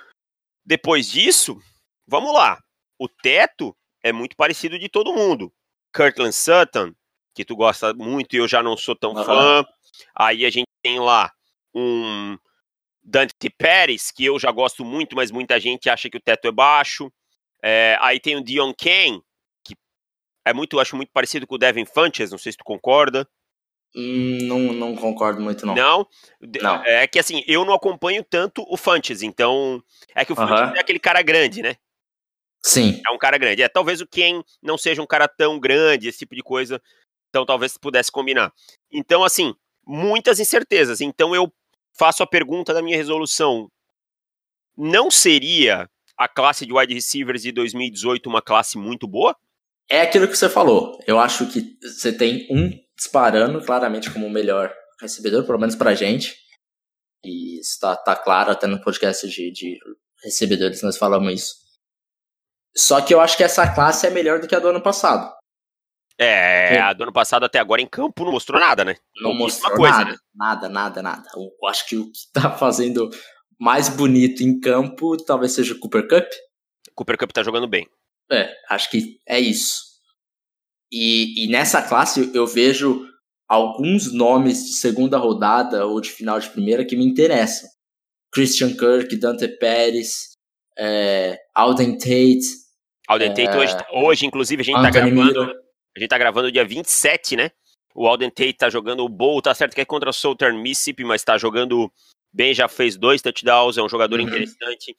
depois 0.65 1.07
disso, 1.07 1.59
vamos 2.07 2.33
lá. 2.33 2.59
O 2.99 3.07
teto 3.07 3.75
é 4.03 4.11
muito 4.11 4.35
parecido 4.35 4.77
de 4.77 4.89
todo 4.89 5.13
mundo. 5.13 5.51
Kirtland 5.93 6.33
Sutton, 6.33 6.93
que 7.33 7.45
tu 7.45 7.55
gosta 7.55 7.93
muito 7.93 8.35
e 8.35 8.39
eu 8.39 8.47
já 8.47 8.61
não 8.61 8.77
sou 8.77 8.95
tão 8.95 9.13
uhum. 9.13 9.23
fã. 9.23 9.65
Aí 10.15 10.45
a 10.45 10.49
gente 10.49 10.67
tem 10.81 10.99
lá 10.99 11.31
um 11.73 12.37
Dante 13.03 13.49
Pérez, 13.57 14.11
que 14.11 14.25
eu 14.25 14.39
já 14.39 14.51
gosto 14.51 14.85
muito, 14.85 15.15
mas 15.15 15.31
muita 15.31 15.59
gente 15.59 15.89
acha 15.89 16.09
que 16.09 16.17
o 16.17 16.21
teto 16.21 16.47
é 16.47 16.51
baixo. 16.51 17.11
É, 17.63 17.97
aí 17.99 18.19
tem 18.19 18.35
o 18.35 18.43
Dion 18.43 18.73
Kane, 18.73 19.21
que 19.63 19.75
é 20.45 20.53
muito, 20.53 20.79
acho 20.79 20.95
muito 20.95 21.11
parecido 21.11 21.47
com 21.47 21.55
o 21.55 21.57
Devin 21.57 21.85
Funches, 21.85 22.31
não 22.31 22.37
sei 22.37 22.51
se 22.51 22.57
tu 22.57 22.63
concorda. 22.63 23.27
Hum, 23.95 24.37
não, 24.43 24.59
não 24.59 24.95
concordo 24.95 25.41
muito, 25.41 25.65
não. 25.65 25.73
Não? 25.73 26.07
não? 26.61 26.83
É 26.85 27.07
que 27.07 27.17
assim, 27.17 27.43
eu 27.47 27.65
não 27.65 27.73
acompanho 27.73 28.23
tanto 28.23 28.63
o 28.69 28.77
Funches, 28.77 29.23
então. 29.23 29.83
É 30.13 30.23
que 30.23 30.31
o 30.31 30.35
Funches 30.35 30.75
é 30.75 30.79
aquele 30.79 30.99
cara 30.99 31.21
grande, 31.21 31.61
né? 31.61 31.75
Sim. 32.61 33.01
É 33.05 33.11
um 33.11 33.17
cara 33.17 33.37
grande. 33.37 33.61
É, 33.61 33.69
talvez 33.69 34.01
o 34.01 34.07
Ken 34.07 34.41
não 34.61 34.77
seja 34.77 35.01
um 35.01 35.07
cara 35.07 35.27
tão 35.27 35.59
grande, 35.59 36.07
esse 36.07 36.19
tipo 36.19 36.35
de 36.35 36.43
coisa. 36.43 36.81
Então 37.29 37.45
talvez 37.45 37.77
pudesse 37.77 38.11
combinar. 38.11 38.51
Então, 38.91 39.23
assim, 39.23 39.53
muitas 39.85 40.39
incertezas. 40.39 41.01
Então 41.01 41.33
eu 41.33 41.51
faço 41.97 42.23
a 42.23 42.27
pergunta 42.27 42.73
da 42.73 42.81
minha 42.81 42.97
resolução. 42.97 43.69
Não 44.77 45.09
seria 45.09 45.89
a 46.17 46.27
classe 46.27 46.65
de 46.65 46.73
wide 46.73 46.93
receivers 46.93 47.41
de 47.41 47.51
2018 47.51 48.29
uma 48.29 48.41
classe 48.41 48.77
muito 48.77 49.07
boa? 49.07 49.35
É 49.89 50.01
aquilo 50.01 50.27
que 50.27 50.35
você 50.35 50.49
falou. 50.49 50.99
Eu 51.07 51.19
acho 51.19 51.47
que 51.47 51.77
você 51.81 52.11
tem 52.11 52.47
um 52.51 52.71
disparando 52.95 53.63
claramente 53.65 54.11
como 54.11 54.27
o 54.27 54.29
melhor 54.29 54.73
recebedor, 55.01 55.45
pelo 55.45 55.59
menos 55.59 55.75
pra 55.75 55.95
gente. 55.95 56.35
E 57.23 57.59
está 57.59 57.95
tá 57.95 58.15
claro 58.15 58.51
até 58.51 58.67
no 58.67 58.81
podcast 58.81 59.27
de, 59.27 59.51
de 59.51 59.77
recebedores 60.23 60.81
nós 60.83 60.97
falamos 60.97 61.33
isso. 61.33 61.68
Só 62.75 63.01
que 63.01 63.13
eu 63.13 63.19
acho 63.19 63.35
que 63.35 63.43
essa 63.43 63.73
classe 63.73 64.07
é 64.07 64.09
melhor 64.09 64.39
do 64.39 64.47
que 64.47 64.55
a 64.55 64.59
do 64.59 64.67
ano 64.69 64.81
passado. 64.81 65.31
É, 66.17 66.79
a 66.79 66.91
do 66.91 67.03
ano 67.03 67.13
passado 67.13 67.45
até 67.45 67.59
agora 67.59 67.81
em 67.81 67.87
campo 67.87 68.25
não 68.25 68.33
mostrou 68.33 68.59
nada, 68.59 68.83
né? 68.83 68.97
Não 69.21 69.33
mostrou 69.33 69.73
coisa, 69.75 69.99
nada, 69.99 70.11
né? 70.11 70.17
nada, 70.35 70.69
nada, 70.69 71.01
nada. 71.01 71.29
Eu 71.33 71.67
acho 71.69 71.87
que 71.87 71.95
o 71.95 72.11
que 72.11 72.19
tá 72.33 72.51
fazendo 72.51 73.09
mais 73.57 73.87
bonito 73.87 74.43
em 74.43 74.59
campo 74.59 75.15
talvez 75.17 75.53
seja 75.53 75.73
o 75.73 75.79
Cooper 75.79 76.07
Cup. 76.07 76.27
Cooper 76.93 77.17
Cup 77.17 77.31
tá 77.31 77.41
jogando 77.41 77.67
bem. 77.67 77.87
É, 78.29 78.53
acho 78.69 78.91
que 78.91 79.17
é 79.25 79.39
isso. 79.39 79.79
E, 80.91 81.45
e 81.45 81.47
nessa 81.49 81.81
classe 81.81 82.31
eu 82.33 82.45
vejo 82.45 83.07
alguns 83.47 84.11
nomes 84.11 84.65
de 84.65 84.73
segunda 84.73 85.17
rodada 85.17 85.85
ou 85.85 86.01
de 86.01 86.11
final 86.11 86.39
de 86.39 86.49
primeira 86.49 86.85
que 86.85 86.95
me 86.95 87.05
interessam. 87.05 87.69
Christian 88.31 88.75
Kirk, 88.75 89.15
Dante 89.17 89.47
Pérez, 89.47 90.37
é, 90.79 91.37
Alden 91.53 91.97
Tate. 91.97 92.41
Alden 93.07 93.33
Tate 93.33 93.57
hoje, 93.57 93.73
é, 93.73 93.99
hoje, 93.99 94.25
inclusive, 94.25 94.61
a 94.61 94.65
gente 94.65 94.75
tá 94.75 94.87
Anthony 94.87 94.93
tá 94.93 95.09
gravando. 95.09 95.45
Miro. 95.45 95.59
A 95.95 95.99
gente 95.99 96.09
tá 96.09 96.17
gravando 96.17 96.51
dia 96.51 96.63
27, 96.63 97.35
né? 97.35 97.51
O 97.93 98.07
Alden 98.07 98.29
Tate 98.29 98.53
tá 98.53 98.69
jogando 98.69 99.03
o 99.03 99.09
Bowl, 99.09 99.41
tá 99.41 99.53
certo 99.53 99.75
que 99.75 99.81
é 99.81 99.85
contra 99.85 100.09
o 100.09 100.13
Southern 100.13 100.57
Mississippi, 100.61 101.03
mas 101.03 101.23
tá 101.23 101.37
jogando 101.37 101.91
bem, 102.31 102.53
já 102.53 102.67
fez 102.67 102.95
dois 102.95 103.21
touchdowns, 103.21 103.77
é 103.77 103.81
um 103.81 103.89
jogador 103.89 104.19
uhum. 104.19 104.27
interessante. 104.27 104.95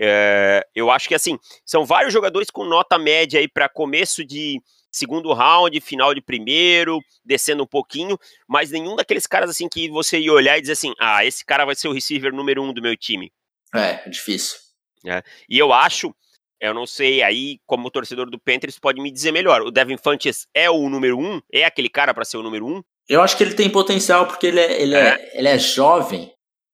É, 0.00 0.66
eu 0.74 0.90
acho 0.90 1.06
que 1.08 1.14
assim, 1.14 1.38
são 1.66 1.84
vários 1.84 2.12
jogadores 2.12 2.48
com 2.48 2.64
nota 2.64 2.98
média 2.98 3.38
aí 3.38 3.46
para 3.46 3.68
começo 3.68 4.24
de 4.24 4.58
segundo 4.90 5.32
round, 5.34 5.78
final 5.80 6.14
de 6.14 6.22
primeiro, 6.22 6.98
descendo 7.24 7.64
um 7.64 7.66
pouquinho, 7.66 8.18
mas 8.48 8.70
nenhum 8.70 8.96
daqueles 8.96 9.26
caras 9.26 9.50
assim 9.50 9.68
que 9.68 9.90
você 9.90 10.18
ia 10.18 10.32
olhar 10.32 10.56
e 10.56 10.60
dizer 10.62 10.72
assim, 10.72 10.94
ah, 10.98 11.24
esse 11.24 11.44
cara 11.44 11.64
vai 11.64 11.74
ser 11.74 11.88
o 11.88 11.92
receiver 11.92 12.32
número 12.32 12.62
um 12.62 12.72
do 12.72 12.80
meu 12.80 12.96
time. 12.96 13.30
É, 13.74 14.02
é 14.06 14.08
difícil. 14.08 14.69
É, 15.06 15.22
e 15.48 15.58
eu 15.58 15.72
acho 15.72 16.14
eu 16.60 16.74
não 16.74 16.86
sei, 16.86 17.22
aí, 17.22 17.58
como 17.66 17.90
torcedor 17.90 18.28
do 18.28 18.38
Panthers, 18.38 18.78
pode 18.78 19.00
me 19.00 19.10
dizer 19.10 19.32
melhor. 19.32 19.62
O 19.62 19.70
Devin 19.70 19.96
Funches 19.96 20.46
é 20.54 20.68
o 20.68 20.90
número 20.90 21.18
um? 21.18 21.40
É 21.50 21.64
aquele 21.64 21.88
cara 21.88 22.12
para 22.12 22.24
ser 22.24 22.36
o 22.36 22.42
número 22.42 22.66
um? 22.66 22.82
Eu 23.08 23.22
acho 23.22 23.34
que 23.34 23.42
ele 23.42 23.54
tem 23.54 23.70
potencial 23.70 24.26
porque 24.26 24.46
ele 24.46 24.60
é, 24.60 24.82
ele 24.82 24.94
é. 24.94 25.08
é 25.08 25.38
ele 25.38 25.48
é 25.48 25.58
jovem. 25.58 26.30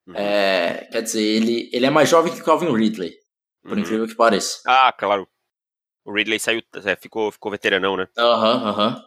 Uhum. 0.08 0.14
É, 0.16 0.88
quer 0.90 1.02
dizer, 1.02 1.22
ele, 1.22 1.70
ele 1.72 1.86
é 1.86 1.90
mais 1.90 2.08
jovem 2.08 2.34
que 2.34 2.40
o 2.40 2.44
Calvin 2.44 2.72
Ridley, 2.72 3.14
por 3.62 3.72
uhum. 3.72 3.78
incrível 3.78 4.08
que 4.08 4.14
pareça. 4.16 4.60
Ah, 4.66 4.92
claro. 4.92 5.28
O 6.04 6.12
Ridley 6.12 6.40
saiu, 6.40 6.62
é, 6.84 6.96
ficou, 6.96 7.30
ficou 7.30 7.50
veteranão, 7.52 7.96
né? 7.96 8.08
Aham, 8.18 8.56
uhum, 8.56 8.68
aham. 8.68 9.04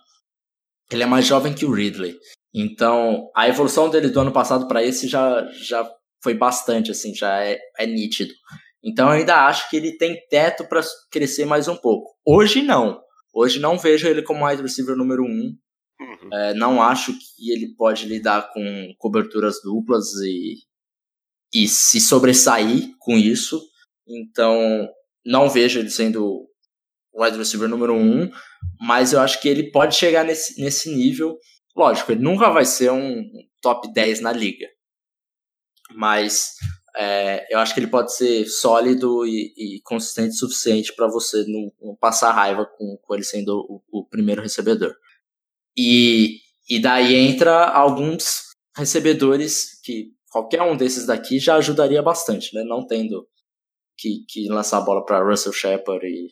Ele 0.91 1.03
é 1.03 1.05
mais 1.05 1.25
jovem 1.25 1.53
que 1.53 1.65
o 1.65 1.71
Ridley. 1.71 2.17
Então, 2.53 3.29
a 3.35 3.47
evolução 3.47 3.89
dele 3.89 4.09
do 4.09 4.19
ano 4.19 4.31
passado 4.31 4.67
para 4.67 4.83
esse 4.83 5.07
já, 5.07 5.45
já 5.51 5.89
foi 6.23 6.33
bastante, 6.33 6.89
assim, 6.89 7.13
já 7.13 7.43
é, 7.43 7.59
é 7.77 7.85
nítido. 7.85 8.33
Então 8.83 9.07
eu 9.07 9.13
ainda 9.13 9.45
acho 9.45 9.69
que 9.69 9.75
ele 9.75 9.97
tem 9.97 10.17
teto 10.29 10.65
para 10.65 10.81
crescer 11.11 11.45
mais 11.45 11.67
um 11.67 11.75
pouco. 11.75 12.15
Hoje 12.25 12.61
não. 12.61 13.01
Hoje 13.33 13.59
não 13.59 13.77
vejo 13.77 14.07
ele 14.07 14.21
como 14.21 14.45
wide 14.45 14.61
receiver 14.61 14.95
número 14.95 15.23
um. 15.23 15.55
Uhum. 15.99 16.29
É, 16.33 16.53
não 16.53 16.81
acho 16.81 17.13
que 17.13 17.51
ele 17.51 17.75
pode 17.75 18.05
lidar 18.05 18.51
com 18.53 18.93
coberturas 18.97 19.61
duplas 19.61 20.13
e, 20.23 20.55
e 21.53 21.67
se 21.67 21.99
sobressair 21.99 22.89
com 22.99 23.17
isso. 23.17 23.61
Então 24.07 24.87
não 25.25 25.49
vejo 25.49 25.79
ele 25.79 25.89
sendo 25.89 26.47
wide 27.13 27.37
receiver 27.37 27.67
número 27.67 27.93
um, 27.93 28.31
mas 28.79 29.13
eu 29.13 29.19
acho 29.19 29.41
que 29.41 29.49
ele 29.49 29.71
pode 29.71 29.95
chegar 29.95 30.23
nesse, 30.23 30.59
nesse 30.61 30.89
nível. 30.89 31.37
Lógico, 31.75 32.11
ele 32.11 32.21
nunca 32.21 32.49
vai 32.49 32.65
ser 32.65 32.91
um 32.91 33.23
top 33.61 33.91
10 33.93 34.21
na 34.21 34.31
liga. 34.31 34.67
Mas 35.95 36.53
é, 37.01 37.47
eu 37.49 37.59
acho 37.59 37.73
que 37.73 37.79
ele 37.79 37.87
pode 37.87 38.13
ser 38.13 38.45
sólido 38.45 39.25
e, 39.25 39.53
e 39.57 39.81
consistente 39.83 40.35
o 40.35 40.37
suficiente 40.37 40.93
para 40.93 41.07
você 41.07 41.45
não, 41.47 41.71
não, 41.81 41.95
passar 41.95 42.33
raiva 42.33 42.65
com, 42.65 42.97
com 43.01 43.13
ele 43.15 43.23
sendo 43.23 43.57
o, 43.69 43.81
o, 43.89 44.05
primeiro 44.05 44.41
recebedor. 44.41 44.93
E, 45.77 46.41
e 46.69 46.77
daí 46.77 47.15
entra 47.15 47.69
alguns 47.69 48.49
recebedores 48.75 49.79
que 49.81 50.11
qualquer 50.29 50.61
um 50.61 50.75
desses 50.75 51.05
daqui 51.05 51.39
já 51.39 51.55
ajudaria 51.55 52.01
bastante, 52.01 52.53
né? 52.53 52.65
Não 52.65 52.85
tendo 52.85 53.25
que, 53.97 54.25
que 54.27 54.49
lançar 54.49 54.79
a 54.79 54.81
bola 54.81 55.05
para 55.05 55.23
Russell 55.23 55.53
Shepard 55.53 56.05
e. 56.05 56.27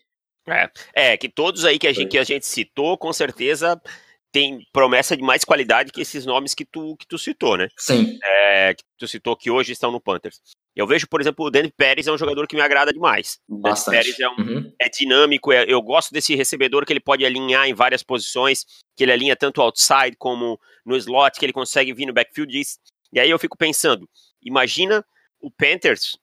É, 0.49 0.69
é, 0.93 1.17
que 1.17 1.30
todos 1.30 1.63
aí 1.63 1.80
que 1.80 1.88
a, 1.88 1.93
gente, 1.93 2.10
que 2.10 2.17
a 2.17 2.23
gente 2.25 2.45
citou, 2.45 2.97
com 2.97 3.13
certeza 3.13 3.82
tem 4.31 4.59
promessa 4.71 5.15
de 5.15 5.23
mais 5.23 5.43
qualidade 5.43 5.91
que 5.91 6.01
esses 6.01 6.25
nomes 6.25 6.53
que 6.53 6.65
tu, 6.65 6.95
que 6.97 7.07
tu 7.07 7.17
citou, 7.17 7.57
né? 7.57 7.67
Sim. 7.77 8.19
É, 8.23 8.73
que 8.73 8.83
tu 8.97 9.07
citou 9.07 9.35
que 9.35 9.49
hoje 9.49 9.71
estão 9.71 9.91
no 9.91 10.01
Panthers. 10.01 10.39
Eu 10.75 10.85
vejo, 10.85 11.07
por 11.07 11.19
exemplo, 11.19 11.45
o 11.45 11.49
Danny 11.49 11.71
Pérez 11.75 12.05
é 12.05 12.11
um 12.11 12.17
jogador 12.17 12.47
que 12.47 12.55
me 12.55 12.61
agrada 12.61 12.93
demais. 12.93 13.39
Bastante. 13.49 13.95
Pérez 13.95 14.19
é, 14.19 14.29
um, 14.29 14.35
uhum. 14.37 14.73
é 14.79 14.87
dinâmico, 14.89 15.51
é, 15.51 15.65
eu 15.67 15.81
gosto 15.81 16.11
desse 16.11 16.35
recebedor 16.35 16.85
que 16.85 16.93
ele 16.93 16.99
pode 16.99 17.25
alinhar 17.25 17.67
em 17.67 17.73
várias 17.73 18.03
posições, 18.03 18.63
que 18.95 19.03
ele 19.03 19.11
alinha 19.11 19.35
tanto 19.35 19.61
outside 19.61 20.15
como 20.19 20.59
no 20.85 20.95
slot, 20.95 21.39
que 21.39 21.45
ele 21.45 21.53
consegue 21.53 21.93
vir 21.93 22.05
no 22.05 22.13
backfield. 22.13 22.61
E 23.11 23.19
aí 23.19 23.29
eu 23.29 23.39
fico 23.39 23.57
pensando, 23.57 24.07
imagina 24.41 25.03
o 25.39 25.49
Panthers 25.49 26.17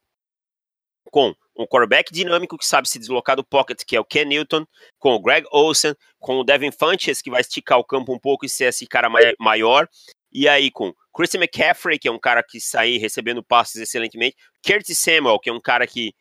com 1.11 1.35
um 1.57 1.67
quarterback 1.67 2.13
dinâmico 2.13 2.59
que 2.59 2.67
sabe 2.67 2.89
se 2.89 2.99
deslocar 2.99 3.37
do 3.37 3.45
pocket, 3.45 3.83
que 3.87 3.97
é 3.97 4.01
o 4.01 4.05
Ken 4.05 4.25
Newton, 4.25 4.67
com 4.99 5.15
o 5.15 5.21
Greg 5.21 5.47
Olsen, 5.53 5.95
com 6.19 6.39
o 6.39 6.45
Devin 6.45 6.73
Funches, 6.73 7.23
que 7.23 7.31
vai 7.31 7.41
esticar 7.41 7.79
o 7.79 7.85
campo 7.85 8.13
um 8.13 8.19
pouco 8.19 8.45
e 8.45 8.49
ser 8.49 8.65
esse 8.65 8.87
cara 8.87 9.09
maior, 9.39 9.89
e 10.33 10.49
aí 10.49 10.71
com 10.71 10.93
Christian 11.15 11.41
McCaffrey, 11.41 11.99
que 11.99 12.09
é 12.09 12.11
um 12.11 12.19
cara 12.19 12.43
que 12.43 12.61
sai 12.61 12.97
recebendo 12.97 13.43
passes 13.43 13.77
excelentemente, 13.77 14.37
Curtis 14.67 14.99
Samuel, 14.99 15.39
que 15.39 15.49
é 15.49 15.53
um 15.53 15.61
cara 15.61 15.87
que 15.87 16.13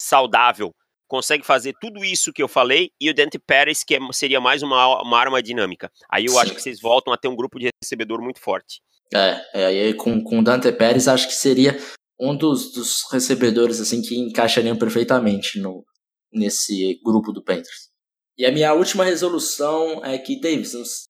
saudável, 0.00 0.74
consegue 1.06 1.44
fazer 1.44 1.74
tudo 1.80 2.04
isso 2.04 2.32
que 2.32 2.42
eu 2.42 2.48
falei, 2.48 2.90
e 3.00 3.08
o 3.08 3.14
Dante 3.14 3.38
Pérez, 3.38 3.82
que 3.84 3.94
é, 3.94 3.98
seria 4.12 4.40
mais 4.40 4.62
uma, 4.62 5.02
uma 5.02 5.18
arma 5.18 5.42
dinâmica. 5.42 5.90
Aí 6.10 6.26
eu 6.26 6.32
Sim. 6.32 6.38
acho 6.40 6.54
que 6.54 6.62
vocês 6.62 6.80
voltam 6.80 7.12
a 7.12 7.16
ter 7.16 7.28
um 7.28 7.36
grupo 7.36 7.58
de 7.58 7.70
recebedor 7.82 8.20
muito 8.20 8.40
forte. 8.40 8.80
É, 9.14 9.42
é 9.54 9.66
aí 9.66 9.94
com, 9.94 10.22
com 10.22 10.40
o 10.40 10.44
Dante 10.44 10.70
Pérez 10.70 11.08
acho 11.08 11.26
que 11.28 11.34
seria 11.34 11.78
um 12.20 12.36
dos, 12.36 12.72
dos 12.72 13.04
recebedores 13.10 13.80
assim 13.80 14.02
que 14.02 14.18
encaixariam 14.18 14.76
perfeitamente 14.76 15.60
no, 15.60 15.84
nesse 16.32 17.00
grupo 17.04 17.32
do 17.32 17.42
Panthers. 17.42 17.88
E 18.36 18.46
a 18.46 18.52
minha 18.52 18.72
última 18.72 19.04
resolução 19.04 20.04
é 20.04 20.16
que, 20.16 20.40
Davis, 20.40 21.04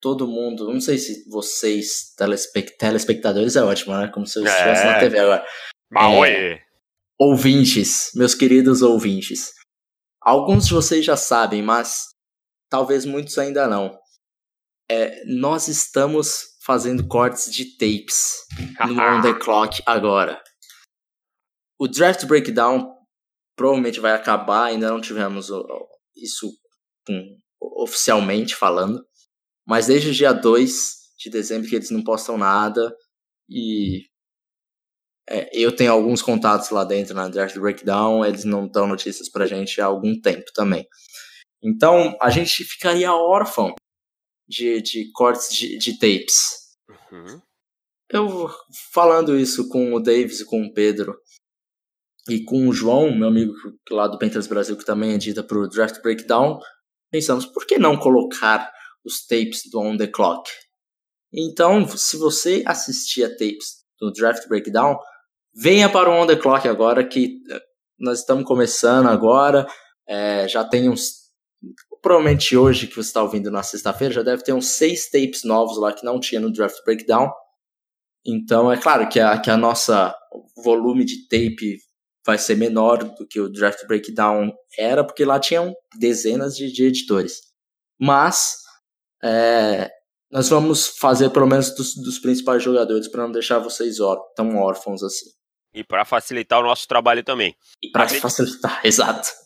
todo 0.00 0.26
mundo, 0.26 0.72
não 0.72 0.80
sei 0.80 0.98
se 0.98 1.28
vocês, 1.28 2.14
telespect, 2.16 2.76
telespectadores, 2.78 3.56
é 3.56 3.62
ótimo, 3.62 3.94
né? 3.96 4.08
Como 4.08 4.26
se 4.26 4.38
eu 4.38 4.44
estivesse 4.44 4.82
é. 4.82 4.86
na 4.86 4.98
TV 4.98 5.18
agora. 5.18 5.46
É, 6.26 6.60
ouvintes, 7.18 8.10
meus 8.14 8.34
queridos 8.34 8.82
ouvintes. 8.82 9.52
Alguns 10.20 10.66
de 10.66 10.74
vocês 10.74 11.04
já 11.04 11.16
sabem, 11.16 11.62
mas 11.62 12.08
talvez 12.70 13.04
muitos 13.04 13.36
ainda 13.38 13.68
não. 13.68 13.98
É, 14.90 15.22
nós 15.26 15.68
estamos 15.68 16.53
fazendo 16.64 17.06
cortes 17.06 17.52
de 17.52 17.76
tapes 17.76 18.46
no 18.88 19.00
On 19.00 19.20
The 19.20 19.34
Clock 19.38 19.82
agora. 19.84 20.42
O 21.78 21.86
Draft 21.86 22.24
Breakdown 22.24 22.94
provavelmente 23.56 24.00
vai 24.00 24.12
acabar, 24.12 24.64
ainda 24.64 24.88
não 24.88 25.00
tivemos 25.00 25.48
isso 26.16 26.50
um, 27.08 27.38
oficialmente 27.60 28.56
falando, 28.56 29.04
mas 29.66 29.86
desde 29.86 30.10
o 30.10 30.12
dia 30.12 30.32
2 30.32 30.94
de 31.18 31.30
dezembro 31.30 31.68
que 31.68 31.76
eles 31.76 31.90
não 31.90 32.02
postam 32.02 32.38
nada 32.38 32.94
e 33.48 34.06
é, 35.28 35.48
eu 35.52 35.74
tenho 35.74 35.92
alguns 35.92 36.20
contatos 36.20 36.70
lá 36.70 36.84
dentro 36.84 37.14
na 37.14 37.28
Draft 37.28 37.56
Breakdown, 37.56 38.24
eles 38.24 38.44
não 38.44 38.68
dão 38.68 38.86
notícias 38.86 39.28
pra 39.28 39.46
gente 39.46 39.80
há 39.80 39.86
algum 39.86 40.20
tempo 40.20 40.52
também. 40.54 40.86
Então 41.62 42.16
a 42.20 42.30
gente 42.30 42.62
ficaria 42.64 43.12
órfão 43.12 43.74
de, 44.48 44.80
de 44.82 45.10
cortes 45.12 45.54
de, 45.54 45.78
de 45.78 45.98
tapes. 45.98 46.76
Uhum. 47.10 47.40
Eu 48.10 48.50
falando 48.92 49.36
isso 49.36 49.68
com 49.68 49.94
o 49.94 50.00
Davis 50.00 50.40
e 50.40 50.44
com 50.44 50.62
o 50.62 50.72
Pedro 50.72 51.16
e 52.28 52.42
com 52.42 52.68
o 52.68 52.72
João, 52.72 53.14
meu 53.14 53.28
amigo 53.28 53.52
lá 53.90 54.06
do 54.06 54.18
Panthers 54.18 54.46
Brasil, 54.46 54.76
que 54.76 54.84
também 54.84 55.12
edita 55.12 55.42
para 55.42 55.58
o 55.58 55.68
Draft 55.68 56.00
Breakdown, 56.02 56.58
pensamos, 57.10 57.44
por 57.46 57.66
que 57.66 57.78
não 57.78 57.98
colocar 57.98 58.72
os 59.04 59.26
tapes 59.26 59.62
do 59.70 59.78
On 59.78 59.96
The 59.96 60.06
Clock? 60.06 60.50
Então, 61.32 61.86
se 61.88 62.16
você 62.16 62.62
assistia 62.66 63.28
tapes 63.28 63.84
do 64.00 64.10
Draft 64.12 64.48
Breakdown, 64.48 64.96
venha 65.54 65.90
para 65.90 66.08
o 66.08 66.12
On 66.12 66.26
The 66.26 66.36
Clock 66.36 66.66
agora, 66.66 67.06
que 67.06 67.40
eh, 67.50 67.60
nós 67.98 68.20
estamos 68.20 68.44
começando 68.44 69.08
agora, 69.08 69.66
é, 70.08 70.48
já 70.48 70.64
tem 70.64 70.88
uns... 70.88 71.23
Provavelmente 72.04 72.54
hoje 72.54 72.86
que 72.86 72.96
você 72.96 73.08
está 73.08 73.22
ouvindo 73.22 73.50
na 73.50 73.62
sexta-feira, 73.62 74.12
já 74.12 74.22
deve 74.22 74.44
ter 74.44 74.52
uns 74.52 74.68
seis 74.68 75.08
tapes 75.08 75.42
novos 75.42 75.78
lá 75.78 75.90
que 75.90 76.04
não 76.04 76.20
tinha 76.20 76.38
no 76.38 76.52
Draft 76.52 76.84
Breakdown. 76.84 77.32
Então, 78.26 78.70
é 78.70 78.76
claro 78.76 79.08
que 79.08 79.18
a, 79.18 79.40
que 79.40 79.50
a 79.50 79.56
nossa 79.56 80.14
volume 80.62 81.06
de 81.06 81.26
tape 81.28 81.78
vai 82.22 82.36
ser 82.36 82.58
menor 82.58 83.04
do 83.04 83.26
que 83.26 83.40
o 83.40 83.48
Draft 83.48 83.86
Breakdown 83.86 84.52
era, 84.78 85.02
porque 85.02 85.24
lá 85.24 85.40
tinham 85.40 85.74
dezenas 85.98 86.54
de, 86.54 86.70
de 86.70 86.84
editores. 86.84 87.40
Mas 87.98 88.52
é, 89.22 89.90
nós 90.30 90.50
vamos 90.50 90.98
fazer 90.98 91.30
pelo 91.30 91.46
menos 91.46 91.74
dos, 91.74 91.94
dos 91.94 92.18
principais 92.18 92.62
jogadores 92.62 93.08
para 93.08 93.22
não 93.22 93.32
deixar 93.32 93.60
vocês 93.60 93.96
tão 94.36 94.58
órfãos 94.58 95.02
assim. 95.02 95.30
E 95.72 95.82
para 95.82 96.04
facilitar 96.04 96.60
o 96.60 96.64
nosso 96.64 96.86
trabalho 96.86 97.24
também. 97.24 97.56
E 97.82 97.90
para 97.90 98.06
facilitar, 98.10 98.80
exato. 98.84 99.43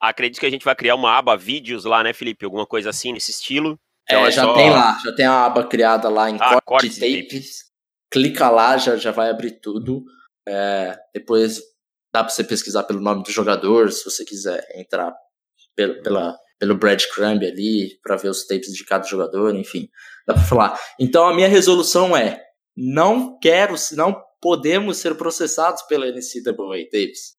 Acredito 0.00 0.40
que 0.40 0.46
a 0.46 0.50
gente 0.50 0.64
vai 0.64 0.74
criar 0.74 0.94
uma 0.94 1.16
aba 1.16 1.36
vídeos 1.36 1.84
lá, 1.84 2.02
né, 2.02 2.12
Felipe? 2.12 2.44
Alguma 2.44 2.66
coisa 2.66 2.90
assim 2.90 3.12
nesse 3.12 3.30
estilo. 3.30 3.78
Então 4.04 4.24
é, 4.24 4.28
é 4.28 4.30
já 4.30 4.42
só... 4.42 4.54
tem 4.54 4.70
lá, 4.70 4.98
já 5.04 5.14
tem 5.14 5.26
a 5.26 5.44
aba 5.44 5.64
criada 5.64 6.08
lá 6.08 6.30
em 6.30 6.36
ah, 6.40 6.60
corte, 6.64 6.88
tapes. 6.88 7.28
tapes. 7.28 7.70
Clica 8.10 8.50
lá, 8.50 8.76
já, 8.76 8.96
já 8.96 9.10
vai 9.10 9.30
abrir 9.30 9.60
tudo. 9.60 10.02
É, 10.48 10.96
depois 11.14 11.60
Dá 12.12 12.24
para 12.24 12.32
você 12.32 12.42
pesquisar 12.42 12.82
pelo 12.82 13.00
nome 13.00 13.22
do 13.22 13.30
jogador, 13.30 13.90
se 13.92 14.04
você 14.04 14.24
quiser 14.24 14.66
entrar 14.74 15.14
pelo, 15.76 16.02
pela, 16.02 16.36
pelo 16.58 16.76
breadcrumb 16.76 17.46
ali, 17.46 18.00
para 18.02 18.16
ver 18.16 18.28
os 18.28 18.46
tapes 18.46 18.72
de 18.72 18.84
cada 18.84 19.06
jogador, 19.06 19.54
enfim. 19.54 19.88
Dá 20.26 20.34
para 20.34 20.42
falar. 20.42 20.80
Então 20.98 21.28
a 21.28 21.34
minha 21.34 21.46
resolução 21.46 22.16
é: 22.16 22.42
não 22.76 23.38
quero, 23.38 23.76
não 23.92 24.20
podemos 24.40 24.96
ser 24.96 25.14
processados 25.14 25.82
pela 25.82 26.06
NCAA, 26.06 26.88
Davis. 26.92 27.38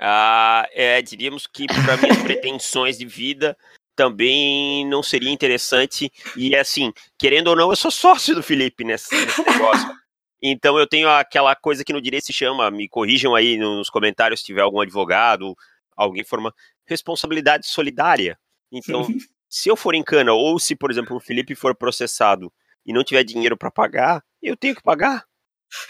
Ah, 0.00 0.66
é, 0.72 1.02
diríamos 1.02 1.46
que 1.46 1.66
para 1.66 1.96
minhas 1.98 2.18
pretensões 2.24 2.96
de 2.96 3.04
vida 3.04 3.56
também 3.94 4.86
não 4.86 5.02
seria 5.02 5.30
interessante. 5.30 6.10
E 6.34 6.56
assim, 6.56 6.92
querendo 7.18 7.48
ou 7.48 7.56
não, 7.56 7.70
eu 7.70 7.76
sou 7.76 7.90
sócio 7.90 8.34
do 8.34 8.42
Felipe 8.42 8.82
nesse, 8.82 9.14
nesse 9.14 9.42
negócio. 9.44 9.94
Então 10.42 10.78
eu 10.78 10.86
tenho 10.86 11.08
aquela 11.10 11.54
coisa 11.54 11.84
que 11.84 11.92
no 11.92 12.00
direito 12.00 12.24
se 12.24 12.32
chama, 12.32 12.70
me 12.70 12.88
corrijam 12.88 13.34
aí 13.34 13.58
nos 13.58 13.90
comentários 13.90 14.40
se 14.40 14.46
tiver 14.46 14.62
algum 14.62 14.80
advogado, 14.80 15.54
alguém 15.94 16.24
forma 16.24 16.54
responsabilidade 16.86 17.68
solidária. 17.68 18.38
Então, 18.72 19.06
se 19.48 19.68
eu 19.68 19.76
for 19.76 19.94
em 19.94 20.02
cana 20.02 20.32
ou 20.32 20.58
se, 20.58 20.74
por 20.74 20.90
exemplo, 20.90 21.16
o 21.16 21.20
Felipe 21.20 21.54
for 21.54 21.74
processado 21.74 22.50
e 22.86 22.92
não 22.92 23.04
tiver 23.04 23.22
dinheiro 23.22 23.56
para 23.56 23.70
pagar, 23.70 24.24
eu 24.42 24.56
tenho 24.56 24.74
que 24.74 24.82
pagar. 24.82 25.26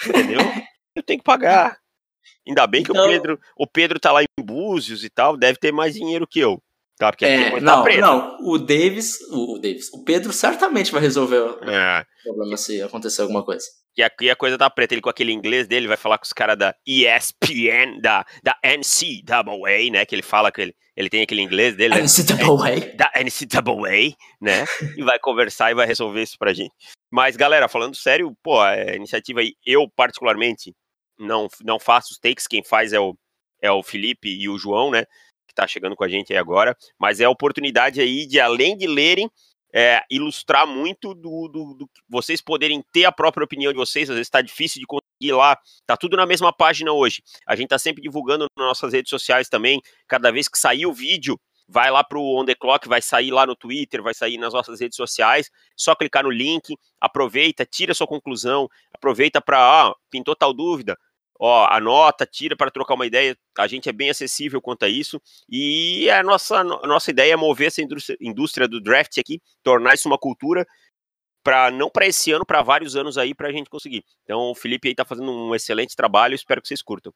Entendeu? 0.05 0.41
eu 0.97 1.03
tenho 1.03 1.21
que 1.21 1.25
pagar. 1.25 1.80
Ainda 2.51 2.67
bem 2.67 2.83
que 2.83 2.91
então... 2.91 3.05
o 3.05 3.09
Pedro, 3.09 3.41
o 3.57 3.67
Pedro 3.67 4.01
tá 4.01 4.13
lá 4.13 4.23
em 4.23 4.43
Búzios 4.43 5.05
e 5.05 5.09
tal, 5.09 5.37
deve 5.37 5.59
ter 5.59 5.73
mais 5.73 5.95
dinheiro 5.95 6.27
que 6.27 6.41
eu. 6.41 6.61
Tá, 6.99 7.11
porque 7.11 7.25
é, 7.25 7.51
tá 7.53 7.61
não, 7.61 7.85
não, 7.85 8.37
o 8.43 8.59
Davis, 8.59 9.19
o, 9.31 9.55
o 9.55 9.59
Davis, 9.59 9.91
o 9.91 10.05
Pedro 10.05 10.35
certamente 10.35 10.93
vai 10.93 11.01
resolver 11.01 11.39
é. 11.63 12.05
o 12.21 12.25
problema 12.25 12.59
se 12.59 12.83
acontecer 12.83 13.23
alguma 13.23 13.43
coisa. 13.43 13.65
E 13.97 14.03
aqui 14.03 14.29
a 14.29 14.37
coisa 14.37 14.59
tá 14.59 14.69
preta, 14.69 14.93
ele 14.93 15.01
com 15.01 15.09
aquele 15.09 15.33
inglês 15.33 15.67
dele 15.67 15.89
vai 15.89 15.97
falar 15.97 16.19
com 16.19 16.27
os 16.27 16.33
caras 16.33 16.59
da 16.59 16.75
ESPN, 16.87 18.01
da, 18.03 18.27
da 18.43 18.55
NCAA, 18.63 19.91
né, 19.91 20.05
que 20.05 20.15
ele 20.15 20.23
fala 20.23 20.53
que 20.53 20.61
ele, 20.61 20.75
ele 20.95 21.09
tem 21.09 21.23
aquele 21.23 21.41
inglês 21.41 21.75
dele. 21.75 21.95
Né? 21.95 22.03
NCAA. 22.03 22.95
Da 22.97 23.11
NCAA, 23.17 24.15
né, 24.39 24.67
e 24.95 25.03
vai 25.03 25.19
conversar 25.19 25.71
e 25.71 25.75
vai 25.75 25.87
resolver 25.87 26.23
isso 26.23 26.37
pra 26.39 26.53
gente. 26.53 26.75
Mas, 27.11 27.35
galera, 27.35 27.67
falando 27.67 27.97
sério, 27.97 28.37
pô, 28.43 28.61
a 28.61 28.77
iniciativa 28.95 29.41
aí, 29.41 29.55
eu 29.65 29.89
particularmente 29.89 30.75
não, 31.21 31.49
não 31.63 31.79
faço 31.79 32.13
os 32.13 32.19
takes, 32.19 32.47
quem 32.47 32.65
faz 32.65 32.93
é 32.93 33.01
o, 33.01 33.17
é 33.61 33.71
o 33.71 33.83
Felipe 33.83 34.29
e 34.29 34.49
o 34.49 34.59
João, 34.59 34.91
né, 34.91 35.05
que 35.47 35.53
está 35.53 35.67
chegando 35.67 35.97
com 35.97 36.05
a 36.05 36.09
gente 36.09 36.33
aí 36.33 36.39
agora, 36.39 36.77
mas 36.99 37.21
é 37.21 37.25
a 37.25 37.31
oportunidade 37.31 38.01
aí 38.01 38.27
de, 38.27 38.41
além 38.41 38.77
de 38.77 38.87
lerem, 38.87 39.31
é, 39.73 40.03
ilustrar 40.11 40.67
muito 40.67 41.15
do, 41.15 41.49
do, 41.49 41.75
do, 41.75 41.91
vocês 42.09 42.41
poderem 42.41 42.83
ter 42.93 43.05
a 43.05 43.13
própria 43.13 43.45
opinião 43.45 43.73
de 43.73 43.79
vocês, 43.79 44.11
às 44.11 44.17
vezes 44.17 44.27
está 44.27 44.43
difícil 44.43 44.81
de 44.81 44.87
conseguir 44.87 45.33
lá, 45.33 45.57
tá 45.87 45.97
tudo 45.97 46.17
na 46.17 46.27
mesma 46.27 46.53
página 46.53 46.93
hoje. 46.93 47.23
A 47.47 47.55
gente 47.55 47.67
está 47.67 47.79
sempre 47.79 48.03
divulgando 48.03 48.47
nas 48.57 48.67
nossas 48.67 48.93
redes 48.93 49.11
sociais 49.11 49.49
também, 49.49 49.81
cada 50.09 50.33
vez 50.33 50.49
que 50.49 50.59
sair 50.59 50.87
o 50.87 50.93
vídeo, 50.93 51.39
vai 51.69 51.89
lá 51.91 52.03
pro 52.03 52.21
On 52.21 52.45
The 52.45 52.57
Clock, 52.57 52.89
vai 52.89 53.01
sair 53.01 53.31
lá 53.31 53.47
no 53.47 53.55
Twitter, 53.55 54.03
vai 54.03 54.13
sair 54.13 54.37
nas 54.39 54.53
nossas 54.53 54.81
redes 54.81 54.97
sociais, 54.97 55.49
só 55.77 55.95
clicar 55.95 56.25
no 56.25 56.31
link, 56.31 56.77
aproveita, 57.01 57.65
tira 57.65 57.95
sua 57.95 58.09
conclusão, 58.09 58.69
aproveita 58.93 59.41
para, 59.41 59.59
ah, 59.59 59.95
pintou 60.11 60.35
tal 60.35 60.53
dúvida, 60.53 60.97
ó, 61.41 61.67
anota, 61.71 62.27
tira 62.27 62.55
para 62.55 62.71
trocar 62.71 62.95
uma 62.95 63.07
ideia. 63.07 63.35
A 63.59 63.67
gente 63.67 63.89
é 63.89 63.93
bem 63.93 64.11
acessível 64.11 64.61
quanto 64.61 64.85
a 64.85 64.89
isso. 64.89 65.21
E 65.49 66.09
a 66.11 66.23
nossa, 66.23 66.59
a 66.59 66.65
nossa 66.65 67.11
ideia 67.11 67.33
é 67.33 67.37
mover 67.37 67.69
essa 67.69 67.81
indústria, 67.81 68.19
indústria 68.21 68.69
do 68.69 68.81
draft 68.81 69.17
aqui, 69.17 69.41
tornar 69.63 69.95
isso 69.95 70.07
uma 70.07 70.19
cultura 70.19 70.67
para 71.43 71.71
não 71.71 71.89
para 71.89 72.07
esse 72.07 72.31
ano, 72.31 72.45
para 72.45 72.61
vários 72.61 72.95
anos 72.95 73.17
aí 73.17 73.35
para 73.35 73.49
a 73.49 73.53
gente 73.53 73.71
conseguir. 73.71 74.05
Então 74.23 74.51
o 74.51 74.55
Felipe 74.55 74.89
aí 74.89 74.93
está 74.93 75.07
fazendo 75.07 75.33
um 75.33 75.55
excelente 75.55 75.97
trabalho, 75.97 76.35
espero 76.35 76.61
que 76.61 76.69
vocês 76.69 76.83
curtam. 76.83 77.11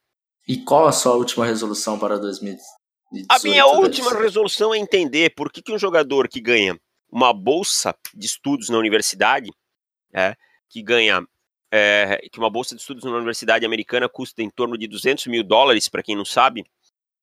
E 0.49 0.57
qual 0.57 0.87
a 0.87 0.93
sua 0.93 1.15
última 1.15 1.45
resolução 1.45 1.99
para 1.99 2.19
2018? 2.19 3.27
A 3.29 3.39
minha 3.45 3.67
última 3.67 4.19
resolução 4.19 4.75
é 4.75 4.79
entender 4.79 5.35
por 5.35 5.53
que, 5.53 5.61
que 5.61 5.73
um 5.73 5.79
jogador 5.79 6.29
que 6.29 6.41
ganha 6.41 6.79
uma 7.13 7.33
bolsa 7.35 7.95
de 8.15 8.27
estudos 8.27 8.71
na 8.71 8.79
universidade, 8.79 9.53
é, 10.15 10.35
que 10.71 10.83
ganha 10.83 11.23
é, 11.77 12.29
que 12.31 12.39
uma 12.39 12.49
bolsa 12.49 12.77
de 12.77 12.81
estudos 12.81 13.03
na 13.03 13.11
universidade 13.11 13.67
americana 13.67 14.09
custa 14.09 14.41
em 14.41 14.49
torno 14.49 14.79
de 14.79 14.87
200 14.87 15.27
mil 15.27 15.43
dólares, 15.43 15.89
para 15.89 16.05
quem 16.05 16.15
não 16.15 16.25
sabe, 16.25 16.65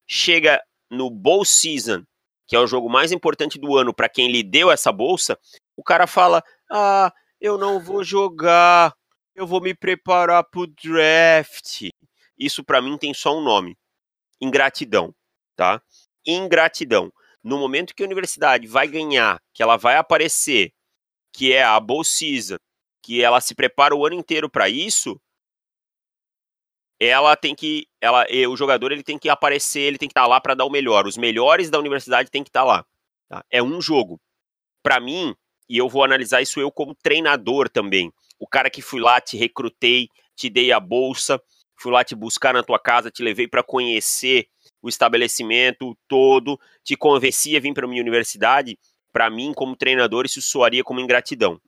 chega 0.06 0.62
no 0.90 1.10
Bowl 1.10 1.46
Season, 1.46 2.04
que 2.46 2.54
é 2.54 2.60
o 2.60 2.68
jogo 2.68 2.90
mais 2.90 3.14
importante 3.14 3.58
do 3.58 3.78
ano 3.78 3.94
para 3.94 4.10
quem 4.10 4.30
lhe 4.30 4.44
deu 4.44 4.70
essa 4.70 4.92
bolsa, 4.92 5.40
o 5.78 5.82
cara 5.82 6.06
fala: 6.06 6.44
Ah, 6.70 7.14
eu 7.40 7.58
não 7.58 7.80
vou 7.80 8.04
jogar, 8.04 8.94
eu 9.34 9.48
vou 9.48 9.62
me 9.62 9.74
preparar 9.74 10.44
para 10.44 10.60
o 10.60 10.68
draft. 10.68 11.89
Isso 12.38 12.62
para 12.62 12.82
mim 12.82 12.97
tem 12.97 13.14
só 13.14 13.38
um 13.38 13.41
nome: 13.41 13.78
ingratidão, 14.41 15.16
tá? 15.56 15.82
Ingratidão. 16.28 17.10
No 17.41 17.58
momento 17.58 17.95
que 17.95 18.04
a 18.04 18.06
universidade 18.06 18.68
vai 18.68 18.86
ganhar, 18.86 19.41
que 19.54 19.64
ela 19.64 19.78
vai 19.78 19.95
aparecer, 19.95 20.74
que 21.32 21.54
é 21.54 21.64
a 21.64 21.80
Bowl 21.80 22.04
Season, 22.04 22.58
que 23.02 23.24
ela 23.24 23.41
se 23.41 23.56
prepara 23.56 23.95
o 23.95 24.06
ano 24.06 24.16
inteiro 24.16 24.49
para 24.49 24.70
isso, 24.70 25.20
ela 26.99 27.36
tem 27.36 27.56
que, 27.56 27.88
ela, 27.99 28.26
o 28.47 28.56
jogador 28.56 28.91
ele 28.91 29.02
tem 29.02 29.18
que 29.18 29.28
aparecer, 29.28 29.82
ele 29.82 29.97
tem 29.97 30.08
que 30.08 30.12
estar 30.12 30.22
tá 30.22 30.28
lá 30.28 30.39
para 30.39 30.54
dar 30.54 30.66
o 30.66 30.70
melhor. 30.70 31.08
Os 31.08 31.18
melhores 31.18 31.70
da 31.70 31.80
universidade 31.80 32.30
tem 32.30 32.43
que 32.43 32.49
estar 32.49 32.62
tá 32.62 32.66
lá. 32.66 32.86
Tá? 33.28 33.43
É 33.49 33.62
um 33.62 33.82
jogo. 33.82 34.22
Para 34.84 34.99
mim, 34.99 35.36
e 35.68 35.78
eu 35.78 35.89
vou 35.89 36.04
analisar 36.04 36.41
isso 36.41 36.60
eu 36.60 36.72
como 36.72 36.93
treinador 36.93 37.70
também. 37.70 38.14
O 38.39 38.47
cara 38.47 38.70
que 38.70 38.82
fui 38.82 38.99
lá, 38.99 39.20
te 39.20 39.36
recrutei, 39.36 40.10
te 40.36 40.49
dei 40.49 40.72
a 40.72 40.80
bolsa, 40.80 41.41
fui 41.76 41.91
lá 41.91 42.04
te 42.04 42.14
buscar 42.14 42.54
na 42.54 42.62
tua 42.62 42.78
casa, 42.78 43.10
te 43.10 43.24
levei 43.24 43.47
para 43.47 43.64
conhecer 43.64 44.47
o 44.82 44.89
estabelecimento 44.89 45.97
todo, 46.08 46.60
te 46.84 46.95
convenci 46.95 47.56
a 47.56 47.60
vir 47.60 47.74
para 47.74 47.88
minha 47.88 48.02
universidade. 48.02 48.78
para 49.14 49.30
mim, 49.30 49.54
como 49.54 49.76
treinador, 49.76 50.26
isso 50.26 50.41
soaria 50.41 50.84
como 50.84 51.02
ingratidão. 51.02 51.60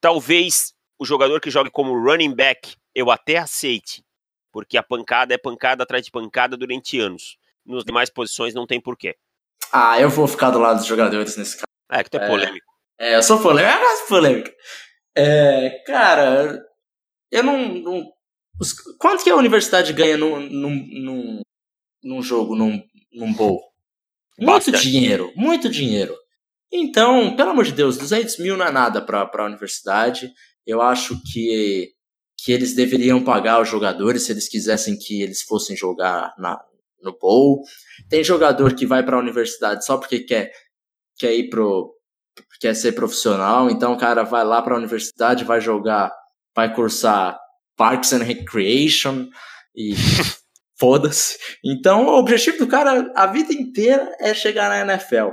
Talvez 0.00 0.74
o 0.98 1.04
jogador 1.04 1.40
que 1.40 1.50
jogue 1.50 1.70
como 1.70 1.92
running 1.92 2.34
back 2.34 2.76
eu 2.94 3.10
até 3.10 3.36
aceite, 3.36 4.04
porque 4.52 4.76
a 4.76 4.82
pancada 4.82 5.34
é 5.34 5.38
pancada 5.38 5.82
atrás 5.82 6.04
de 6.04 6.10
pancada 6.10 6.56
durante 6.56 6.98
anos. 6.98 7.36
Nas 7.64 7.84
demais 7.84 8.10
posições 8.10 8.54
não 8.54 8.66
tem 8.66 8.80
porquê. 8.80 9.16
Ah, 9.72 10.00
eu 10.00 10.08
vou 10.08 10.26
ficar 10.26 10.50
do 10.50 10.58
lado 10.58 10.78
dos 10.78 10.86
jogadores 10.86 11.36
nesse 11.36 11.56
caso. 11.56 11.66
É, 11.90 12.02
que 12.02 12.10
tu 12.10 12.18
é, 12.18 12.24
é 12.24 12.28
polêmico. 12.28 12.66
É, 12.98 13.16
eu 13.16 13.22
sou 13.22 13.40
polêmico, 13.40 13.76
eu 13.78 13.80
gosto 13.80 14.08
polêmica. 14.08 14.54
É, 15.14 15.82
cara, 15.86 16.60
eu 17.30 17.42
não. 17.42 17.68
não 17.68 18.12
os, 18.60 18.72
quanto 18.98 19.22
que 19.22 19.30
a 19.30 19.36
universidade 19.36 19.92
ganha 19.92 20.16
num, 20.16 20.40
num, 20.40 20.88
num, 20.92 21.40
num 22.02 22.22
jogo, 22.22 22.56
num, 22.56 22.82
num 23.12 23.32
bowl? 23.32 23.62
Muito 24.38 24.72
dinheiro, 24.72 25.32
muito 25.36 25.68
dinheiro. 25.68 26.16
Então, 26.72 27.34
pelo 27.34 27.50
amor 27.50 27.64
de 27.64 27.72
Deus, 27.72 27.96
200 27.96 28.38
mil 28.38 28.56
não 28.56 28.66
é 28.66 28.70
nada 28.70 29.00
para 29.00 29.28
a 29.32 29.44
universidade. 29.46 30.32
Eu 30.66 30.82
acho 30.82 31.20
que, 31.32 31.90
que 32.36 32.52
eles 32.52 32.74
deveriam 32.74 33.24
pagar 33.24 33.60
os 33.60 33.68
jogadores 33.68 34.24
se 34.24 34.32
eles 34.32 34.48
quisessem 34.48 34.98
que 34.98 35.22
eles 35.22 35.42
fossem 35.42 35.76
jogar 35.76 36.34
na, 36.38 36.60
no 37.02 37.16
bowl. 37.18 37.62
Tem 38.08 38.22
jogador 38.22 38.74
que 38.74 38.86
vai 38.86 39.02
para 39.02 39.16
a 39.16 39.20
universidade 39.20 39.84
só 39.84 39.96
porque 39.96 40.20
quer, 40.20 40.52
quer 41.18 41.34
ir 41.34 41.48
pro 41.48 41.94
quer 42.60 42.74
ser 42.74 42.92
profissional, 42.92 43.68
então 43.68 43.92
o 43.92 43.98
cara 43.98 44.22
vai 44.22 44.44
lá 44.44 44.62
para 44.62 44.74
a 44.74 44.78
universidade, 44.78 45.44
vai 45.44 45.60
jogar, 45.60 46.12
vai 46.54 46.72
cursar 46.72 47.36
Parks 47.76 48.12
and 48.12 48.22
Recreation 48.22 49.28
e 49.74 49.94
foda-se. 50.78 51.36
Então 51.64 52.06
o 52.06 52.18
objetivo 52.18 52.58
do 52.58 52.68
cara 52.68 53.12
a 53.14 53.26
vida 53.26 53.52
inteira 53.52 54.14
é 54.20 54.32
chegar 54.34 54.68
na 54.68 54.92
NFL. 54.92 55.30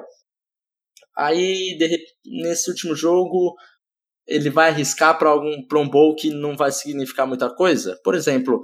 Aí 1.17 1.77
de, 1.77 2.03
nesse 2.25 2.69
último 2.69 2.95
jogo 2.95 3.55
ele 4.27 4.49
vai 4.49 4.69
arriscar 4.69 5.17
para 5.17 5.29
algum 5.29 5.65
pra 5.67 5.79
um 5.79 5.87
bowl 5.87 6.15
que 6.15 6.29
não 6.31 6.55
vai 6.55 6.71
significar 6.71 7.27
muita 7.27 7.49
coisa. 7.53 7.99
Por 8.03 8.15
exemplo, 8.15 8.61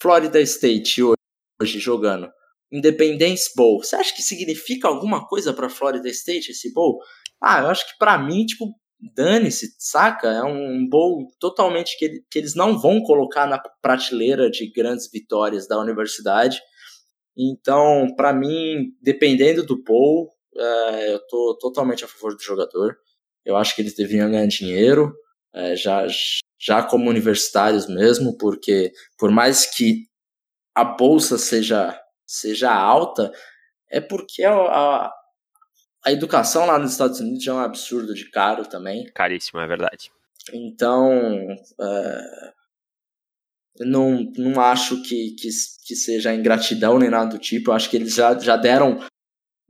Florida 0.00 0.40
State 0.40 1.02
hoje, 1.02 1.16
hoje 1.60 1.78
jogando 1.78 2.30
Independence 2.70 3.50
Bowl. 3.56 3.82
Você 3.82 3.96
acha 3.96 4.14
que 4.14 4.22
significa 4.22 4.88
alguma 4.88 5.26
coisa 5.26 5.52
para 5.52 5.70
Florida 5.70 6.08
State 6.08 6.50
esse 6.50 6.72
bowl? 6.72 6.98
Ah, 7.40 7.62
eu 7.62 7.68
acho 7.68 7.86
que 7.86 7.96
para 7.98 8.18
mim, 8.18 8.44
tipo, 8.44 8.66
dane-se, 9.14 9.74
saca? 9.78 10.28
É 10.28 10.42
um 10.42 10.86
bowl 10.88 11.26
totalmente 11.38 11.96
que, 11.98 12.22
que 12.30 12.38
eles 12.38 12.54
não 12.54 12.78
vão 12.78 13.02
colocar 13.02 13.46
na 13.46 13.58
prateleira 13.80 14.50
de 14.50 14.70
grandes 14.70 15.08
vitórias 15.10 15.68
da 15.68 15.78
universidade. 15.80 16.60
Então, 17.36 18.06
para 18.16 18.32
mim, 18.32 18.92
dependendo 19.00 19.64
do 19.64 19.82
bowl, 19.82 20.33
é, 20.56 21.14
eu 21.14 21.18
tô 21.26 21.56
totalmente 21.60 22.04
a 22.04 22.08
favor 22.08 22.34
do 22.34 22.42
jogador. 22.42 22.96
Eu 23.44 23.56
acho 23.56 23.74
que 23.74 23.82
eles 23.82 23.94
deveriam 23.94 24.30
ganhar 24.30 24.46
dinheiro, 24.46 25.14
é, 25.52 25.76
já, 25.76 26.06
já 26.58 26.82
como 26.82 27.10
universitários 27.10 27.86
mesmo, 27.86 28.36
porque 28.38 28.92
por 29.18 29.30
mais 29.30 29.66
que 29.66 30.08
a 30.74 30.84
bolsa 30.84 31.38
seja, 31.38 31.98
seja 32.26 32.72
alta, 32.72 33.32
é 33.90 34.00
porque 34.00 34.42
a, 34.44 34.54
a, 34.54 35.12
a 36.04 36.12
educação 36.12 36.66
lá 36.66 36.78
nos 36.78 36.92
Estados 36.92 37.20
Unidos 37.20 37.44
já 37.44 37.52
é 37.52 37.54
um 37.54 37.60
absurdo 37.60 38.14
de 38.14 38.30
caro 38.30 38.66
também. 38.66 39.04
Caríssimo, 39.12 39.60
é 39.60 39.66
verdade. 39.66 40.10
Então, 40.52 41.10
é, 41.80 42.52
não, 43.80 44.30
não 44.36 44.60
acho 44.60 45.02
que, 45.02 45.30
que, 45.32 45.48
que 45.86 45.96
seja 45.96 46.34
ingratidão 46.34 46.98
nem 46.98 47.10
nada 47.10 47.30
do 47.30 47.38
tipo. 47.38 47.70
Eu 47.70 47.74
acho 47.74 47.88
que 47.88 47.96
eles 47.96 48.14
já, 48.14 48.38
já 48.38 48.56
deram 48.56 49.00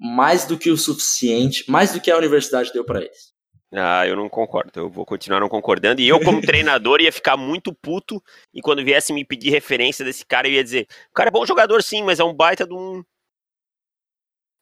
mais 0.05 0.45
do 0.45 0.59
que 0.59 0.71
o 0.71 0.77
suficiente, 0.77 1.65
mais 1.67 1.93
do 1.93 2.01
que 2.01 2.11
a 2.11 2.19
universidade 2.19 2.71
deu 2.71 2.85
para 2.85 3.01
eles. 3.01 3.33
Ah, 3.73 4.07
eu 4.07 4.15
não 4.15 4.29
concordo. 4.29 4.71
Eu 4.77 4.91
vou 4.91 5.07
continuar 5.07 5.41
não 5.41 5.49
concordando. 5.49 6.01
E 6.01 6.07
eu, 6.07 6.21
como 6.21 6.41
treinador, 6.45 7.01
ia 7.01 7.11
ficar 7.11 7.39
muito 7.39 7.75
puto. 7.75 8.23
E 8.53 8.61
quando 8.61 8.85
viesse 8.85 9.15
me 9.15 9.25
pedir 9.25 9.49
referência 9.51 10.05
desse 10.05 10.25
cara, 10.25 10.47
eu 10.47 10.53
ia 10.53 10.63
dizer: 10.63 10.87
o 11.11 11.15
cara 11.15 11.29
é 11.29 11.33
bom 11.33 11.47
jogador, 11.47 11.83
sim, 11.83 12.03
mas 12.03 12.21
é 12.21 12.25
um 12.25 12.35
baita 12.35 12.67
de 12.67 12.75
um 12.75 13.03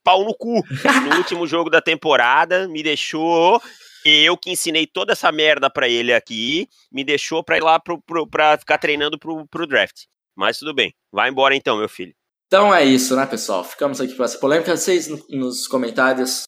pau 0.05 0.25
no 0.25 0.33
cu. 0.33 0.63
No 1.11 1.17
último 1.19 1.45
jogo 1.47 1.69
da 1.69 1.81
temporada, 1.81 2.69
me 2.69 2.83
deixou. 2.83 3.61
Eu 4.05 4.37
que 4.37 4.51
ensinei 4.51 4.87
toda 4.87 5.13
essa 5.13 5.31
merda 5.31 5.69
pra 5.69 5.89
ele 5.89 6.13
aqui, 6.13 6.69
me 6.91 7.05
deixou 7.05 7.43
pra 7.43 7.57
ir 7.57 7.63
lá 7.63 7.79
pro, 7.79 8.01
pro, 8.03 8.27
pra 8.27 8.57
ficar 8.59 8.79
treinando 8.79 9.19
pro, 9.19 9.47
pro 9.49 9.67
draft. 9.67 10.05
Mas 10.37 10.59
tudo 10.59 10.73
bem. 10.73 10.95
Vai 11.13 11.29
embora 11.29 11.55
então, 11.55 11.77
meu 11.79 11.89
filho. 11.89 12.15
Então 12.53 12.75
é 12.75 12.85
isso, 12.85 13.17
né, 13.17 13.25
pessoal? 13.25 13.65
Ficamos 13.65 13.99
aqui 13.99 14.15
com 14.15 14.23
essa 14.23 14.39
polêmica. 14.39 14.77
Vocês 14.77 15.09
nos 15.31 15.67
comentários 15.67 16.43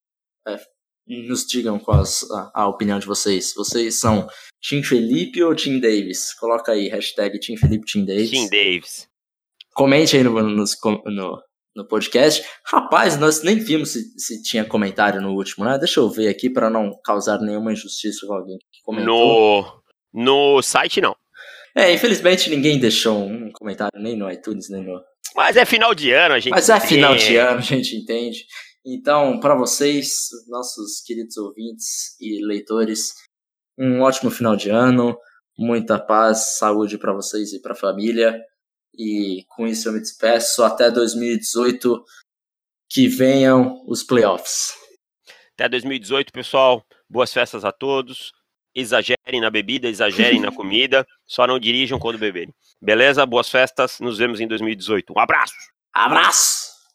é, 0.46 0.60
nos 1.06 1.46
digam 1.46 1.78
qual 1.78 2.02
a, 2.02 2.50
a, 2.54 2.68
opinião 2.68 2.98
de 2.98 3.06
vocês. 3.06 3.54
Vocês 3.56 4.00
são 4.00 4.28
Tim 4.60 4.82
Felipe 4.82 5.42
ou 5.42 5.54
Tim 5.54 5.80
Davis? 5.80 6.34
Coloca 6.34 6.72
aí, 6.72 6.88
hashtag 6.88 7.40
Tim 7.40 7.56
Felipe, 7.56 7.86
Tim 7.86 8.04
Davis. 8.04 8.28
Tim 8.28 8.50
Davis. 8.50 9.08
Comente 9.72 10.14
aí 10.14 10.22
no, 10.22 10.42
no, 10.42 10.64
no, 11.06 11.42
no 11.74 11.88
podcast. 11.88 12.46
Rapaz, 12.66 13.18
nós 13.18 13.42
nem 13.42 13.58
vimos 13.58 13.92
se, 13.92 14.02
se 14.18 14.42
tinha 14.42 14.62
comentário 14.62 15.22
no 15.22 15.32
último, 15.32 15.64
né? 15.64 15.78
Deixa 15.78 16.00
eu 16.00 16.10
ver 16.10 16.28
aqui 16.28 16.50
para 16.50 16.68
não 16.68 17.00
causar 17.02 17.38
nenhuma 17.38 17.72
injustiça 17.72 18.26
com 18.26 18.34
alguém 18.34 18.58
que 18.58 18.82
comentou. 18.82 19.82
No, 20.12 20.56
no 20.56 20.62
site, 20.62 21.00
não. 21.00 21.16
É, 21.74 21.92
infelizmente 21.92 22.50
ninguém 22.50 22.78
deixou 22.78 23.18
um 23.24 23.50
comentário 23.50 23.98
nem 24.00 24.14
no 24.14 24.30
iTunes, 24.30 24.68
nem 24.68 24.84
no. 24.84 25.02
Mas 25.34 25.56
é 25.56 25.64
final 25.64 25.94
de 25.94 26.12
ano, 26.12 26.34
a 26.34 26.38
gente 26.38 26.52
Mas 26.52 26.68
é 26.68 26.80
final 26.80 27.16
de 27.16 27.36
ano, 27.36 27.58
a 27.58 27.62
gente 27.62 27.96
entende. 27.96 28.46
Então, 28.84 29.40
para 29.40 29.54
vocês, 29.54 30.28
nossos 30.48 31.00
queridos 31.00 31.36
ouvintes 31.36 32.20
e 32.20 32.44
leitores, 32.44 33.14
um 33.78 34.02
ótimo 34.02 34.30
final 34.30 34.54
de 34.54 34.68
ano, 34.70 35.16
muita 35.58 35.98
paz, 35.98 36.58
saúde 36.58 36.98
para 36.98 37.12
vocês 37.12 37.52
e 37.52 37.62
para 37.62 37.72
a 37.72 37.76
família. 37.76 38.38
E 38.96 39.44
com 39.48 39.66
isso 39.66 39.88
eu 39.88 39.92
me 39.92 40.00
despeço 40.00 40.62
até 40.62 40.90
2018, 40.90 42.04
que 42.90 43.08
venham 43.08 43.82
os 43.88 44.02
playoffs. 44.02 44.74
Até 45.54 45.68
2018, 45.68 46.32
pessoal. 46.32 46.84
Boas 47.08 47.32
festas 47.32 47.64
a 47.64 47.72
todos. 47.72 48.32
Exagerem 48.74 49.40
na 49.40 49.50
bebida, 49.50 49.88
exagerem 49.88 50.40
na 50.40 50.50
comida. 50.52 51.06
Só 51.26 51.46
não 51.46 51.58
dirijam 51.58 51.98
quando 51.98 52.18
beberem. 52.18 52.52
Beleza? 52.80 53.24
Boas 53.24 53.48
festas. 53.48 54.00
Nos 54.00 54.18
vemos 54.18 54.40
em 54.40 54.46
2018. 54.46 55.12
Um 55.16 55.20
abraço. 55.20 55.54
Abraço. 55.92 56.63